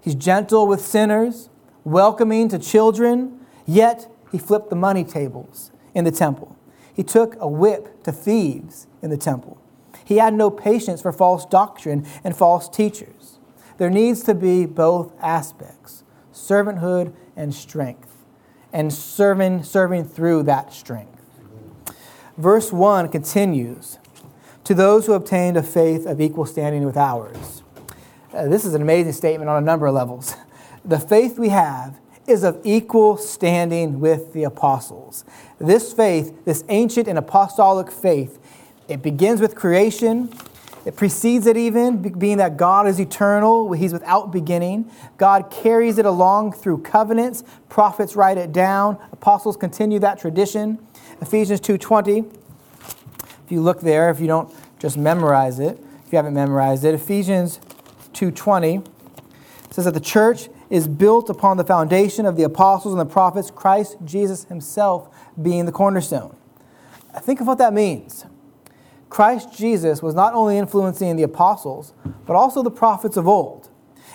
He's 0.00 0.14
gentle 0.14 0.66
with 0.66 0.80
sinners, 0.80 1.50
welcoming 1.84 2.48
to 2.48 2.58
children, 2.58 3.40
yet 3.66 4.10
he 4.32 4.38
flipped 4.38 4.70
the 4.70 4.76
money 4.76 5.04
tables 5.04 5.72
in 5.94 6.04
the 6.04 6.10
temple. 6.10 6.56
He 6.94 7.02
took 7.02 7.36
a 7.40 7.48
whip 7.48 8.02
to 8.04 8.12
thieves 8.12 8.86
in 9.02 9.10
the 9.10 9.16
temple. 9.16 9.60
He 10.10 10.16
had 10.16 10.34
no 10.34 10.50
patience 10.50 11.00
for 11.00 11.12
false 11.12 11.46
doctrine 11.46 12.04
and 12.24 12.36
false 12.36 12.68
teachers. 12.68 13.38
There 13.78 13.88
needs 13.88 14.24
to 14.24 14.34
be 14.34 14.66
both 14.66 15.12
aspects 15.22 16.02
servanthood 16.32 17.12
and 17.36 17.54
strength, 17.54 18.12
and 18.72 18.92
serving, 18.92 19.62
serving 19.62 20.06
through 20.06 20.42
that 20.42 20.72
strength. 20.72 21.22
Verse 22.36 22.72
1 22.72 23.08
continues 23.10 24.00
To 24.64 24.74
those 24.74 25.06
who 25.06 25.12
obtained 25.12 25.56
a 25.56 25.62
faith 25.62 26.06
of 26.06 26.20
equal 26.20 26.44
standing 26.44 26.84
with 26.84 26.96
ours. 26.96 27.62
Uh, 28.34 28.48
this 28.48 28.64
is 28.64 28.74
an 28.74 28.82
amazing 28.82 29.12
statement 29.12 29.48
on 29.48 29.62
a 29.62 29.64
number 29.64 29.86
of 29.86 29.94
levels. 29.94 30.34
The 30.82 30.98
faith 30.98 31.38
we 31.38 31.50
have 31.50 32.00
is 32.26 32.42
of 32.42 32.58
equal 32.64 33.18
standing 33.18 34.00
with 34.00 34.32
the 34.32 34.44
apostles. 34.44 35.26
This 35.58 35.92
faith, 35.92 36.44
this 36.46 36.64
ancient 36.70 37.06
and 37.06 37.18
apostolic 37.18 37.90
faith, 37.92 38.38
it 38.90 39.02
begins 39.02 39.40
with 39.40 39.54
creation. 39.54 40.32
It 40.84 40.96
precedes 40.96 41.46
it 41.46 41.56
even, 41.56 41.98
being 42.18 42.38
that 42.38 42.56
God 42.56 42.88
is 42.88 42.98
eternal, 42.98 43.72
He's 43.72 43.92
without 43.92 44.32
beginning. 44.32 44.90
God 45.18 45.50
carries 45.50 45.98
it 45.98 46.06
along 46.06 46.52
through 46.52 46.78
covenants. 46.78 47.44
Prophets 47.68 48.16
write 48.16 48.38
it 48.38 48.52
down. 48.52 48.98
Apostles 49.12 49.56
continue 49.56 49.98
that 50.00 50.18
tradition. 50.18 50.78
Ephesians 51.20 51.60
2:20. 51.60 52.24
If 53.44 53.52
you 53.52 53.60
look 53.60 53.80
there, 53.80 54.10
if 54.10 54.20
you 54.20 54.26
don't 54.26 54.52
just 54.78 54.96
memorize 54.96 55.60
it, 55.60 55.78
if 56.06 56.12
you 56.12 56.16
haven't 56.16 56.34
memorized 56.34 56.84
it, 56.84 56.94
Ephesians 56.94 57.60
2:20 58.14 58.82
says 59.70 59.84
that 59.84 59.94
the 59.94 60.00
church 60.00 60.48
is 60.70 60.88
built 60.88 61.28
upon 61.28 61.56
the 61.58 61.64
foundation 61.64 62.24
of 62.24 62.36
the 62.36 62.42
apostles 62.42 62.94
and 62.94 63.00
the 63.00 63.12
prophets, 63.12 63.50
Christ 63.50 63.96
Jesus 64.04 64.44
himself 64.44 65.08
being 65.40 65.66
the 65.66 65.72
cornerstone. 65.72 66.34
Think 67.20 67.40
of 67.40 67.46
what 67.46 67.58
that 67.58 67.74
means. 67.74 68.24
Christ 69.10 69.52
Jesus 69.52 70.02
was 70.02 70.14
not 70.14 70.34
only 70.34 70.56
influencing 70.56 71.16
the 71.16 71.24
apostles, 71.24 71.92
but 72.26 72.36
also 72.36 72.62
the 72.62 72.70
prophets 72.70 73.16
of 73.16 73.26
old. 73.28 73.68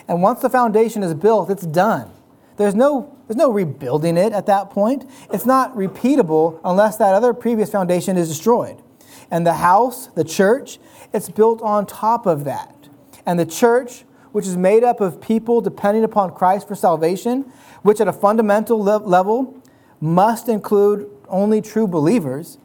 And 0.08 0.21
once 0.21 0.39
the 0.41 0.49
foundation 0.49 1.03
is 1.03 1.13
built, 1.13 1.49
it's 1.49 1.65
done. 1.65 2.12
There's 2.58 2.75
no, 2.75 3.15
there's 3.27 3.38
no 3.38 3.51
rebuilding 3.51 4.15
it 4.15 4.31
at 4.31 4.45
that 4.45 4.69
point. 4.69 5.10
It's 5.31 5.45
not 5.45 5.75
repeatable 5.75 6.62
unless 6.63 6.97
that 6.97 7.13
other 7.13 7.34
previous 7.34 7.69
foundation 7.69 8.17
is 8.17 8.29
destroyed. 8.29 8.81
And 9.29 9.45
the 9.45 9.55
house, 9.55 10.08
the 10.08 10.23
church, 10.23 10.79
it's 11.13 11.29
built 11.29 11.62
on 11.62 11.86
top 11.86 12.25
of 12.25 12.45
that. 12.45 12.89
And 13.25 13.38
the 13.39 13.45
church, 13.45 14.05
which 14.31 14.47
is 14.47 14.55
made 14.55 14.84
up 14.84 15.01
of 15.01 15.19
people 15.19 15.60
depending 15.60 16.03
upon 16.03 16.34
Christ 16.34 16.67
for 16.67 16.75
salvation, 16.75 17.51
which 17.81 17.99
at 17.99 18.08
a 18.08 18.13
fundamental 18.13 18.81
level 18.81 19.62
must 19.99 20.47
include 20.47 21.10
only 21.27 21.62
true 21.62 21.88
believers, 21.88 22.60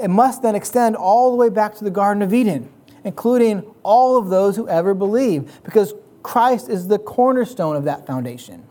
it 0.00 0.08
must 0.08 0.42
then 0.42 0.54
extend 0.54 0.96
all 0.96 1.30
the 1.30 1.36
way 1.36 1.48
back 1.48 1.74
to 1.76 1.84
the 1.84 1.90
Garden 1.90 2.22
of 2.22 2.32
Eden, 2.32 2.68
including 3.04 3.62
all 3.82 4.16
of 4.16 4.28
those 4.28 4.56
who 4.56 4.68
ever 4.68 4.94
believe, 4.94 5.60
because 5.62 5.94
Christ 6.22 6.68
is 6.68 6.88
the 6.88 6.98
cornerstone 6.98 7.76
of 7.76 7.84
that 7.84 8.06
foundation. 8.06 8.64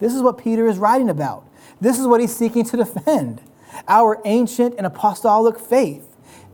This 0.00 0.14
is 0.14 0.22
what 0.22 0.38
Peter 0.38 0.66
is 0.66 0.78
writing 0.78 1.10
about. 1.10 1.44
This 1.80 1.98
is 1.98 2.06
what 2.06 2.20
he's 2.20 2.34
seeking 2.34 2.64
to 2.66 2.76
defend 2.76 3.40
our 3.86 4.20
ancient 4.24 4.74
and 4.78 4.86
apostolic 4.86 5.58
faith. 5.58 6.04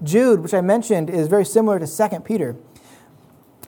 Jude, 0.03 0.41
which 0.41 0.53
I 0.53 0.61
mentioned, 0.61 1.09
is 1.09 1.29
very 1.29 1.45
similar 1.45 1.79
to 1.79 1.87
2 1.87 2.21
Peter, 2.21 2.57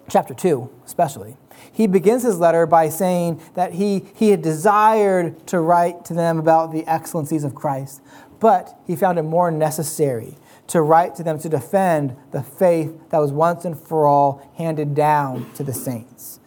chapter 0.08 0.34
2, 0.34 0.70
especially 0.84 1.36
he 1.76 1.86
begins 1.86 2.22
his 2.22 2.38
letter 2.38 2.66
by 2.66 2.88
saying 2.88 3.38
that 3.52 3.74
he, 3.74 4.06
he 4.14 4.30
had 4.30 4.40
desired 4.40 5.46
to 5.46 5.60
write 5.60 6.06
to 6.06 6.14
them 6.14 6.38
about 6.38 6.72
the 6.72 6.86
excellencies 6.86 7.44
of 7.44 7.54
Christ, 7.54 8.00
but 8.40 8.80
he 8.86 8.96
found 8.96 9.18
it 9.18 9.24
more 9.24 9.50
necessary 9.50 10.38
to 10.68 10.82
write 10.82 11.14
to 11.16 11.22
them 11.22 11.38
to 11.38 11.48
defend 11.48 12.16
the 12.32 12.42
faith 12.42 12.92
that 13.10 13.18
was 13.18 13.32
once 13.32 13.64
and 13.64 13.78
for 13.78 14.06
all 14.06 14.50
handed 14.56 14.94
down 14.94 15.52
to 15.54 15.62
the 15.62 15.72
saints. 15.72 16.40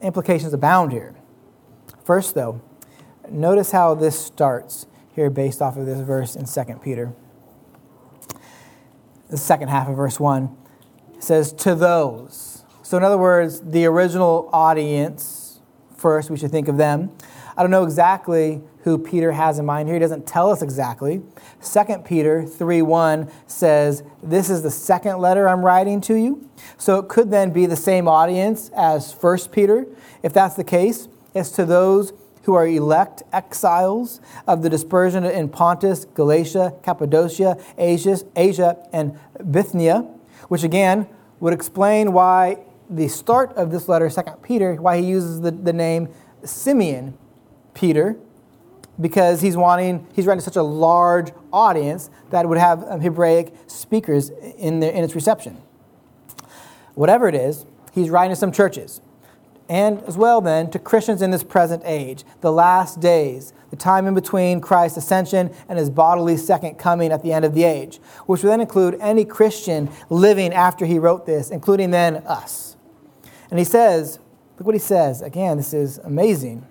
Implications 0.00 0.52
abound 0.52 0.92
here. 0.92 1.14
First, 2.04 2.34
though, 2.34 2.60
notice 3.30 3.70
how 3.70 3.94
this 3.94 4.18
starts 4.18 4.86
here 5.14 5.30
based 5.30 5.60
off 5.60 5.76
of 5.76 5.86
this 5.86 6.00
verse 6.00 6.34
in 6.34 6.46
2 6.46 6.80
Peter. 6.82 7.12
The 9.30 9.36
second 9.36 9.68
half 9.68 9.88
of 9.88 9.96
verse 9.96 10.18
1 10.18 10.56
says, 11.20 11.52
To 11.52 11.74
those 11.74 12.52
so, 12.92 12.98
in 12.98 13.04
other 13.04 13.16
words, 13.16 13.62
the 13.62 13.86
original 13.86 14.50
audience, 14.52 15.62
first, 15.96 16.28
we 16.28 16.36
should 16.36 16.50
think 16.50 16.68
of 16.68 16.76
them. 16.76 17.10
I 17.62 17.64
don't 17.64 17.70
know 17.70 17.84
exactly 17.84 18.60
who 18.82 18.98
Peter 18.98 19.30
has 19.30 19.60
in 19.60 19.66
mind 19.66 19.88
here. 19.88 19.94
He 19.94 20.00
doesn't 20.00 20.26
tell 20.26 20.50
us 20.50 20.62
exactly. 20.62 21.22
2 21.62 21.98
Peter 22.04 22.44
3 22.44 22.82
1 22.82 23.30
says, 23.46 24.02
This 24.20 24.50
is 24.50 24.64
the 24.64 24.70
second 24.72 25.18
letter 25.18 25.48
I'm 25.48 25.64
writing 25.64 26.00
to 26.00 26.16
you. 26.16 26.50
So 26.76 26.98
it 26.98 27.06
could 27.06 27.30
then 27.30 27.52
be 27.52 27.66
the 27.66 27.76
same 27.76 28.08
audience 28.08 28.68
as 28.76 29.12
1 29.12 29.38
Peter. 29.52 29.86
If 30.24 30.32
that's 30.32 30.56
the 30.56 30.64
case, 30.64 31.06
it's 31.36 31.52
to 31.52 31.64
those 31.64 32.12
who 32.42 32.54
are 32.54 32.66
elect 32.66 33.22
exiles 33.32 34.20
of 34.48 34.62
the 34.62 34.68
dispersion 34.68 35.24
in 35.24 35.48
Pontus, 35.48 36.04
Galatia, 36.04 36.74
Cappadocia, 36.82 37.58
Asia, 37.78 38.18
Asia 38.34 38.76
and 38.92 39.16
Bithynia, 39.52 40.00
which 40.48 40.64
again 40.64 41.06
would 41.38 41.54
explain 41.54 42.12
why 42.12 42.56
the 42.90 43.06
start 43.06 43.52
of 43.52 43.70
this 43.70 43.88
letter, 43.88 44.10
Second 44.10 44.42
Peter, 44.42 44.74
why 44.74 44.98
he 44.98 45.06
uses 45.06 45.42
the, 45.42 45.52
the 45.52 45.72
name 45.72 46.08
Simeon 46.44 47.16
Peter, 47.74 48.16
because 49.00 49.40
he's 49.40 49.56
wanting, 49.56 50.06
he's 50.14 50.26
writing 50.26 50.40
to 50.40 50.44
such 50.44 50.56
a 50.56 50.62
large 50.62 51.32
audience 51.52 52.10
that 52.30 52.48
would 52.48 52.58
have 52.58 52.84
um, 52.84 53.00
Hebraic 53.00 53.52
speakers 53.66 54.30
in, 54.58 54.80
the, 54.80 54.96
in 54.96 55.02
its 55.02 55.14
reception. 55.14 55.56
Whatever 56.94 57.28
it 57.28 57.34
is, 57.34 57.64
he's 57.92 58.10
writing 58.10 58.30
to 58.30 58.36
some 58.36 58.52
churches. 58.52 59.00
And 59.68 60.02
as 60.02 60.18
well, 60.18 60.40
then, 60.42 60.70
to 60.70 60.78
Christians 60.78 61.22
in 61.22 61.30
this 61.30 61.42
present 61.42 61.82
age, 61.86 62.24
the 62.42 62.52
last 62.52 63.00
days, 63.00 63.54
the 63.70 63.76
time 63.76 64.06
in 64.06 64.12
between 64.12 64.60
Christ's 64.60 64.98
ascension 64.98 65.50
and 65.66 65.78
his 65.78 65.88
bodily 65.88 66.36
second 66.36 66.74
coming 66.74 67.10
at 67.10 67.22
the 67.22 67.32
end 67.32 67.46
of 67.46 67.54
the 67.54 67.64
age, 67.64 67.98
which 68.26 68.42
would 68.42 68.50
then 68.50 68.60
include 68.60 68.98
any 69.00 69.24
Christian 69.24 69.88
living 70.10 70.52
after 70.52 70.84
he 70.84 70.98
wrote 70.98 71.24
this, 71.24 71.50
including 71.50 71.90
then 71.90 72.16
us. 72.26 72.76
And 73.50 73.58
he 73.58 73.64
says, 73.64 74.18
look 74.58 74.66
what 74.66 74.74
he 74.74 74.78
says. 74.78 75.22
Again, 75.22 75.56
this 75.56 75.72
is 75.72 75.96
amazing. 75.98 76.66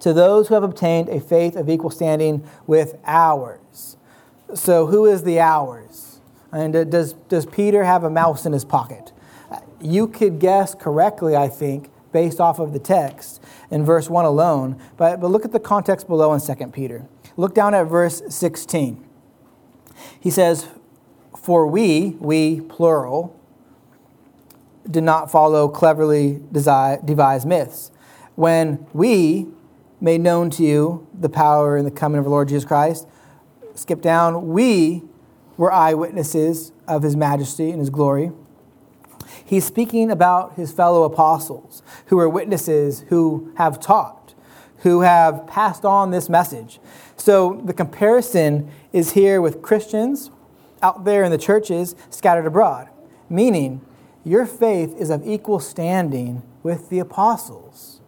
To 0.00 0.12
those 0.12 0.48
who 0.48 0.54
have 0.54 0.62
obtained 0.62 1.08
a 1.08 1.20
faith 1.20 1.56
of 1.56 1.68
equal 1.68 1.90
standing 1.90 2.46
with 2.66 2.96
ours. 3.04 3.96
So, 4.54 4.86
who 4.86 5.06
is 5.06 5.24
the 5.24 5.40
ours? 5.40 6.20
And 6.52 6.90
does, 6.90 7.14
does 7.28 7.46
Peter 7.46 7.84
have 7.84 8.04
a 8.04 8.10
mouse 8.10 8.46
in 8.46 8.52
his 8.52 8.64
pocket? 8.64 9.12
Uh, 9.50 9.58
you 9.80 10.06
could 10.06 10.38
guess 10.38 10.74
correctly, 10.74 11.36
I 11.36 11.48
think, 11.48 11.90
based 12.12 12.40
off 12.40 12.58
of 12.58 12.72
the 12.72 12.78
text 12.78 13.42
in 13.70 13.84
verse 13.84 14.08
1 14.08 14.24
alone. 14.24 14.80
But, 14.96 15.20
but 15.20 15.28
look 15.28 15.44
at 15.44 15.52
the 15.52 15.60
context 15.60 16.06
below 16.08 16.32
in 16.32 16.40
2 16.40 16.54
Peter. 16.68 17.06
Look 17.36 17.54
down 17.54 17.74
at 17.74 17.84
verse 17.84 18.22
16. 18.28 19.04
He 20.18 20.30
says, 20.30 20.68
For 21.36 21.66
we, 21.66 22.16
we 22.20 22.60
plural, 22.62 23.38
did 24.90 25.02
not 25.02 25.30
follow 25.30 25.68
cleverly 25.68 26.40
devised 26.52 27.46
myths. 27.46 27.90
When 28.34 28.86
we 28.92 29.48
made 30.00 30.20
known 30.20 30.50
to 30.50 30.62
you 30.62 31.06
the 31.18 31.28
power 31.28 31.76
and 31.76 31.86
the 31.86 31.90
coming 31.90 32.18
of 32.18 32.26
our 32.26 32.30
Lord 32.30 32.48
Jesus 32.48 32.64
Christ, 32.64 33.06
skip 33.74 34.00
down, 34.00 34.48
we 34.48 35.02
were 35.56 35.72
eyewitnesses 35.72 36.72
of 36.86 37.02
his 37.02 37.16
majesty 37.16 37.70
and 37.70 37.80
his 37.80 37.90
glory. 37.90 38.30
He's 39.44 39.64
speaking 39.64 40.10
about 40.10 40.54
his 40.54 40.72
fellow 40.72 41.04
apostles 41.04 41.82
who 42.06 42.18
are 42.18 42.28
witnesses 42.28 43.04
who 43.08 43.52
have 43.56 43.80
taught, 43.80 44.34
who 44.78 45.00
have 45.00 45.46
passed 45.46 45.84
on 45.84 46.10
this 46.10 46.28
message. 46.28 46.80
So 47.16 47.62
the 47.64 47.72
comparison 47.72 48.70
is 48.92 49.12
here 49.12 49.40
with 49.40 49.62
Christians 49.62 50.30
out 50.82 51.04
there 51.04 51.24
in 51.24 51.30
the 51.30 51.38
churches 51.38 51.96
scattered 52.10 52.46
abroad, 52.46 52.88
meaning 53.30 53.80
your 54.24 54.44
faith 54.46 54.94
is 54.98 55.10
of 55.10 55.26
equal 55.26 55.60
standing 55.60 56.42
with 56.62 56.90
the 56.90 56.98
apostles. 56.98 58.00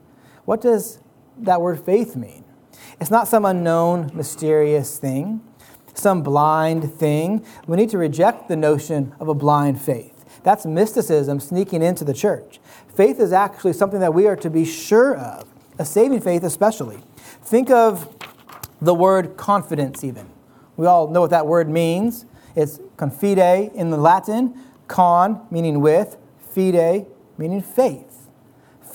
What 0.45 0.61
does 0.61 0.99
that 1.45 1.61
word 1.61 1.81
faith 1.81 2.17
mean? 2.17 2.45
It's 3.01 3.11
not 3.11 3.29
some 3.29 3.45
unknown, 3.45 4.11
mysterious 4.15 4.99
thing, 4.99 5.41
some 5.95 6.23
blind 6.23 6.93
thing. 6.95 7.45
We 7.67 7.77
need 7.77 7.91
to 7.91 7.99
reject 7.99 8.49
the 8.49 8.57
notion 8.57 9.15
of 9.21 9.29
a 9.29 9.35
blind 9.35 9.81
faith. 9.81 10.15
That's 10.43 10.67
mysticism 10.67 11.41
sneaking 11.41 11.83
into 11.83 12.05
the 12.05 12.15
church. 12.15 12.61
Faith 12.95 13.21
is 13.21 13.33
actually 13.33 13.73
something 13.73 14.01
that 14.01 14.15
we 14.15 14.27
are 14.27 14.37
to 14.37 14.51
be 14.51 14.65
sure 14.65 15.17
of, 15.17 15.47
a 15.79 15.85
saving 15.85 16.21
faith 16.21 16.43
especially. 16.43 16.99
Think 17.43 17.71
of 17.71 18.15
the 18.81 18.95
word 18.95 19.37
confidence, 19.37 20.05
even. 20.05 20.29
We 20.77 20.87
all 20.87 21.09
know 21.09 21.21
what 21.21 21.31
that 21.31 21.47
word 21.47 21.69
means. 21.69 22.25
It's 22.55 22.81
confide 22.97 23.73
in 23.75 23.91
the 23.91 23.97
Latin, 23.97 24.61
Con, 24.87 25.47
meaning 25.51 25.81
with, 25.81 26.17
fide, 26.55 27.07
meaning 27.37 27.63
faith. 27.63 28.08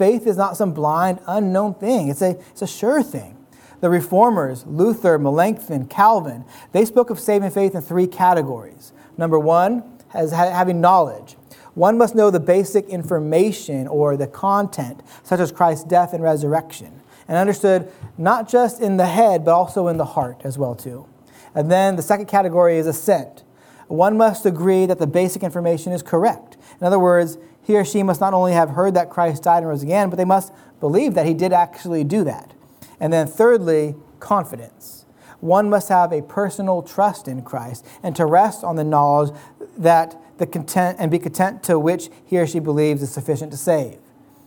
Faith 0.03 0.27
is 0.27 0.35
not 0.35 0.57
some 0.57 0.73
blind, 0.73 1.21
unknown 1.27 1.73
thing, 1.75 2.09
it's 2.09 2.21
a, 2.21 2.31
it's 2.51 2.61
a 2.61 2.67
sure 2.67 3.01
thing. 3.01 3.37
The 3.79 3.89
reformers, 3.89 4.65
Luther, 4.65 5.17
Melanchthon, 5.17 5.87
Calvin, 5.87 6.43
they 6.73 6.83
spoke 6.83 7.09
of 7.09 7.21
saving 7.21 7.51
faith 7.51 7.73
in 7.73 7.79
three 7.79 8.05
categories. 8.05 8.91
Number 9.17 9.39
one, 9.39 9.81
as 10.13 10.31
having 10.33 10.81
knowledge. 10.81 11.37
One 11.73 11.97
must 11.97 12.15
know 12.15 12.29
the 12.29 12.41
basic 12.41 12.89
information 12.89 13.87
or 13.87 14.17
the 14.17 14.27
content, 14.27 14.99
such 15.23 15.39
as 15.39 15.53
Christ's 15.53 15.85
death 15.85 16.11
and 16.11 16.21
resurrection, 16.21 16.99
and 17.29 17.37
understood 17.37 17.89
not 18.17 18.49
just 18.49 18.81
in 18.81 18.97
the 18.97 19.05
head, 19.05 19.45
but 19.45 19.53
also 19.53 19.87
in 19.87 19.95
the 19.95 20.03
heart 20.03 20.41
as 20.43 20.57
well 20.57 20.75
too. 20.75 21.07
And 21.55 21.71
then 21.71 21.95
the 21.95 22.01
second 22.01 22.25
category 22.25 22.77
is 22.77 22.87
assent 22.87 23.43
one 23.87 24.17
must 24.17 24.45
agree 24.45 24.85
that 24.85 24.97
the 24.97 25.07
basic 25.07 25.43
information 25.43 25.93
is 25.93 26.01
correct. 26.01 26.57
In 26.81 26.87
other 26.87 26.99
words, 26.99 27.37
he 27.63 27.77
or 27.77 27.85
she 27.85 28.03
must 28.03 28.21
not 28.21 28.33
only 28.33 28.53
have 28.53 28.71
heard 28.71 28.93
that 28.93 29.09
Christ 29.09 29.43
died 29.43 29.59
and 29.59 29.67
rose 29.67 29.83
again, 29.83 30.09
but 30.09 30.17
they 30.17 30.25
must 30.25 30.51
believe 30.79 31.13
that 31.13 31.25
he 31.25 31.33
did 31.33 31.53
actually 31.53 32.03
do 32.03 32.23
that. 32.25 32.53
And 32.99 33.11
then, 33.11 33.25
thirdly, 33.25 33.95
confidence. 34.19 35.05
One 35.39 35.69
must 35.69 35.89
have 35.89 36.11
a 36.11 36.21
personal 36.21 36.81
trust 36.81 37.27
in 37.27 37.41
Christ 37.41 37.85
and 38.01 38.15
to 38.15 38.25
rest 38.25 38.63
on 38.63 38.75
the 38.75 38.83
knowledge 38.83 39.33
that 39.77 40.15
the 40.37 40.47
content 40.47 40.97
and 40.99 41.11
be 41.11 41.19
content 41.19 41.63
to 41.63 41.79
which 41.79 42.09
he 42.25 42.37
or 42.37 42.47
she 42.47 42.59
believes 42.59 43.01
is 43.01 43.11
sufficient 43.11 43.51
to 43.51 43.57
save. 43.57 43.97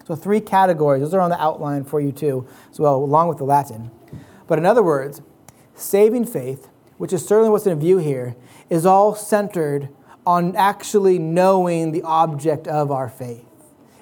So, 0.07 0.15
three 0.15 0.41
categories. 0.41 1.03
Those 1.03 1.15
are 1.15 1.21
on 1.21 1.31
the 1.31 1.43
outline 1.43 1.85
for 1.85 2.01
you 2.01 2.13
too, 2.13 2.47
as 2.71 2.79
well, 2.79 2.97
along 2.97 3.29
with 3.29 3.39
the 3.39 3.45
Latin. 3.45 3.91
But 4.47 4.59
in 4.59 4.67
other 4.67 4.83
words, 4.83 5.21
saving 5.75 6.27
faith, 6.27 6.69
which 6.97 7.13
is 7.13 7.27
certainly 7.27 7.51
what's 7.51 7.67
in 7.67 7.79
view 7.79 7.99
here, 7.99 8.37
is 8.71 8.87
all 8.87 9.15
centered 9.15 9.89
on 10.27 10.57
actually 10.57 11.19
knowing 11.19 11.93
the 11.93 12.03
object 12.03 12.67
of 12.67 12.91
our 12.91 13.09
faith. 13.09 13.45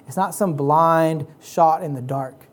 It's 0.07 0.17
not 0.17 0.35
some 0.35 0.55
blind 0.55 1.27
shot 1.41 1.83
in 1.83 1.93
the 1.93 2.01
dark. 2.01 2.47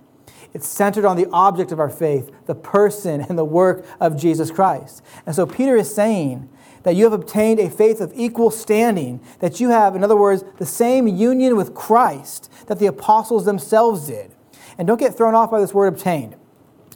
It's 0.54 0.68
centered 0.68 1.06
on 1.06 1.16
the 1.16 1.28
object 1.32 1.72
of 1.72 1.80
our 1.80 1.88
faith, 1.88 2.30
the 2.46 2.54
person 2.54 3.22
and 3.22 3.38
the 3.38 3.44
work 3.44 3.86
of 3.98 4.18
Jesus 4.20 4.50
Christ. 4.50 5.02
And 5.24 5.34
so 5.34 5.46
Peter 5.46 5.76
is 5.76 5.92
saying 5.92 6.50
that 6.82 6.94
you 6.94 7.04
have 7.04 7.12
obtained 7.14 7.58
a 7.58 7.70
faith 7.70 8.00
of 8.00 8.12
equal 8.14 8.50
standing, 8.50 9.20
that 9.38 9.60
you 9.60 9.70
have, 9.70 9.96
in 9.96 10.04
other 10.04 10.16
words, 10.16 10.44
the 10.58 10.66
same 10.66 11.06
union 11.06 11.56
with 11.56 11.74
Christ 11.74 12.50
that 12.66 12.78
the 12.78 12.86
apostles 12.86 13.46
themselves 13.46 14.06
did. 14.06 14.34
And 14.76 14.86
don't 14.86 15.00
get 15.00 15.16
thrown 15.16 15.34
off 15.34 15.50
by 15.50 15.60
this 15.60 15.72
word 15.72 15.86
obtained. 15.86 16.36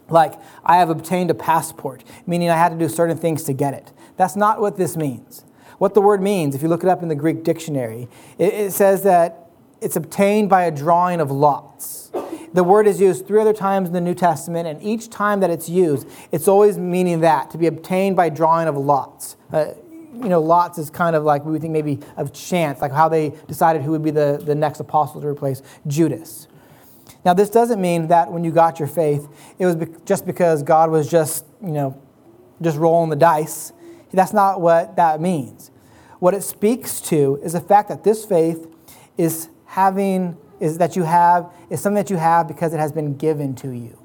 Like, 0.08 0.34
I 0.64 0.76
have 0.76 0.90
obtained 0.90 1.30
a 1.30 1.34
passport, 1.34 2.04
meaning 2.26 2.50
I 2.50 2.56
had 2.56 2.70
to 2.70 2.78
do 2.78 2.88
certain 2.88 3.16
things 3.16 3.42
to 3.44 3.52
get 3.52 3.74
it. 3.74 3.92
That's 4.16 4.36
not 4.36 4.60
what 4.60 4.76
this 4.76 4.96
means. 4.96 5.45
What 5.78 5.94
the 5.94 6.00
word 6.00 6.22
means, 6.22 6.54
if 6.54 6.62
you 6.62 6.68
look 6.68 6.82
it 6.82 6.88
up 6.88 7.02
in 7.02 7.08
the 7.08 7.14
Greek 7.14 7.44
dictionary, 7.44 8.08
it, 8.38 8.54
it 8.54 8.72
says 8.72 9.02
that 9.02 9.50
it's 9.80 9.96
obtained 9.96 10.48
by 10.48 10.64
a 10.64 10.70
drawing 10.70 11.20
of 11.20 11.30
lots. 11.30 12.10
The 12.52 12.64
word 12.64 12.86
is 12.86 13.00
used 13.00 13.26
three 13.26 13.40
other 13.40 13.52
times 13.52 13.88
in 13.88 13.94
the 13.94 14.00
New 14.00 14.14
Testament, 14.14 14.66
and 14.66 14.82
each 14.82 15.10
time 15.10 15.40
that 15.40 15.50
it's 15.50 15.68
used, 15.68 16.08
it's 16.32 16.48
always 16.48 16.78
meaning 16.78 17.20
that, 17.20 17.50
to 17.50 17.58
be 17.58 17.66
obtained 17.66 18.16
by 18.16 18.30
drawing 18.30 18.68
of 18.68 18.76
lots. 18.76 19.36
Uh, 19.52 19.72
you 20.14 20.30
know, 20.30 20.40
lots 20.40 20.78
is 20.78 20.88
kind 20.88 21.14
of 21.14 21.24
like 21.24 21.44
we 21.44 21.52
would 21.52 21.60
think 21.60 21.72
maybe 21.72 21.98
of 22.16 22.32
chance, 22.32 22.80
like 22.80 22.92
how 22.92 23.08
they 23.08 23.34
decided 23.46 23.82
who 23.82 23.90
would 23.90 24.02
be 24.02 24.10
the, 24.10 24.40
the 24.42 24.54
next 24.54 24.80
apostle 24.80 25.20
to 25.20 25.26
replace 25.26 25.60
Judas. 25.86 26.48
Now, 27.24 27.34
this 27.34 27.50
doesn't 27.50 27.80
mean 27.80 28.08
that 28.08 28.32
when 28.32 28.44
you 28.44 28.50
got 28.50 28.78
your 28.78 28.88
faith, 28.88 29.28
it 29.58 29.66
was 29.66 29.76
just 30.06 30.24
because 30.24 30.62
God 30.62 30.90
was 30.90 31.10
just, 31.10 31.44
you 31.60 31.72
know, 31.72 32.00
just 32.62 32.78
rolling 32.78 33.10
the 33.10 33.16
dice. 33.16 33.72
That's 34.12 34.32
not 34.32 34.60
what 34.60 34.96
that 34.96 35.20
means. 35.20 35.70
What 36.18 36.32
it 36.34 36.42
speaks 36.42 37.00
to 37.02 37.38
is 37.42 37.52
the 37.52 37.60
fact 37.60 37.88
that 37.88 38.04
this 38.04 38.24
faith 38.24 38.66
is 39.16 39.50
having 39.66 40.36
is 40.58 40.78
that 40.78 40.96
you 40.96 41.02
have 41.02 41.52
is 41.68 41.80
something 41.80 42.02
that 42.02 42.10
you 42.10 42.16
have 42.16 42.48
because 42.48 42.72
it 42.72 42.80
has 42.80 42.92
been 42.92 43.16
given 43.16 43.54
to 43.56 43.70
you. 43.70 43.98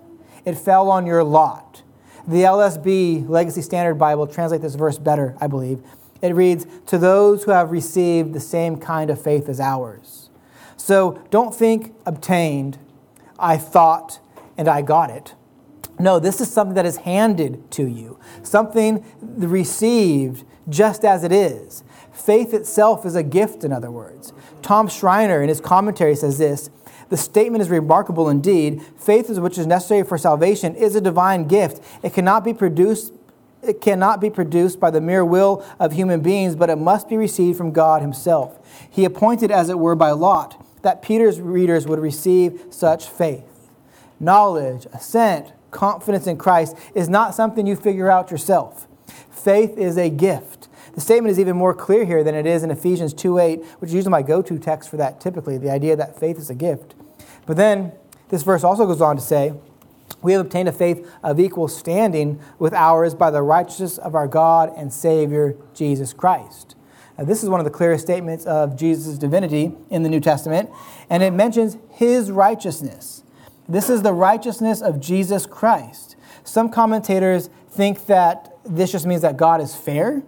It 0.43 0.57
fell 0.57 0.89
on 0.89 1.05
your 1.05 1.23
lot. 1.23 1.83
The 2.27 2.43
LSB 2.43 3.27
Legacy 3.29 3.61
Standard 3.61 3.95
Bible 3.95 4.27
translates 4.27 4.63
this 4.63 4.75
verse 4.75 4.97
better, 4.97 5.35
I 5.39 5.47
believe. 5.47 5.81
It 6.21 6.35
reads, 6.35 6.65
"To 6.87 6.97
those 6.97 7.43
who 7.43 7.51
have 7.51 7.71
received 7.71 8.33
the 8.33 8.39
same 8.39 8.77
kind 8.77 9.09
of 9.09 9.21
faith 9.21 9.47
as 9.47 9.59
ours." 9.59 10.29
So 10.75 11.19
don't 11.29 11.55
think 11.55 11.93
obtained, 12.05 12.77
I 13.39 13.57
thought 13.57 14.19
and 14.57 14.67
I 14.67 14.81
got 14.81 15.09
it. 15.09 15.35
No, 16.01 16.17
this 16.17 16.41
is 16.41 16.51
something 16.51 16.73
that 16.73 16.85
is 16.85 16.97
handed 16.97 17.69
to 17.71 17.85
you, 17.85 18.17
something 18.41 19.05
received 19.21 20.43
just 20.67 21.05
as 21.05 21.23
it 21.23 21.31
is. 21.31 21.83
Faith 22.11 22.55
itself 22.55 23.05
is 23.05 23.15
a 23.15 23.21
gift, 23.21 23.63
in 23.63 23.71
other 23.71 23.91
words. 23.91 24.33
Tom 24.63 24.87
Schreiner, 24.87 25.43
in 25.43 25.49
his 25.49 25.61
commentary, 25.61 26.15
says 26.15 26.39
this 26.39 26.71
The 27.09 27.17
statement 27.17 27.61
is 27.61 27.69
remarkable 27.69 28.29
indeed. 28.29 28.81
Faith, 28.97 29.29
which 29.29 29.59
is 29.59 29.67
necessary 29.67 30.03
for 30.03 30.17
salvation, 30.17 30.75
is 30.75 30.95
a 30.95 31.01
divine 31.01 31.47
gift. 31.47 31.83
It 32.01 32.13
cannot 32.13 32.43
be 32.43 32.53
produced. 32.53 33.13
It 33.61 33.79
cannot 33.79 34.19
be 34.19 34.31
produced 34.31 34.79
by 34.79 34.89
the 34.89 35.01
mere 35.01 35.23
will 35.23 35.63
of 35.79 35.93
human 35.93 36.21
beings, 36.21 36.55
but 36.55 36.71
it 36.71 36.77
must 36.77 37.07
be 37.07 37.15
received 37.15 37.59
from 37.59 37.71
God 37.71 38.01
Himself. 38.01 38.57
He 38.89 39.05
appointed, 39.05 39.51
as 39.51 39.69
it 39.69 39.77
were, 39.77 39.93
by 39.93 40.09
lot, 40.11 40.65
that 40.81 41.03
Peter's 41.03 41.39
readers 41.39 41.85
would 41.85 41.99
receive 41.99 42.65
such 42.71 43.07
faith. 43.07 43.69
Knowledge, 44.19 44.87
assent, 44.93 45.53
confidence 45.71 46.27
in 46.27 46.37
Christ 46.37 46.75
is 46.93 47.09
not 47.09 47.33
something 47.33 47.65
you 47.65 47.75
figure 47.75 48.11
out 48.11 48.29
yourself. 48.29 48.87
Faith 49.29 49.77
is 49.77 49.97
a 49.97 50.09
gift. 50.09 50.67
The 50.93 51.01
statement 51.01 51.31
is 51.31 51.39
even 51.39 51.55
more 51.55 51.73
clear 51.73 52.05
here 52.05 52.23
than 52.23 52.35
it 52.35 52.45
is 52.45 52.63
in 52.63 52.71
Ephesians 52.71 53.13
2:8, 53.13 53.63
which 53.79 53.89
is 53.89 53.93
usually 53.93 54.11
my 54.11 54.21
go-to 54.21 54.59
text 54.59 54.89
for 54.89 54.97
that 54.97 55.21
typically, 55.21 55.57
the 55.57 55.71
idea 55.71 55.95
that 55.95 56.19
faith 56.19 56.37
is 56.37 56.49
a 56.49 56.55
gift. 56.55 56.95
But 57.45 57.57
then 57.57 57.93
this 58.29 58.43
verse 58.43 58.63
also 58.63 58.85
goes 58.85 59.01
on 59.01 59.15
to 59.15 59.21
say, 59.21 59.53
we 60.21 60.33
have 60.33 60.41
obtained 60.41 60.69
a 60.69 60.73
faith 60.73 61.09
of 61.23 61.39
equal 61.39 61.67
standing 61.67 62.39
with 62.59 62.73
ours 62.73 63.15
by 63.15 63.31
the 63.31 63.41
righteousness 63.41 63.97
of 63.97 64.13
our 64.13 64.27
God 64.27 64.71
and 64.77 64.93
Savior 64.93 65.55
Jesus 65.73 66.13
Christ. 66.13 66.75
Now, 67.17 67.23
this 67.25 67.43
is 67.43 67.49
one 67.49 67.59
of 67.59 67.65
the 67.65 67.71
clearest 67.71 68.03
statements 68.03 68.45
of 68.45 68.75
Jesus' 68.75 69.17
divinity 69.17 69.75
in 69.89 70.03
the 70.03 70.09
New 70.09 70.19
Testament, 70.19 70.69
and 71.09 71.23
it 71.23 71.31
mentions 71.31 71.77
his 71.89 72.31
righteousness. 72.31 73.20
This 73.71 73.89
is 73.89 74.01
the 74.01 74.11
righteousness 74.11 74.81
of 74.81 74.99
Jesus 74.99 75.45
Christ. 75.45 76.17
Some 76.43 76.67
commentators 76.67 77.49
think 77.69 78.05
that 78.07 78.57
this 78.65 78.91
just 78.91 79.05
means 79.05 79.21
that 79.21 79.37
God 79.37 79.61
is 79.61 79.73
fair, 79.73 80.23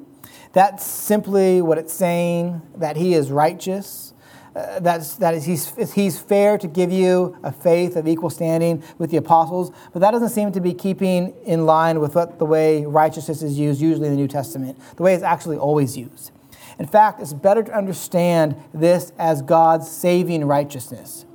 that's 0.54 0.86
simply 0.86 1.62
what 1.62 1.78
it's 1.78 1.92
saying, 1.92 2.62
that 2.78 2.96
he 2.96 3.16
is 3.16 3.32
righteous. 3.32 4.14
Uh, 4.56 4.80
that's, 4.80 5.16
that 5.16 5.34
is, 5.34 5.44
he's, 5.44 5.94
he's 5.94 6.18
fair 6.18 6.58
to 6.58 6.68
give 6.68 6.90
you 6.90 7.36
a 7.44 7.52
faith 7.52 7.98
of 7.98 8.08
equal 8.08 8.30
standing 8.30 8.82
with 8.98 9.10
the 9.12 9.18
apostles, 9.18 9.72
but 9.92 10.00
that 10.00 10.12
doesn't 10.12 10.30
seem 10.30 10.52
to 10.54 10.62
be 10.62 10.74
keeping 10.74 11.34
in 11.44 11.66
line 11.66 12.00
with 12.00 12.16
what 12.16 12.40
the 12.40 12.46
way 12.46 12.86
righteousness 12.86 13.42
is 13.42 13.60
used 13.60 13.82
usually 13.82 14.08
in 14.08 14.14
the 14.14 14.20
New 14.20 14.28
Testament, 14.28 14.80
the 14.96 15.04
way 15.04 15.16
it's 15.16 15.24
actually 15.24 15.58
always 15.58 15.98
used. 15.98 16.32
In 16.80 16.88
fact, 16.88 17.20
it's 17.20 17.34
better 17.34 17.64
to 17.64 17.76
understand 17.76 18.56
this 18.74 19.12
as 19.18 19.42
God's 19.42 19.92
saving 19.92 20.46
righteousness. 20.46 21.26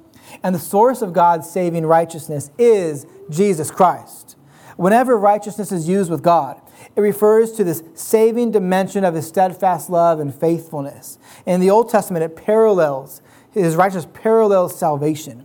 And 0.43 0.55
the 0.55 0.61
source 0.61 1.03
of 1.03 1.13
God's 1.13 1.49
saving 1.49 1.87
righteousness 1.87 2.51
is 2.59 3.07
Jesus 3.31 3.71
Christ. 3.71 4.37
Whenever 4.77 5.19
righteousness 5.19 5.73
is 5.73 5.89
used 5.89 6.11
with 6.11 6.23
God, 6.23 6.61
it 6.95 7.01
refers 7.01 7.53
to 7.53 7.65
this 7.65 7.83
saving 7.95 8.53
dimension 8.53 9.05
of 9.05 9.15
his 9.15 9.27
steadfast 9.27 9.91
love 9.91 10.21
and 10.21 10.33
faithfulness. 10.33 11.19
In 11.47 11.61
the 11.61 11.71
Old 11.71 11.91
Testament, 11.91 12.25
it 12.25 12.37
parallels, 12.37 13.21
his 13.51 13.75
righteousness 13.75 14.07
parallels 14.15 14.79
salvation. 14.79 15.45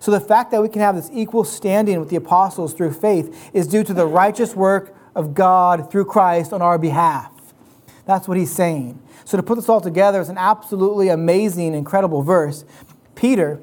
So 0.00 0.10
the 0.10 0.20
fact 0.20 0.50
that 0.50 0.60
we 0.60 0.68
can 0.68 0.82
have 0.82 0.96
this 0.96 1.08
equal 1.14 1.44
standing 1.44 1.98
with 1.98 2.10
the 2.10 2.16
apostles 2.16 2.74
through 2.74 2.92
faith 2.92 3.50
is 3.54 3.66
due 3.66 3.84
to 3.84 3.94
the 3.94 4.06
righteous 4.06 4.54
work 4.54 4.94
of 5.14 5.32
God 5.32 5.90
through 5.90 6.04
Christ 6.04 6.52
on 6.52 6.60
our 6.60 6.76
behalf. 6.76 7.32
That's 8.04 8.28
what 8.28 8.36
he's 8.36 8.52
saying. 8.52 9.00
So 9.24 9.38
to 9.38 9.42
put 9.42 9.54
this 9.54 9.70
all 9.70 9.80
together 9.80 10.20
is 10.20 10.28
an 10.28 10.36
absolutely 10.36 11.08
amazing, 11.08 11.72
incredible 11.72 12.22
verse. 12.22 12.66
Peter, 13.14 13.62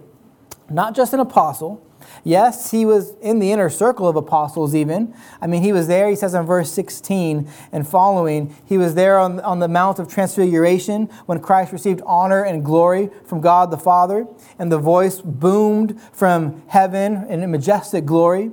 not 0.74 0.96
just 0.96 1.14
an 1.14 1.20
apostle, 1.20 1.86
Yes, 2.24 2.72
he 2.72 2.86
was 2.86 3.14
in 3.22 3.40
the 3.40 3.52
inner 3.52 3.70
circle 3.70 4.08
of 4.08 4.16
apostles, 4.16 4.76
even. 4.76 5.14
I 5.42 5.48
mean, 5.48 5.64
he 5.64 5.74
was 5.74 5.88
there, 5.88 6.10
he 6.10 6.16
says 6.16 6.34
in 6.34 6.46
verse 6.46 6.72
16 6.72 7.50
and 7.72 7.88
following, 7.88 8.56
he 8.66 8.78
was 8.78 8.96
there 8.96 9.18
on, 9.18 9.40
on 9.42 9.60
the 9.60 9.68
Mount 9.68 10.00
of 10.00 10.08
Transfiguration 10.08 11.08
when 11.26 11.40
Christ 11.40 11.72
received 11.72 12.02
honor 12.06 12.44
and 12.44 12.64
glory 12.64 13.10
from 13.26 13.42
God 13.42 13.72
the 13.72 13.78
Father, 13.78 14.28
and 14.60 14.72
the 14.72 14.78
voice 14.78 15.20
boomed 15.22 16.00
from 16.14 16.62
heaven 16.68 17.26
in 17.28 17.50
majestic 17.50 18.06
glory. 18.06 18.52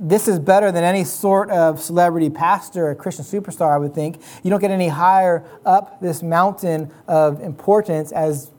this 0.00 0.28
is 0.28 0.38
better 0.38 0.72
than 0.72 0.84
any 0.84 1.04
sort 1.04 1.50
of 1.50 1.80
celebrity 1.80 2.30
pastor 2.30 2.88
or 2.88 2.94
Christian 2.94 3.24
superstar, 3.24 3.72
I 3.72 3.78
would 3.78 3.94
think. 3.94 4.20
You 4.42 4.50
don't 4.50 4.60
get 4.60 4.70
any 4.70 4.88
higher 4.88 5.44
up 5.64 6.00
this 6.00 6.22
mountain 6.22 6.90
of 7.06 7.40
importance 7.40 8.12
as 8.12 8.50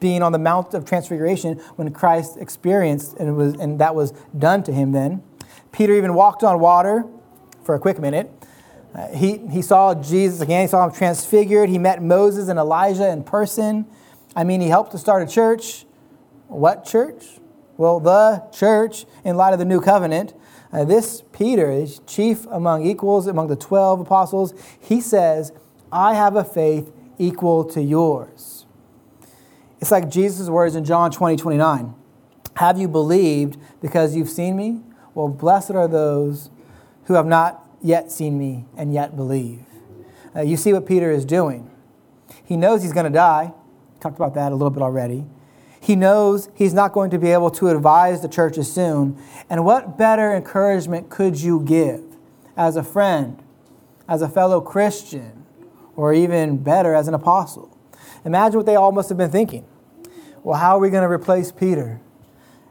being 0.00 0.22
on 0.22 0.32
the 0.32 0.38
Mount 0.38 0.74
of 0.74 0.84
Transfiguration 0.84 1.58
when 1.76 1.92
Christ 1.92 2.36
experienced 2.38 3.16
and, 3.18 3.36
was, 3.36 3.54
and 3.54 3.78
that 3.78 3.94
was 3.94 4.12
done 4.36 4.62
to 4.64 4.72
him 4.72 4.92
then. 4.92 5.22
Peter 5.72 5.92
even 5.94 6.14
walked 6.14 6.42
on 6.42 6.58
water 6.58 7.04
for 7.62 7.74
a 7.74 7.78
quick 7.78 7.98
minute. 7.98 8.30
Uh, 8.94 9.08
he, 9.08 9.38
he 9.48 9.62
saw 9.62 9.94
Jesus 9.94 10.40
again, 10.40 10.62
he 10.62 10.66
saw 10.66 10.84
him 10.84 10.92
transfigured. 10.92 11.68
He 11.68 11.78
met 11.78 12.02
Moses 12.02 12.48
and 12.48 12.58
Elijah 12.58 13.08
in 13.08 13.22
person. 13.22 13.86
I 14.34 14.44
mean, 14.44 14.60
he 14.60 14.68
helped 14.68 14.92
to 14.92 14.98
start 14.98 15.22
a 15.22 15.32
church. 15.32 15.84
What 16.48 16.84
church? 16.84 17.38
Well, 17.76 18.00
the 18.00 18.42
church 18.52 19.06
in 19.24 19.36
light 19.36 19.52
of 19.52 19.58
the 19.58 19.64
new 19.64 19.80
covenant. 19.80 20.34
Uh, 20.72 20.84
this 20.84 21.22
Peter, 21.32 21.70
is 21.70 22.00
chief 22.06 22.46
among 22.46 22.86
equals, 22.86 23.26
among 23.26 23.48
the 23.48 23.56
12 23.56 24.00
apostles, 24.00 24.54
he 24.78 25.00
says, 25.00 25.52
I 25.90 26.14
have 26.14 26.36
a 26.36 26.44
faith 26.44 26.92
equal 27.18 27.64
to 27.64 27.82
yours. 27.82 28.59
It's 29.80 29.90
like 29.90 30.10
Jesus' 30.10 30.48
words 30.48 30.76
in 30.76 30.84
John 30.84 31.10
20, 31.10 31.36
29. 31.36 31.94
Have 32.56 32.78
you 32.78 32.88
believed 32.88 33.58
because 33.80 34.14
you've 34.14 34.28
seen 34.28 34.56
me? 34.56 34.82
Well, 35.14 35.28
blessed 35.28 35.70
are 35.72 35.88
those 35.88 36.50
who 37.04 37.14
have 37.14 37.26
not 37.26 37.64
yet 37.82 38.12
seen 38.12 38.38
me 38.38 38.66
and 38.76 38.92
yet 38.92 39.16
believe. 39.16 39.64
Uh, 40.36 40.42
you 40.42 40.56
see 40.56 40.72
what 40.72 40.86
Peter 40.86 41.10
is 41.10 41.24
doing. 41.24 41.70
He 42.44 42.56
knows 42.56 42.82
he's 42.82 42.92
going 42.92 43.04
to 43.04 43.10
die. 43.10 43.52
Talked 44.00 44.16
about 44.16 44.34
that 44.34 44.52
a 44.52 44.54
little 44.54 44.70
bit 44.70 44.82
already. 44.82 45.24
He 45.80 45.96
knows 45.96 46.50
he's 46.54 46.74
not 46.74 46.92
going 46.92 47.10
to 47.10 47.18
be 47.18 47.30
able 47.30 47.50
to 47.52 47.68
advise 47.68 48.20
the 48.20 48.28
churches 48.28 48.70
soon. 48.70 49.16
And 49.48 49.64
what 49.64 49.96
better 49.96 50.34
encouragement 50.34 51.08
could 51.08 51.40
you 51.40 51.62
give 51.62 52.02
as 52.56 52.76
a 52.76 52.82
friend, 52.82 53.42
as 54.06 54.20
a 54.20 54.28
fellow 54.28 54.60
Christian, 54.60 55.46
or 55.96 56.12
even 56.12 56.58
better, 56.58 56.94
as 56.94 57.08
an 57.08 57.14
apostle? 57.14 57.76
Imagine 58.24 58.58
what 58.58 58.66
they 58.66 58.76
all 58.76 58.92
must 58.92 59.08
have 59.08 59.18
been 59.18 59.30
thinking. 59.30 59.64
Well, 60.42 60.58
how 60.58 60.76
are 60.76 60.80
we 60.80 60.90
going 60.90 61.02
to 61.02 61.10
replace 61.10 61.52
Peter? 61.52 62.00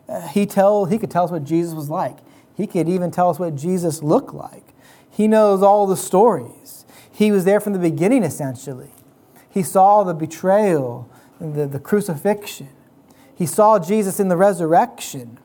Uh, 0.08 0.28
he, 0.28 0.46
tell, 0.46 0.86
he 0.86 0.98
could 0.98 1.12
tell 1.12 1.26
us 1.26 1.32
what 1.32 1.44
Jesus 1.44 1.74
was 1.74 1.90
like. 1.90 2.18
He 2.56 2.68
could 2.68 2.90
even 2.90 3.12
tell 3.12 3.30
us 3.30 3.40
what 3.40 3.56
Jesus 3.56 4.04
looked 4.04 4.34
like. 4.34 4.74
He 5.10 5.28
knows 5.28 5.62
all 5.62 5.88
the 5.88 5.98
stories. 5.98 6.86
He 7.12 7.32
was 7.32 7.46
there 7.46 7.60
from 7.60 7.74
the 7.74 7.80
beginning, 7.80 8.24
essentially. 8.24 8.92
He 9.50 9.64
saw 9.64 10.04
the 10.04 10.14
betrayal, 10.14 11.10
the, 11.40 11.68
the 11.68 11.80
crucifixion. 11.80 12.70
He 13.36 13.46
saw 13.46 13.80
Jesus 13.80 14.20
in 14.20 14.28
the 14.28 14.38
resurrection. 14.38 15.40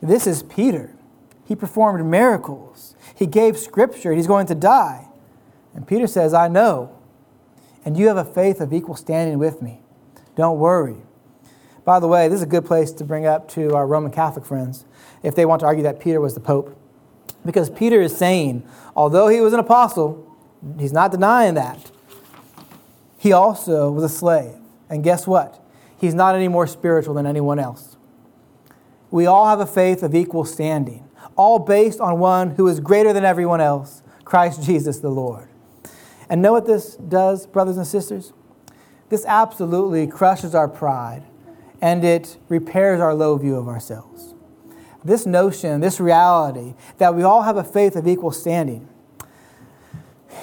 This 0.00 0.26
is 0.26 0.42
Peter. 0.42 0.94
He 1.44 1.54
performed 1.54 2.04
miracles. 2.04 2.94
He 3.14 3.26
gave 3.26 3.58
scripture. 3.58 4.12
He's 4.12 4.26
going 4.26 4.46
to 4.46 4.54
die. 4.54 5.08
And 5.74 5.86
Peter 5.86 6.06
says, 6.06 6.34
I 6.34 6.48
know. 6.48 6.97
And 7.88 7.96
you 7.96 8.08
have 8.08 8.18
a 8.18 8.24
faith 8.26 8.60
of 8.60 8.74
equal 8.74 8.96
standing 8.96 9.38
with 9.38 9.62
me. 9.62 9.80
Don't 10.36 10.58
worry. 10.58 10.96
By 11.86 12.00
the 12.00 12.06
way, 12.06 12.28
this 12.28 12.36
is 12.36 12.42
a 12.42 12.46
good 12.46 12.66
place 12.66 12.92
to 12.92 13.02
bring 13.02 13.24
up 13.24 13.48
to 13.52 13.74
our 13.74 13.86
Roman 13.86 14.12
Catholic 14.12 14.44
friends 14.44 14.84
if 15.22 15.34
they 15.34 15.46
want 15.46 15.60
to 15.60 15.66
argue 15.66 15.84
that 15.84 15.98
Peter 15.98 16.20
was 16.20 16.34
the 16.34 16.40
Pope. 16.40 16.78
Because 17.46 17.70
Peter 17.70 18.02
is 18.02 18.14
saying, 18.14 18.62
although 18.94 19.28
he 19.28 19.40
was 19.40 19.54
an 19.54 19.58
apostle, 19.58 20.36
he's 20.78 20.92
not 20.92 21.12
denying 21.12 21.54
that. 21.54 21.90
He 23.16 23.32
also 23.32 23.90
was 23.90 24.04
a 24.04 24.08
slave. 24.10 24.56
And 24.90 25.02
guess 25.02 25.26
what? 25.26 25.58
He's 25.98 26.12
not 26.12 26.34
any 26.34 26.48
more 26.48 26.66
spiritual 26.66 27.14
than 27.14 27.24
anyone 27.24 27.58
else. 27.58 27.96
We 29.10 29.24
all 29.24 29.46
have 29.46 29.60
a 29.60 29.66
faith 29.66 30.02
of 30.02 30.14
equal 30.14 30.44
standing, 30.44 31.08
all 31.36 31.58
based 31.58 32.00
on 32.00 32.18
one 32.18 32.50
who 32.50 32.68
is 32.68 32.80
greater 32.80 33.14
than 33.14 33.24
everyone 33.24 33.62
else, 33.62 34.02
Christ 34.26 34.62
Jesus 34.62 34.98
the 34.98 35.08
Lord. 35.08 35.47
And 36.28 36.42
know 36.42 36.52
what 36.52 36.66
this 36.66 36.96
does, 36.96 37.46
brothers 37.46 37.76
and 37.76 37.86
sisters? 37.86 38.32
This 39.08 39.24
absolutely 39.26 40.06
crushes 40.06 40.54
our 40.54 40.68
pride 40.68 41.24
and 41.80 42.04
it 42.04 42.36
repairs 42.48 43.00
our 43.00 43.14
low 43.14 43.36
view 43.36 43.56
of 43.56 43.68
ourselves. 43.68 44.34
This 45.04 45.24
notion, 45.24 45.80
this 45.80 46.00
reality 46.00 46.74
that 46.98 47.14
we 47.14 47.22
all 47.22 47.42
have 47.42 47.56
a 47.56 47.64
faith 47.64 47.96
of 47.96 48.06
equal 48.06 48.32
standing, 48.32 48.88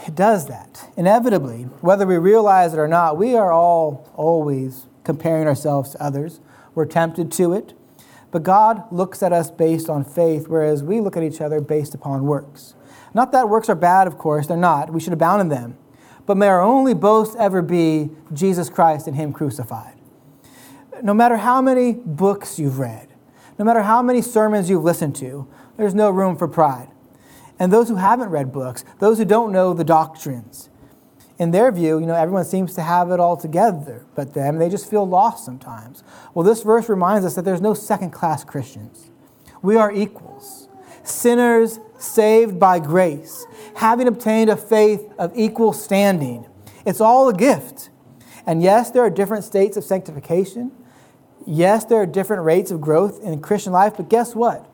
it 0.07 0.15
does 0.15 0.47
that. 0.47 0.89
Inevitably, 0.97 1.63
whether 1.81 2.07
we 2.07 2.17
realize 2.17 2.73
it 2.73 2.79
or 2.79 2.87
not, 2.87 3.17
we 3.17 3.35
are 3.35 3.51
all 3.51 4.09
always 4.15 4.87
comparing 5.03 5.47
ourselves 5.47 5.91
to 5.91 6.01
others. 6.01 6.39
We're 6.73 6.85
tempted 6.85 7.31
to 7.33 7.53
it. 7.53 7.73
But 8.35 8.43
God 8.43 8.91
looks 8.91 9.23
at 9.23 9.31
us 9.31 9.49
based 9.49 9.89
on 9.89 10.03
faith, 10.03 10.49
whereas 10.49 10.83
we 10.83 10.99
look 10.99 11.15
at 11.15 11.23
each 11.23 11.39
other 11.39 11.61
based 11.61 11.95
upon 11.95 12.25
works. 12.25 12.75
Not 13.13 13.31
that 13.31 13.47
works 13.47 13.69
are 13.69 13.75
bad, 13.75 14.07
of 14.07 14.17
course, 14.17 14.45
they're 14.45 14.57
not. 14.57 14.91
We 14.91 14.99
should 14.99 15.13
abound 15.13 15.39
in 15.39 15.47
them. 15.47 15.77
But 16.25 16.35
may 16.35 16.47
our 16.49 16.61
only 16.61 16.93
boast 16.93 17.37
ever 17.37 17.61
be 17.61 18.09
Jesus 18.33 18.69
Christ 18.69 19.07
and 19.07 19.15
Him 19.15 19.31
crucified. 19.31 19.93
No 21.01 21.13
matter 21.13 21.37
how 21.37 21.61
many 21.61 21.93
books 21.93 22.59
you've 22.59 22.77
read, 22.77 23.07
no 23.57 23.63
matter 23.63 23.83
how 23.83 24.01
many 24.01 24.21
sermons 24.21 24.69
you've 24.69 24.83
listened 24.83 25.15
to, 25.15 25.47
there's 25.77 25.95
no 25.95 26.09
room 26.09 26.35
for 26.35 26.49
pride. 26.49 26.89
And 27.57 27.71
those 27.71 27.87
who 27.87 27.95
haven't 27.95 28.31
read 28.31 28.51
books, 28.51 28.83
those 28.99 29.17
who 29.17 29.23
don't 29.23 29.53
know 29.53 29.73
the 29.73 29.85
doctrines, 29.85 30.69
in 31.37 31.51
their 31.51 31.71
view, 31.71 31.99
you 31.99 32.05
know, 32.05 32.15
everyone 32.15 32.45
seems 32.45 32.73
to 32.75 32.81
have 32.81 33.11
it 33.11 33.19
all 33.19 33.35
together, 33.35 34.05
but 34.15 34.33
them, 34.33 34.57
they 34.57 34.69
just 34.69 34.89
feel 34.89 35.07
lost 35.07 35.45
sometimes. 35.45 36.03
Well, 36.33 36.45
this 36.45 36.63
verse 36.63 36.87
reminds 36.87 37.25
us 37.25 37.35
that 37.35 37.43
there's 37.43 37.61
no 37.61 37.73
second 37.73 38.11
class 38.11 38.43
Christians. 38.43 39.11
We 39.61 39.75
are 39.75 39.91
equals, 39.91 40.69
sinners 41.03 41.79
saved 41.97 42.59
by 42.59 42.79
grace, 42.79 43.45
having 43.75 44.07
obtained 44.07 44.49
a 44.49 44.55
faith 44.55 45.05
of 45.17 45.31
equal 45.35 45.73
standing. 45.73 46.45
It's 46.85 47.01
all 47.01 47.27
a 47.27 47.33
gift. 47.33 47.89
And 48.45 48.61
yes, 48.61 48.91
there 48.91 49.03
are 49.03 49.09
different 49.09 49.43
states 49.43 49.75
of 49.75 49.83
sanctification. 49.83 50.71
Yes, 51.45 51.85
there 51.85 51.99
are 52.01 52.05
different 52.05 52.43
rates 52.43 52.71
of 52.71 52.79
growth 52.79 53.21
in 53.21 53.39
Christian 53.41 53.73
life, 53.73 53.93
but 53.97 54.09
guess 54.09 54.35
what? 54.35 54.69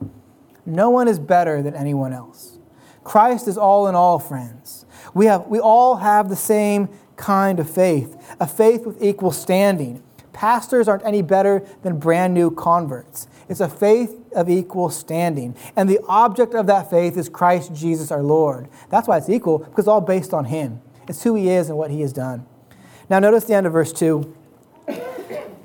No 0.64 0.90
one 0.90 1.08
is 1.08 1.18
better 1.18 1.62
than 1.62 1.74
anyone 1.74 2.12
else. 2.12 2.58
Christ 3.02 3.48
is 3.48 3.58
all 3.58 3.88
in 3.88 3.94
all, 3.94 4.18
friends. 4.18 4.86
We, 5.14 5.26
have, 5.26 5.46
we 5.46 5.58
all 5.58 5.96
have 5.96 6.28
the 6.28 6.36
same 6.36 6.88
kind 7.16 7.60
of 7.60 7.70
faith, 7.70 8.16
a 8.40 8.46
faith 8.46 8.86
with 8.86 9.02
equal 9.02 9.32
standing. 9.32 10.02
Pastors 10.32 10.88
aren't 10.88 11.04
any 11.04 11.22
better 11.22 11.64
than 11.82 11.98
brand 11.98 12.34
new 12.34 12.50
converts. 12.50 13.28
It's 13.48 13.60
a 13.60 13.68
faith 13.68 14.18
of 14.32 14.48
equal 14.48 14.88
standing. 14.90 15.54
And 15.76 15.88
the 15.88 16.00
object 16.08 16.54
of 16.54 16.66
that 16.66 16.88
faith 16.88 17.16
is 17.16 17.28
Christ 17.28 17.74
Jesus 17.74 18.10
our 18.10 18.22
Lord. 18.22 18.68
That's 18.88 19.06
why 19.06 19.18
it's 19.18 19.28
equal, 19.28 19.58
because 19.58 19.80
it's 19.80 19.88
all 19.88 20.00
based 20.00 20.32
on 20.32 20.46
Him. 20.46 20.80
It's 21.06 21.22
who 21.22 21.34
He 21.34 21.50
is 21.50 21.68
and 21.68 21.76
what 21.76 21.90
He 21.90 22.00
has 22.00 22.12
done. 22.12 22.46
Now, 23.10 23.18
notice 23.18 23.44
the 23.44 23.54
end 23.54 23.66
of 23.66 23.72
verse 23.72 23.92
2. 23.92 24.36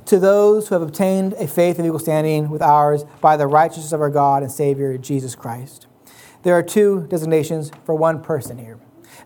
to 0.05 0.19
those 0.19 0.67
who 0.67 0.75
have 0.75 0.81
obtained 0.81 1.33
a 1.33 1.47
faith 1.47 1.79
of 1.79 1.85
equal 1.85 1.99
standing 1.99 2.49
with 2.49 2.61
ours 2.61 3.03
by 3.19 3.35
the 3.35 3.47
righteousness 3.47 3.91
of 3.91 4.01
our 4.01 4.09
God 4.09 4.41
and 4.41 4.51
Savior, 4.51 4.97
Jesus 4.97 5.35
Christ. 5.35 5.87
There 6.43 6.53
are 6.53 6.63
two 6.63 7.07
designations 7.09 7.71
for 7.83 7.95
one 7.95 8.21
person 8.21 8.57
here 8.57 8.79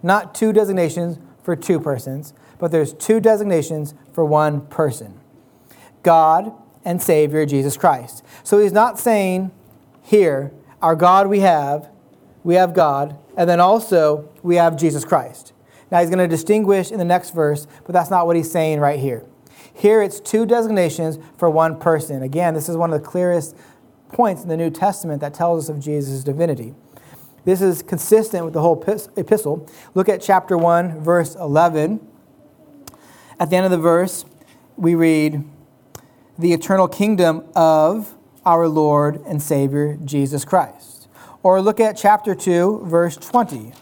not 0.04 0.34
two 0.34 0.54
designations 0.54 1.20
for 1.44 1.56
two 1.56 1.80
persons, 1.80 2.34
but 2.60 2.72
there's 2.72 2.94
two 2.94 3.20
designations 3.20 3.94
for 4.14 4.24
one 4.24 4.62
person 4.68 5.20
God 6.04 6.54
and 6.84 7.02
Savior 7.02 7.46
Jesus 7.46 7.78
Christ. 7.78 8.24
So 8.44 8.60
he's 8.60 8.74
not 8.74 9.00
saying 9.00 9.52
here, 10.02 10.52
our 10.82 10.96
God 10.96 11.28
we 11.28 11.42
have, 11.42 11.90
we 12.44 12.56
have 12.56 12.74
God, 12.74 13.18
and 13.38 13.50
then 13.50 13.60
also 13.60 14.30
we 14.42 14.56
have 14.56 14.76
Jesus 14.76 15.06
Christ. 15.06 15.54
Now 15.92 16.00
he's 16.00 16.10
going 16.10 16.20
to 16.20 16.28
distinguish 16.28 16.92
in 16.92 16.98
the 16.98 17.06
next 17.06 17.32
verse, 17.32 17.68
but 17.86 17.94
that's 17.94 18.10
not 18.10 18.26
what 18.26 18.36
he's 18.36 18.52
saying 18.52 18.80
right 18.80 19.00
here. 19.00 19.24
Here 19.74 20.02
it's 20.02 20.20
two 20.20 20.46
designations 20.46 21.18
for 21.38 21.50
one 21.50 21.80
person. 21.80 22.24
Again, 22.24 22.54
this 22.54 22.70
is 22.70 22.78
one 22.78 22.92
of 22.92 23.00
the 23.00 23.06
clearest 23.06 23.56
points 24.10 24.44
in 24.44 24.50
the 24.50 24.58
New 24.58 24.70
Testament 24.70 25.22
that 25.22 25.34
tells 25.34 25.66
us 25.66 25.70
of 25.70 25.80
Jesus' 25.80 26.24
divinity. 26.24 26.74
This 27.44 27.62
is 27.62 27.82
consistent 27.82 28.46
with 28.46 28.54
the 28.54 28.62
whole 28.62 28.84
epistle. 29.16 29.68
Look 29.96 30.10
at 30.10 30.22
chapter 30.22 30.58
1, 30.58 31.02
verse 31.02 31.36
11. 31.36 32.06
At 33.40 33.50
the 33.50 33.56
end 33.56 33.66
of 33.66 33.72
the 33.72 33.78
verse, 33.78 34.26
we 34.78 34.94
read, 34.94 35.44
The 36.38 36.54
eternal 36.54 36.88
kingdom 36.88 37.44
of 37.56 38.16
our 38.46 38.68
Lord 38.68 39.22
and 39.26 39.42
Savior 39.42 39.98
Jesus 40.04 40.46
Christ. 40.46 41.08
Or 41.44 41.62
look 41.62 41.80
at 41.80 41.98
chapter 41.98 42.36
2, 42.36 42.84
verse 42.86 43.18
20. 43.18 43.74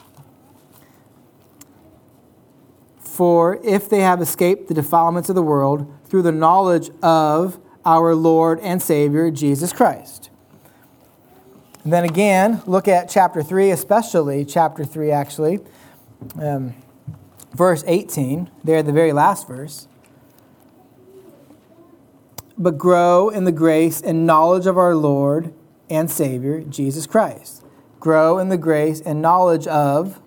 For 3.01 3.59
if 3.65 3.89
they 3.89 3.99
have 3.99 4.21
escaped 4.21 4.69
the 4.69 4.73
defilements 4.73 5.27
of 5.27 5.35
the 5.35 5.43
world 5.43 5.91
through 6.05 6.21
the 6.21 6.31
knowledge 6.31 6.89
of 7.03 7.59
our 7.85 8.15
Lord 8.15 8.59
and 8.61 8.81
Savior 8.81 9.29
Jesus 9.29 9.73
Christ. 9.73 10.28
And 11.83 11.93
then 11.93 12.03
again, 12.03 12.61
look 12.65 12.87
at 12.87 13.09
chapter 13.09 13.41
3, 13.41 13.71
especially 13.71 14.43
chapter 14.43 14.83
3, 14.83 15.11
actually, 15.11 15.59
um, 16.39 16.75
verse 17.53 17.83
18, 17.87 18.49
there, 18.63 18.83
the 18.83 18.91
very 18.91 19.13
last 19.13 19.47
verse. 19.47 19.87
But 22.57 22.77
grow 22.77 23.29
in 23.29 23.45
the 23.45 23.53
grace 23.53 24.01
and 24.01 24.25
knowledge 24.25 24.65
of 24.65 24.77
our 24.77 24.93
Lord 24.93 25.53
and 25.89 26.11
Savior, 26.11 26.61
Jesus 26.61 27.07
Christ. 27.07 27.63
Grow 27.99 28.37
in 28.37 28.49
the 28.49 28.57
grace 28.57 28.99
and 29.01 29.21
knowledge 29.21 29.65
of 29.67 30.21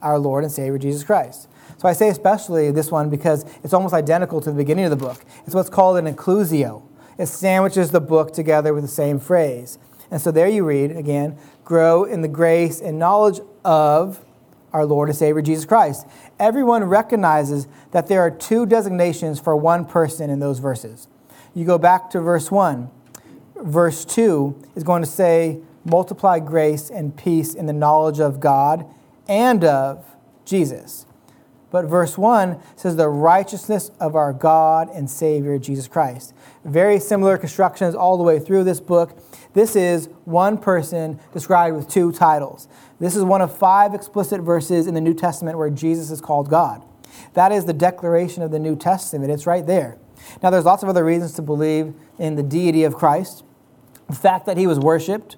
our 0.00 0.18
Lord 0.18 0.44
and 0.44 0.52
Savior, 0.52 0.78
Jesus 0.78 1.04
Christ. 1.04 1.48
So 1.78 1.88
I 1.88 1.92
say 1.92 2.08
especially 2.08 2.70
this 2.70 2.90
one 2.90 3.10
because 3.10 3.44
it's 3.62 3.74
almost 3.74 3.92
identical 3.92 4.40
to 4.40 4.50
the 4.50 4.56
beginning 4.56 4.86
of 4.86 4.90
the 4.90 4.96
book. 4.96 5.22
It's 5.44 5.54
what's 5.54 5.68
called 5.68 5.98
an 5.98 6.12
inclusio. 6.12 6.82
It 7.18 7.26
sandwiches 7.26 7.90
the 7.90 8.00
book 8.00 8.32
together 8.32 8.72
with 8.72 8.82
the 8.82 8.88
same 8.88 9.18
phrase. 9.18 9.78
And 10.10 10.20
so 10.20 10.30
there 10.30 10.48
you 10.48 10.64
read 10.64 10.96
again 10.96 11.38
grow 11.64 12.04
in 12.04 12.20
the 12.20 12.28
grace 12.28 12.80
and 12.80 12.98
knowledge 12.98 13.40
of 13.64 14.24
our 14.72 14.86
Lord 14.86 15.08
and 15.08 15.18
Savior 15.18 15.42
Jesus 15.42 15.64
Christ. 15.64 16.06
Everyone 16.38 16.84
recognizes 16.84 17.66
that 17.90 18.06
there 18.06 18.20
are 18.20 18.30
two 18.30 18.66
designations 18.66 19.40
for 19.40 19.56
one 19.56 19.84
person 19.84 20.30
in 20.30 20.38
those 20.38 20.60
verses. 20.60 21.08
You 21.54 21.64
go 21.64 21.78
back 21.78 22.10
to 22.10 22.20
verse 22.20 22.50
1. 22.50 22.90
Verse 23.56 24.04
2 24.04 24.62
is 24.76 24.84
going 24.84 25.02
to 25.02 25.08
say, 25.08 25.60
multiply 25.84 26.38
grace 26.38 26.90
and 26.90 27.16
peace 27.16 27.54
in 27.54 27.66
the 27.66 27.72
knowledge 27.72 28.20
of 28.20 28.38
God 28.38 28.84
and 29.26 29.64
of 29.64 30.04
Jesus. 30.44 31.05
But 31.70 31.86
verse 31.86 32.16
1 32.16 32.60
says, 32.76 32.96
the 32.96 33.08
righteousness 33.08 33.90
of 33.98 34.14
our 34.14 34.32
God 34.32 34.88
and 34.94 35.10
Savior 35.10 35.58
Jesus 35.58 35.88
Christ. 35.88 36.32
Very 36.64 37.00
similar 37.00 37.36
constructions 37.36 37.94
all 37.94 38.16
the 38.16 38.22
way 38.22 38.38
through 38.38 38.64
this 38.64 38.80
book. 38.80 39.18
This 39.52 39.74
is 39.74 40.08
one 40.24 40.58
person 40.58 41.18
described 41.32 41.76
with 41.76 41.88
two 41.88 42.12
titles. 42.12 42.68
This 43.00 43.16
is 43.16 43.24
one 43.24 43.42
of 43.42 43.56
five 43.56 43.94
explicit 43.94 44.40
verses 44.40 44.86
in 44.86 44.94
the 44.94 45.00
New 45.00 45.14
Testament 45.14 45.58
where 45.58 45.70
Jesus 45.70 46.10
is 46.10 46.20
called 46.20 46.48
God. 46.48 46.84
That 47.34 47.52
is 47.52 47.64
the 47.64 47.72
declaration 47.72 48.42
of 48.42 48.50
the 48.50 48.58
New 48.58 48.76
Testament. 48.76 49.30
It's 49.30 49.46
right 49.46 49.66
there. 49.66 49.98
Now, 50.42 50.50
there's 50.50 50.64
lots 50.64 50.82
of 50.82 50.88
other 50.88 51.04
reasons 51.04 51.32
to 51.34 51.42
believe 51.42 51.94
in 52.18 52.36
the 52.36 52.42
deity 52.42 52.84
of 52.84 52.94
Christ. 52.94 53.44
The 54.08 54.14
fact 54.16 54.46
that 54.46 54.56
he 54.56 54.66
was 54.66 54.78
worshiped, 54.78 55.36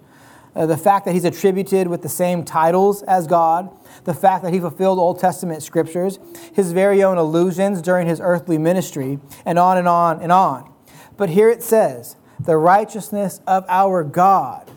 uh, 0.54 0.66
the 0.66 0.76
fact 0.76 1.04
that 1.04 1.14
he's 1.14 1.24
attributed 1.24 1.88
with 1.88 2.02
the 2.02 2.08
same 2.08 2.44
titles 2.44 3.02
as 3.04 3.26
God, 3.26 3.70
the 4.04 4.14
fact 4.14 4.42
that 4.44 4.52
he 4.52 4.60
fulfilled 4.60 4.98
Old 4.98 5.20
Testament 5.20 5.62
scriptures, 5.62 6.18
his 6.54 6.72
very 6.72 7.02
own 7.02 7.16
allusions 7.18 7.82
during 7.82 8.06
his 8.06 8.20
earthly 8.20 8.58
ministry, 8.58 9.18
and 9.44 9.58
on 9.58 9.78
and 9.78 9.88
on 9.88 10.20
and 10.20 10.32
on. 10.32 10.72
But 11.16 11.30
here 11.30 11.48
it 11.48 11.62
says, 11.62 12.16
the 12.40 12.56
righteousness 12.56 13.40
of 13.46 13.64
our 13.68 14.04
God, 14.04 14.70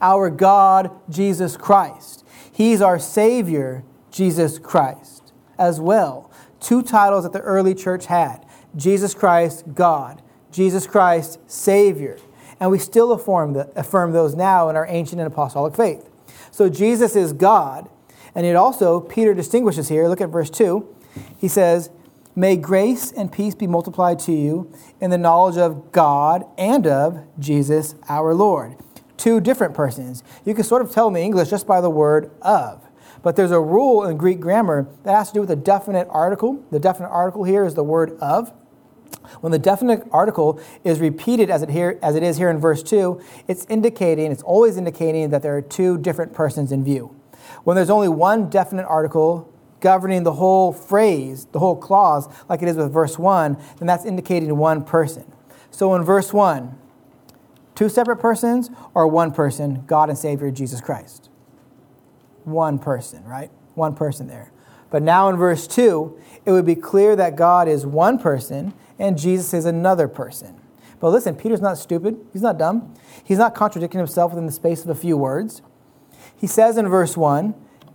our 0.00 0.30
God, 0.30 0.90
Jesus 1.08 1.56
Christ. 1.56 2.24
He's 2.52 2.80
our 2.80 2.98
Savior, 2.98 3.84
Jesus 4.10 4.58
Christ, 4.58 5.32
as 5.58 5.80
well. 5.80 6.30
Two 6.60 6.82
titles 6.82 7.24
that 7.24 7.32
the 7.32 7.40
early 7.40 7.74
church 7.74 8.06
had 8.06 8.46
Jesus 8.76 9.14
Christ, 9.14 9.64
God, 9.74 10.22
Jesus 10.52 10.86
Christ, 10.86 11.38
Savior. 11.46 12.18
And 12.60 12.70
we 12.70 12.78
still 12.78 13.12
affirm, 13.12 13.54
the, 13.54 13.72
affirm 13.74 14.12
those 14.12 14.34
now 14.36 14.68
in 14.68 14.76
our 14.76 14.86
ancient 14.86 15.20
and 15.20 15.26
apostolic 15.26 15.74
faith. 15.74 16.08
So 16.50 16.68
Jesus 16.68 17.16
is 17.16 17.32
God. 17.32 17.88
And 18.34 18.46
it 18.46 18.54
also, 18.54 19.00
Peter 19.00 19.34
distinguishes 19.34 19.88
here. 19.88 20.06
Look 20.06 20.20
at 20.20 20.28
verse 20.28 20.50
2. 20.50 20.86
He 21.38 21.48
says, 21.48 21.90
May 22.36 22.56
grace 22.56 23.10
and 23.10 23.32
peace 23.32 23.54
be 23.54 23.66
multiplied 23.66 24.20
to 24.20 24.32
you 24.32 24.72
in 25.00 25.10
the 25.10 25.18
knowledge 25.18 25.56
of 25.56 25.90
God 25.90 26.44
and 26.56 26.86
of 26.86 27.26
Jesus 27.38 27.96
our 28.08 28.34
Lord. 28.34 28.76
Two 29.16 29.40
different 29.40 29.74
persons. 29.74 30.22
You 30.44 30.54
can 30.54 30.64
sort 30.64 30.82
of 30.82 30.92
tell 30.92 31.08
in 31.08 31.14
the 31.14 31.20
English 31.20 31.50
just 31.50 31.66
by 31.66 31.80
the 31.80 31.90
word 31.90 32.30
of. 32.40 32.86
But 33.22 33.36
there's 33.36 33.50
a 33.50 33.60
rule 33.60 34.04
in 34.04 34.16
Greek 34.16 34.40
grammar 34.40 34.88
that 35.02 35.14
has 35.14 35.28
to 35.28 35.34
do 35.34 35.40
with 35.40 35.50
a 35.50 35.56
definite 35.56 36.08
article. 36.10 36.64
The 36.70 36.78
definite 36.78 37.10
article 37.10 37.44
here 37.44 37.64
is 37.64 37.74
the 37.74 37.84
word 37.84 38.16
of. 38.20 38.52
When 39.40 39.52
the 39.52 39.58
definite 39.58 40.06
article 40.12 40.60
is 40.84 41.00
repeated 41.00 41.50
as 41.50 41.62
it, 41.62 41.70
here, 41.70 41.98
as 42.02 42.16
it 42.16 42.22
is 42.22 42.36
here 42.36 42.50
in 42.50 42.58
verse 42.58 42.82
2, 42.82 43.20
it's 43.48 43.66
indicating, 43.66 44.32
it's 44.32 44.42
always 44.42 44.76
indicating 44.76 45.30
that 45.30 45.42
there 45.42 45.56
are 45.56 45.62
two 45.62 45.98
different 45.98 46.34
persons 46.34 46.72
in 46.72 46.84
view. 46.84 47.14
When 47.64 47.76
there's 47.76 47.90
only 47.90 48.08
one 48.08 48.50
definite 48.50 48.86
article 48.86 49.52
governing 49.80 50.22
the 50.22 50.34
whole 50.34 50.72
phrase, 50.72 51.46
the 51.52 51.58
whole 51.58 51.76
clause, 51.76 52.28
like 52.48 52.62
it 52.62 52.68
is 52.68 52.76
with 52.76 52.92
verse 52.92 53.18
1, 53.18 53.56
then 53.78 53.86
that's 53.86 54.04
indicating 54.04 54.56
one 54.56 54.84
person. 54.84 55.30
So 55.70 55.94
in 55.94 56.02
verse 56.02 56.32
1, 56.32 56.76
two 57.74 57.88
separate 57.88 58.16
persons 58.16 58.70
or 58.94 59.06
one 59.06 59.32
person, 59.32 59.84
God 59.86 60.08
and 60.08 60.18
Savior 60.18 60.50
Jesus 60.50 60.80
Christ? 60.80 61.30
One 62.44 62.78
person, 62.78 63.24
right? 63.24 63.50
One 63.74 63.94
person 63.94 64.26
there. 64.26 64.52
But 64.90 65.02
now 65.02 65.28
in 65.28 65.36
verse 65.36 65.66
2, 65.66 66.18
it 66.44 66.52
would 66.52 66.66
be 66.66 66.74
clear 66.74 67.14
that 67.16 67.36
God 67.36 67.68
is 67.68 67.86
one 67.86 68.18
person 68.18 68.74
and 69.00 69.18
Jesus 69.18 69.52
is 69.52 69.64
another 69.64 70.06
person. 70.06 70.60
But 71.00 71.10
listen, 71.10 71.34
Peter's 71.34 71.62
not 71.62 71.78
stupid. 71.78 72.18
He's 72.32 72.42
not 72.42 72.58
dumb. 72.58 72.94
He's 73.24 73.38
not 73.38 73.54
contradicting 73.54 73.98
himself 73.98 74.32
within 74.32 74.46
the 74.46 74.52
space 74.52 74.84
of 74.84 74.90
a 74.90 74.94
few 74.94 75.16
words. 75.16 75.62
He 76.36 76.46
says 76.46 76.76
in 76.76 76.86
verse 76.86 77.16
1, 77.16 77.54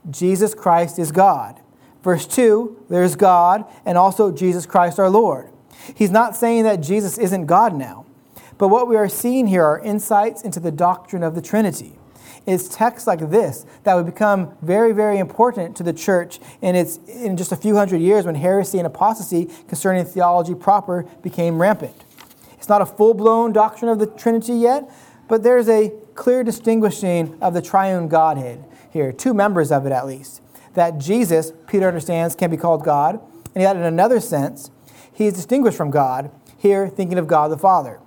Jesus 0.10 0.54
Christ 0.54 1.00
is 1.00 1.12
God. 1.12 1.62
Verse 2.04 2.28
2, 2.28 2.86
there's 2.90 3.16
God 3.16 3.66
and 3.86 3.98
also 3.98 4.32
Jesus 4.32 4.66
Christ 4.66 5.00
our 5.00 5.10
Lord. 5.10 5.50
He's 5.96 6.12
not 6.12 6.36
saying 6.36 6.64
that 6.64 6.78
Jesus 6.78 7.18
isn't 7.18 7.46
God 7.46 7.76
now, 7.76 8.06
but 8.58 8.70
what 8.70 8.88
we 8.88 8.96
are 8.96 9.10
seeing 9.10 9.48
here 9.48 9.64
are 9.64 9.80
insights 9.80 10.42
into 10.42 10.60
the 10.60 10.72
doctrine 10.72 11.24
of 11.24 11.36
the 11.36 11.42
Trinity. 11.42 11.95
It's 12.46 12.68
texts 12.68 13.08
like 13.08 13.28
this 13.30 13.66
that 13.84 13.96
would 13.96 14.06
become 14.06 14.56
very, 14.62 14.92
very 14.92 15.18
important 15.18 15.76
to 15.78 15.84
the 15.84 15.94
church 15.94 16.40
in, 16.62 16.76
its, 16.76 16.98
in 17.08 17.38
just 17.38 17.52
a 17.52 17.56
few 17.56 17.76
hundred 17.76 18.02
years 18.02 18.26
when 18.26 18.36
heresy 18.36 18.78
and 18.78 18.86
apostasy 18.86 19.50
concerning 19.68 20.06
theology 20.06 20.54
proper 20.54 21.04
became 21.24 21.60
rampant. 21.60 22.04
It's 22.58 22.70
not 22.70 22.82
a 22.82 22.86
full 22.86 23.14
blown 23.14 23.52
doctrine 23.52 23.90
of 23.90 24.00
the 24.00 24.08
Trinity 24.08 24.54
yet, 24.54 24.90
but 25.28 25.44
there's 25.44 25.68
a 25.68 25.92
clear 26.14 26.44
distinguishing 26.44 27.38
of 27.42 27.54
the 27.54 27.62
triune 27.62 28.08
Godhead 28.08 28.64
here, 28.92 29.12
two 29.12 29.34
members 29.34 29.72
of 29.72 29.86
it 29.86 29.92
at 29.92 30.06
least 30.06 30.42
that 30.76 30.98
Jesus, 31.00 31.52
Peter 31.68 31.88
understands, 31.88 32.36
can 32.36 32.52
be 32.52 32.58
called 32.58 32.84
God, 32.84 33.20
and 33.56 33.62
yet 33.62 33.76
in 33.76 33.82
another 33.82 34.20
sense, 34.20 34.70
he 35.12 35.26
is 35.26 35.34
distinguished 35.34 35.78
from 35.78 35.90
God, 35.90 36.30
here 36.58 36.88
thinking 36.88 37.18
of 37.18 37.28
God 37.28 37.50
the 37.50 37.58
Father. 37.58 38.00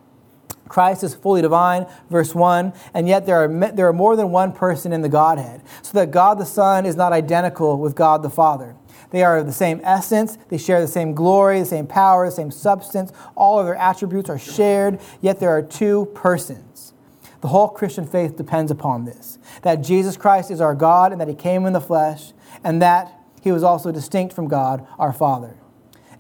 Christ 0.69 1.03
is 1.03 1.15
fully 1.15 1.43
divine, 1.43 1.87
verse 2.11 2.35
1, 2.35 2.73
and 2.95 3.09
yet 3.09 3.27
there 3.27 3.45
are, 3.45 3.73
there 3.73 3.89
are 3.89 3.93
more 3.93 4.17
than 4.17 4.31
one 4.31 4.53
person 4.53 4.93
in 4.93 5.03
the 5.03 5.09
Godhead, 5.09 5.63
so 5.83 5.99
that 5.99 6.11
God 6.11 6.39
the 6.39 6.45
Son 6.45 6.87
is 6.87 6.97
not 6.97 7.13
identical 7.13 7.79
with 7.79 7.95
God 7.95 8.23
the 8.23 8.31
Father. 8.31 8.77
They 9.11 9.23
are 9.23 9.39
of 9.39 9.47
the 9.47 9.53
same 9.53 9.81
essence, 9.85 10.37
they 10.49 10.59
share 10.59 10.81
the 10.81 10.89
same 10.89 11.15
glory, 11.15 11.61
the 11.61 11.67
same 11.67 11.87
power, 11.87 12.27
the 12.27 12.33
same 12.33 12.51
substance. 12.51 13.13
All 13.35 13.59
of 13.59 13.67
their 13.67 13.77
attributes 13.77 14.29
are 14.29 14.39
shared, 14.39 15.01
yet 15.23 15.41
there 15.41 15.51
are 15.51 15.63
two 15.63 16.07
persons. 16.15 16.93
The 17.41 17.49
whole 17.49 17.69
Christian 17.69 18.07
faith 18.07 18.37
depends 18.37 18.71
upon 18.71 19.05
this 19.05 19.39
that 19.63 19.77
Jesus 19.77 20.17
Christ 20.17 20.51
is 20.51 20.61
our 20.61 20.75
God 20.75 21.13
and 21.13 21.21
that 21.21 21.29
He 21.29 21.35
came 21.35 21.67
in 21.67 21.73
the 21.73 21.81
flesh, 21.81 22.33
and 22.63 22.83
that 22.83 23.19
he 23.41 23.53
was 23.53 23.63
also 23.63 23.93
distinct 23.93 24.35
from 24.35 24.49
God 24.49 24.87
our 24.99 25.13
Father. 25.13 25.57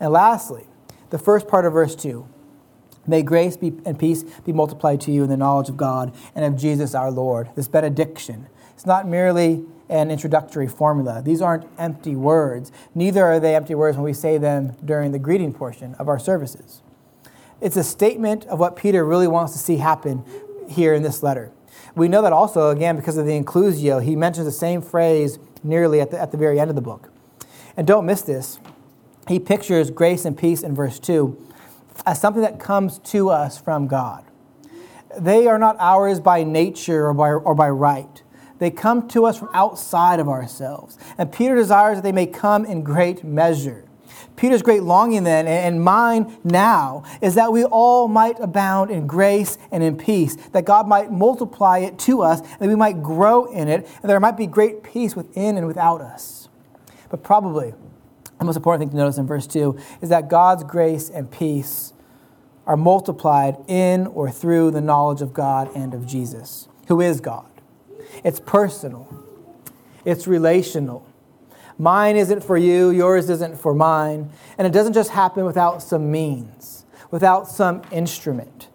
And 0.00 0.12
lastly, 0.12 0.66
the 1.10 1.18
first 1.18 1.48
part 1.48 1.64
of 1.64 1.72
verse 1.72 1.94
2 1.94 2.26
May 3.08 3.22
grace 3.22 3.56
be, 3.56 3.72
and 3.84 3.98
peace 3.98 4.22
be 4.22 4.52
multiplied 4.52 5.00
to 5.02 5.10
you 5.10 5.24
in 5.24 5.30
the 5.30 5.36
knowledge 5.36 5.68
of 5.68 5.76
God 5.76 6.14
and 6.34 6.44
of 6.44 6.60
Jesus 6.60 6.94
our 6.94 7.10
Lord. 7.10 7.48
This 7.56 7.66
benediction. 7.66 8.46
It's 8.74 8.86
not 8.86 9.08
merely 9.08 9.64
an 9.88 10.10
introductory 10.10 10.68
formula. 10.68 11.22
These 11.22 11.40
aren't 11.40 11.64
empty 11.78 12.14
words. 12.14 12.70
Neither 12.94 13.24
are 13.24 13.40
they 13.40 13.56
empty 13.56 13.74
words 13.74 13.96
when 13.96 14.04
we 14.04 14.12
say 14.12 14.36
them 14.36 14.76
during 14.84 15.12
the 15.12 15.18
greeting 15.18 15.54
portion 15.54 15.94
of 15.94 16.08
our 16.08 16.18
services. 16.18 16.82
It's 17.60 17.76
a 17.76 17.82
statement 17.82 18.44
of 18.46 18.60
what 18.60 18.76
Peter 18.76 19.04
really 19.04 19.26
wants 19.26 19.54
to 19.54 19.58
see 19.58 19.78
happen 19.78 20.24
here 20.68 20.94
in 20.94 21.02
this 21.02 21.22
letter. 21.22 21.50
We 21.96 22.06
know 22.06 22.22
that 22.22 22.32
also, 22.32 22.68
again, 22.68 22.96
because 22.96 23.16
of 23.16 23.26
the 23.26 23.32
inclusio, 23.32 24.02
he 24.02 24.14
mentions 24.14 24.44
the 24.44 24.52
same 24.52 24.82
phrase 24.82 25.38
nearly 25.64 26.00
at 26.00 26.10
the, 26.10 26.20
at 26.20 26.30
the 26.30 26.36
very 26.36 26.60
end 26.60 26.70
of 26.70 26.76
the 26.76 26.82
book. 26.82 27.10
And 27.76 27.86
don't 27.86 28.06
miss 28.06 28.22
this. 28.22 28.60
He 29.26 29.38
pictures 29.38 29.90
grace 29.90 30.24
and 30.24 30.36
peace 30.36 30.62
in 30.62 30.74
verse 30.74 30.98
2 30.98 31.47
as 32.06 32.20
something 32.20 32.42
that 32.42 32.58
comes 32.58 32.98
to 33.00 33.30
us 33.30 33.58
from 33.58 33.86
God. 33.86 34.24
They 35.18 35.46
are 35.46 35.58
not 35.58 35.76
ours 35.78 36.20
by 36.20 36.44
nature 36.44 37.06
or 37.06 37.14
by, 37.14 37.30
or 37.30 37.54
by 37.54 37.70
right. 37.70 38.22
They 38.58 38.70
come 38.70 39.08
to 39.08 39.24
us 39.24 39.38
from 39.38 39.50
outside 39.54 40.20
of 40.20 40.28
ourselves. 40.28 40.98
And 41.16 41.32
Peter 41.32 41.54
desires 41.54 41.98
that 41.98 42.02
they 42.02 42.12
may 42.12 42.26
come 42.26 42.64
in 42.64 42.82
great 42.82 43.24
measure. 43.24 43.84
Peter's 44.36 44.62
great 44.62 44.84
longing 44.84 45.24
then, 45.24 45.48
and 45.48 45.82
mine 45.82 46.38
now, 46.44 47.02
is 47.20 47.34
that 47.34 47.52
we 47.52 47.64
all 47.64 48.06
might 48.06 48.38
abound 48.38 48.90
in 48.90 49.06
grace 49.06 49.58
and 49.72 49.82
in 49.82 49.96
peace, 49.96 50.36
that 50.52 50.64
God 50.64 50.86
might 50.86 51.10
multiply 51.10 51.78
it 51.78 51.98
to 52.00 52.22
us, 52.22 52.40
that 52.40 52.68
we 52.68 52.76
might 52.76 53.02
grow 53.02 53.46
in 53.46 53.66
it, 53.66 53.88
and 54.00 54.08
there 54.08 54.20
might 54.20 54.36
be 54.36 54.46
great 54.46 54.84
peace 54.84 55.16
within 55.16 55.56
and 55.56 55.66
without 55.66 56.00
us. 56.00 56.48
But 57.10 57.24
probably 57.24 57.74
the 58.38 58.44
most 58.44 58.56
important 58.56 58.82
thing 58.82 58.90
to 58.90 58.96
notice 58.96 59.18
in 59.18 59.26
verse 59.26 59.46
2 59.46 59.78
is 60.00 60.08
that 60.08 60.28
God's 60.28 60.64
grace 60.64 61.10
and 61.10 61.30
peace 61.30 61.92
are 62.66 62.76
multiplied 62.76 63.56
in 63.66 64.06
or 64.08 64.30
through 64.30 64.70
the 64.70 64.80
knowledge 64.80 65.22
of 65.22 65.32
God 65.32 65.74
and 65.74 65.94
of 65.94 66.06
Jesus, 66.06 66.68
who 66.88 67.00
is 67.00 67.20
God. 67.20 67.48
It's 68.24 68.40
personal, 68.40 69.24
it's 70.04 70.26
relational, 70.26 71.08
Mine 71.78 72.16
isn't 72.16 72.42
for 72.42 72.56
you, 72.56 72.90
yours 72.90 73.30
isn't 73.30 73.56
for 73.58 73.72
mine. 73.72 74.30
And 74.58 74.66
it 74.66 74.72
doesn't 74.72 74.94
just 74.94 75.10
happen 75.10 75.44
without 75.44 75.80
some 75.80 76.10
means, 76.10 76.84
without 77.10 77.46
some 77.46 77.82
instrument. 77.92 78.68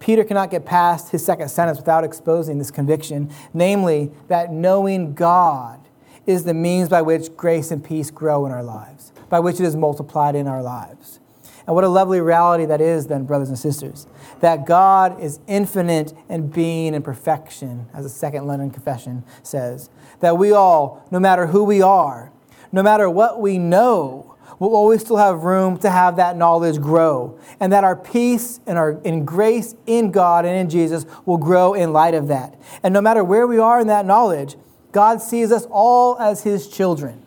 Peter 0.00 0.24
cannot 0.24 0.50
get 0.50 0.64
past 0.64 1.10
his 1.10 1.24
second 1.24 1.50
sentence 1.50 1.78
without 1.78 2.04
exposing 2.04 2.58
this 2.58 2.70
conviction, 2.70 3.30
namely 3.52 4.10
that 4.28 4.50
knowing 4.50 5.12
God 5.12 5.87
is 6.28 6.44
the 6.44 6.52
means 6.52 6.90
by 6.90 7.00
which 7.00 7.34
grace 7.36 7.70
and 7.70 7.82
peace 7.82 8.10
grow 8.10 8.44
in 8.44 8.52
our 8.52 8.62
lives, 8.62 9.12
by 9.30 9.40
which 9.40 9.58
it 9.58 9.64
is 9.64 9.74
multiplied 9.74 10.34
in 10.36 10.46
our 10.46 10.62
lives. 10.62 11.20
And 11.66 11.74
what 11.74 11.84
a 11.84 11.88
lovely 11.88 12.20
reality 12.20 12.66
that 12.66 12.82
is, 12.82 13.06
then, 13.06 13.24
brothers 13.24 13.48
and 13.48 13.58
sisters, 13.58 14.06
that 14.40 14.66
God 14.66 15.18
is 15.22 15.40
infinite 15.46 16.12
in 16.28 16.48
being 16.48 16.94
and 16.94 17.02
perfection, 17.02 17.86
as 17.94 18.04
the 18.04 18.10
Second 18.10 18.46
London 18.46 18.70
Confession 18.70 19.24
says. 19.42 19.88
That 20.20 20.36
we 20.36 20.52
all, 20.52 21.02
no 21.10 21.18
matter 21.18 21.46
who 21.46 21.64
we 21.64 21.80
are, 21.80 22.30
no 22.72 22.82
matter 22.82 23.08
what 23.08 23.40
we 23.40 23.58
know, 23.58 24.36
we'll 24.58 24.76
always 24.76 25.00
still 25.00 25.16
have 25.16 25.44
room 25.44 25.78
to 25.78 25.90
have 25.90 26.16
that 26.16 26.36
knowledge 26.36 26.78
grow. 26.78 27.38
And 27.58 27.72
that 27.72 27.84
our 27.84 27.96
peace 27.96 28.60
and 28.66 28.76
our 28.76 29.00
in 29.02 29.24
grace 29.24 29.74
in 29.86 30.10
God 30.10 30.44
and 30.44 30.54
in 30.54 30.68
Jesus 30.68 31.06
will 31.24 31.38
grow 31.38 31.72
in 31.72 31.94
light 31.94 32.14
of 32.14 32.28
that. 32.28 32.60
And 32.82 32.92
no 32.92 33.00
matter 33.00 33.24
where 33.24 33.46
we 33.46 33.58
are 33.58 33.80
in 33.80 33.86
that 33.86 34.04
knowledge, 34.04 34.56
God 34.92 35.20
sees 35.20 35.52
us 35.52 35.66
all 35.70 36.18
as 36.18 36.42
his 36.42 36.68
children, 36.68 37.22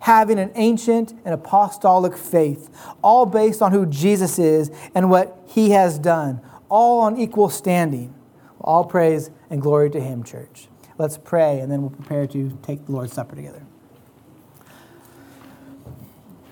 having 0.00 0.38
an 0.38 0.52
ancient 0.54 1.12
and 1.24 1.34
apostolic 1.34 2.16
faith, 2.16 2.70
all 3.02 3.26
based 3.26 3.60
on 3.60 3.72
who 3.72 3.86
Jesus 3.86 4.38
is 4.38 4.70
and 4.94 5.10
what 5.10 5.42
he 5.46 5.70
has 5.70 5.98
done, 5.98 6.40
all 6.68 7.00
on 7.00 7.18
equal 7.18 7.48
standing. 7.48 8.14
All 8.62 8.84
praise 8.84 9.30
and 9.48 9.62
glory 9.62 9.88
to 9.90 10.00
him, 10.00 10.22
church. 10.22 10.68
Let's 10.98 11.16
pray, 11.16 11.60
and 11.60 11.72
then 11.72 11.80
we'll 11.80 11.90
prepare 11.90 12.26
to 12.26 12.58
take 12.62 12.84
the 12.84 12.92
Lord's 12.92 13.14
Supper 13.14 13.34
together. 13.34 13.62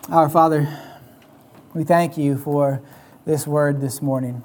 Our 0.08 0.30
Father, 0.30 0.66
we 1.74 1.84
thank 1.84 2.16
you 2.16 2.38
for 2.38 2.80
this 3.26 3.46
word 3.46 3.82
this 3.82 4.00
morning. 4.00 4.42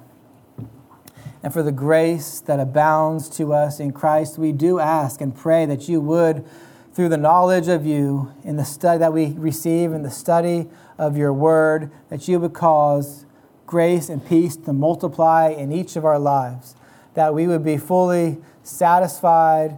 And 1.43 1.51
for 1.51 1.61
the 1.61 1.73
grace 1.73 2.39
that 2.39 2.61
abounds 2.61 3.27
to 3.31 3.53
us 3.53 3.81
in 3.81 3.91
Christ, 3.91 4.37
we 4.37 4.53
do 4.53 4.79
ask 4.79 5.19
and 5.19 5.35
pray 5.35 5.65
that 5.65 5.89
you 5.89 5.99
would, 5.99 6.45
through 6.93 7.09
the 7.09 7.17
knowledge 7.17 7.67
of 7.67 7.85
you 7.85 8.31
in 8.45 8.55
the 8.55 8.63
study 8.63 8.99
that 8.99 9.11
we 9.11 9.33
receive 9.33 9.91
in 9.91 10.03
the 10.03 10.09
study 10.09 10.69
of 10.97 11.17
your 11.17 11.33
word, 11.33 11.91
that 12.07 12.29
you 12.29 12.39
would 12.39 12.53
cause 12.53 13.25
grace 13.65 14.07
and 14.07 14.25
peace 14.25 14.55
to 14.55 14.71
multiply 14.71 15.49
in 15.49 15.73
each 15.73 15.97
of 15.97 16.05
our 16.05 16.17
lives, 16.17 16.75
that 17.13 17.33
we 17.33 17.45
would 17.45 17.63
be 17.63 17.77
fully 17.77 18.37
satisfied, 18.63 19.77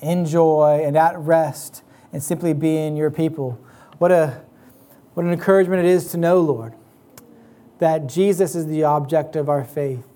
in 0.00 0.24
joy, 0.24 0.82
and 0.84 0.96
at 0.96 1.18
rest, 1.18 1.82
and 2.12 2.22
simply 2.22 2.54
being 2.54 2.96
your 2.96 3.10
people. 3.10 3.58
What, 3.98 4.10
a, 4.10 4.40
what 5.12 5.26
an 5.26 5.32
encouragement 5.32 5.84
it 5.84 5.88
is 5.88 6.10
to 6.12 6.16
know, 6.16 6.40
Lord, 6.40 6.72
that 7.78 8.06
Jesus 8.06 8.54
is 8.54 8.66
the 8.66 8.84
object 8.84 9.36
of 9.36 9.50
our 9.50 9.64
faith 9.64 10.06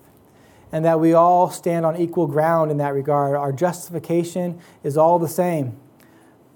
and 0.71 0.85
that 0.85 0.99
we 0.99 1.13
all 1.13 1.49
stand 1.49 1.85
on 1.85 1.97
equal 1.97 2.27
ground 2.27 2.71
in 2.71 2.77
that 2.77 2.93
regard. 2.93 3.35
Our 3.35 3.51
justification 3.51 4.59
is 4.83 4.97
all 4.97 5.19
the 5.19 5.27
same. 5.27 5.77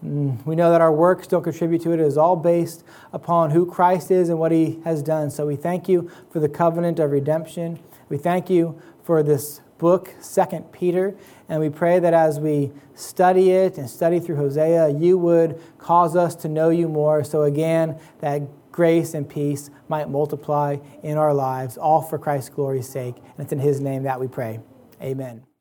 Mm, 0.05 0.45
we 0.45 0.55
know 0.55 0.71
that 0.71 0.81
our 0.81 0.91
works 0.91 1.27
don't 1.27 1.43
contribute 1.43 1.81
to 1.83 1.91
it. 1.91 1.99
It 1.99 2.05
is 2.05 2.17
all 2.17 2.35
based 2.35 2.83
upon 3.13 3.51
who 3.51 3.65
Christ 3.65 4.11
is 4.11 4.29
and 4.29 4.37
what 4.37 4.51
he 4.51 4.79
has 4.83 5.01
done. 5.01 5.31
So 5.31 5.47
we 5.47 5.55
thank 5.55 5.87
you 5.87 6.11
for 6.29 6.39
the 6.39 6.49
covenant 6.49 6.99
of 6.99 7.11
redemption. 7.11 7.79
We 8.09 8.17
thank 8.17 8.49
you 8.49 8.81
for 9.03 9.23
this 9.23 9.61
book, 9.77 10.13
Second 10.19 10.71
Peter, 10.71 11.15
and 11.49 11.59
we 11.59 11.69
pray 11.69 11.99
that 11.99 12.13
as 12.13 12.39
we 12.39 12.71
study 12.95 13.51
it 13.51 13.77
and 13.77 13.89
study 13.89 14.19
through 14.19 14.37
Hosea, 14.37 14.89
you 14.89 15.17
would 15.17 15.59
cause 15.77 16.15
us 16.15 16.35
to 16.37 16.47
know 16.47 16.69
you 16.69 16.87
more. 16.87 17.23
So 17.23 17.43
again, 17.43 17.99
that 18.19 18.43
grace 18.73 19.13
and 19.13 19.29
peace 19.29 19.69
might 19.87 20.09
multiply 20.09 20.75
in 21.01 21.17
our 21.17 21.33
lives, 21.33 21.77
all 21.77 22.01
for 22.01 22.17
Christ's 22.17 22.49
glory's 22.49 22.89
sake. 22.89 23.15
And 23.15 23.39
it's 23.39 23.53
in 23.53 23.59
his 23.59 23.79
name 23.79 24.03
that 24.03 24.19
we 24.19 24.27
pray. 24.27 24.59
Amen. 25.01 25.52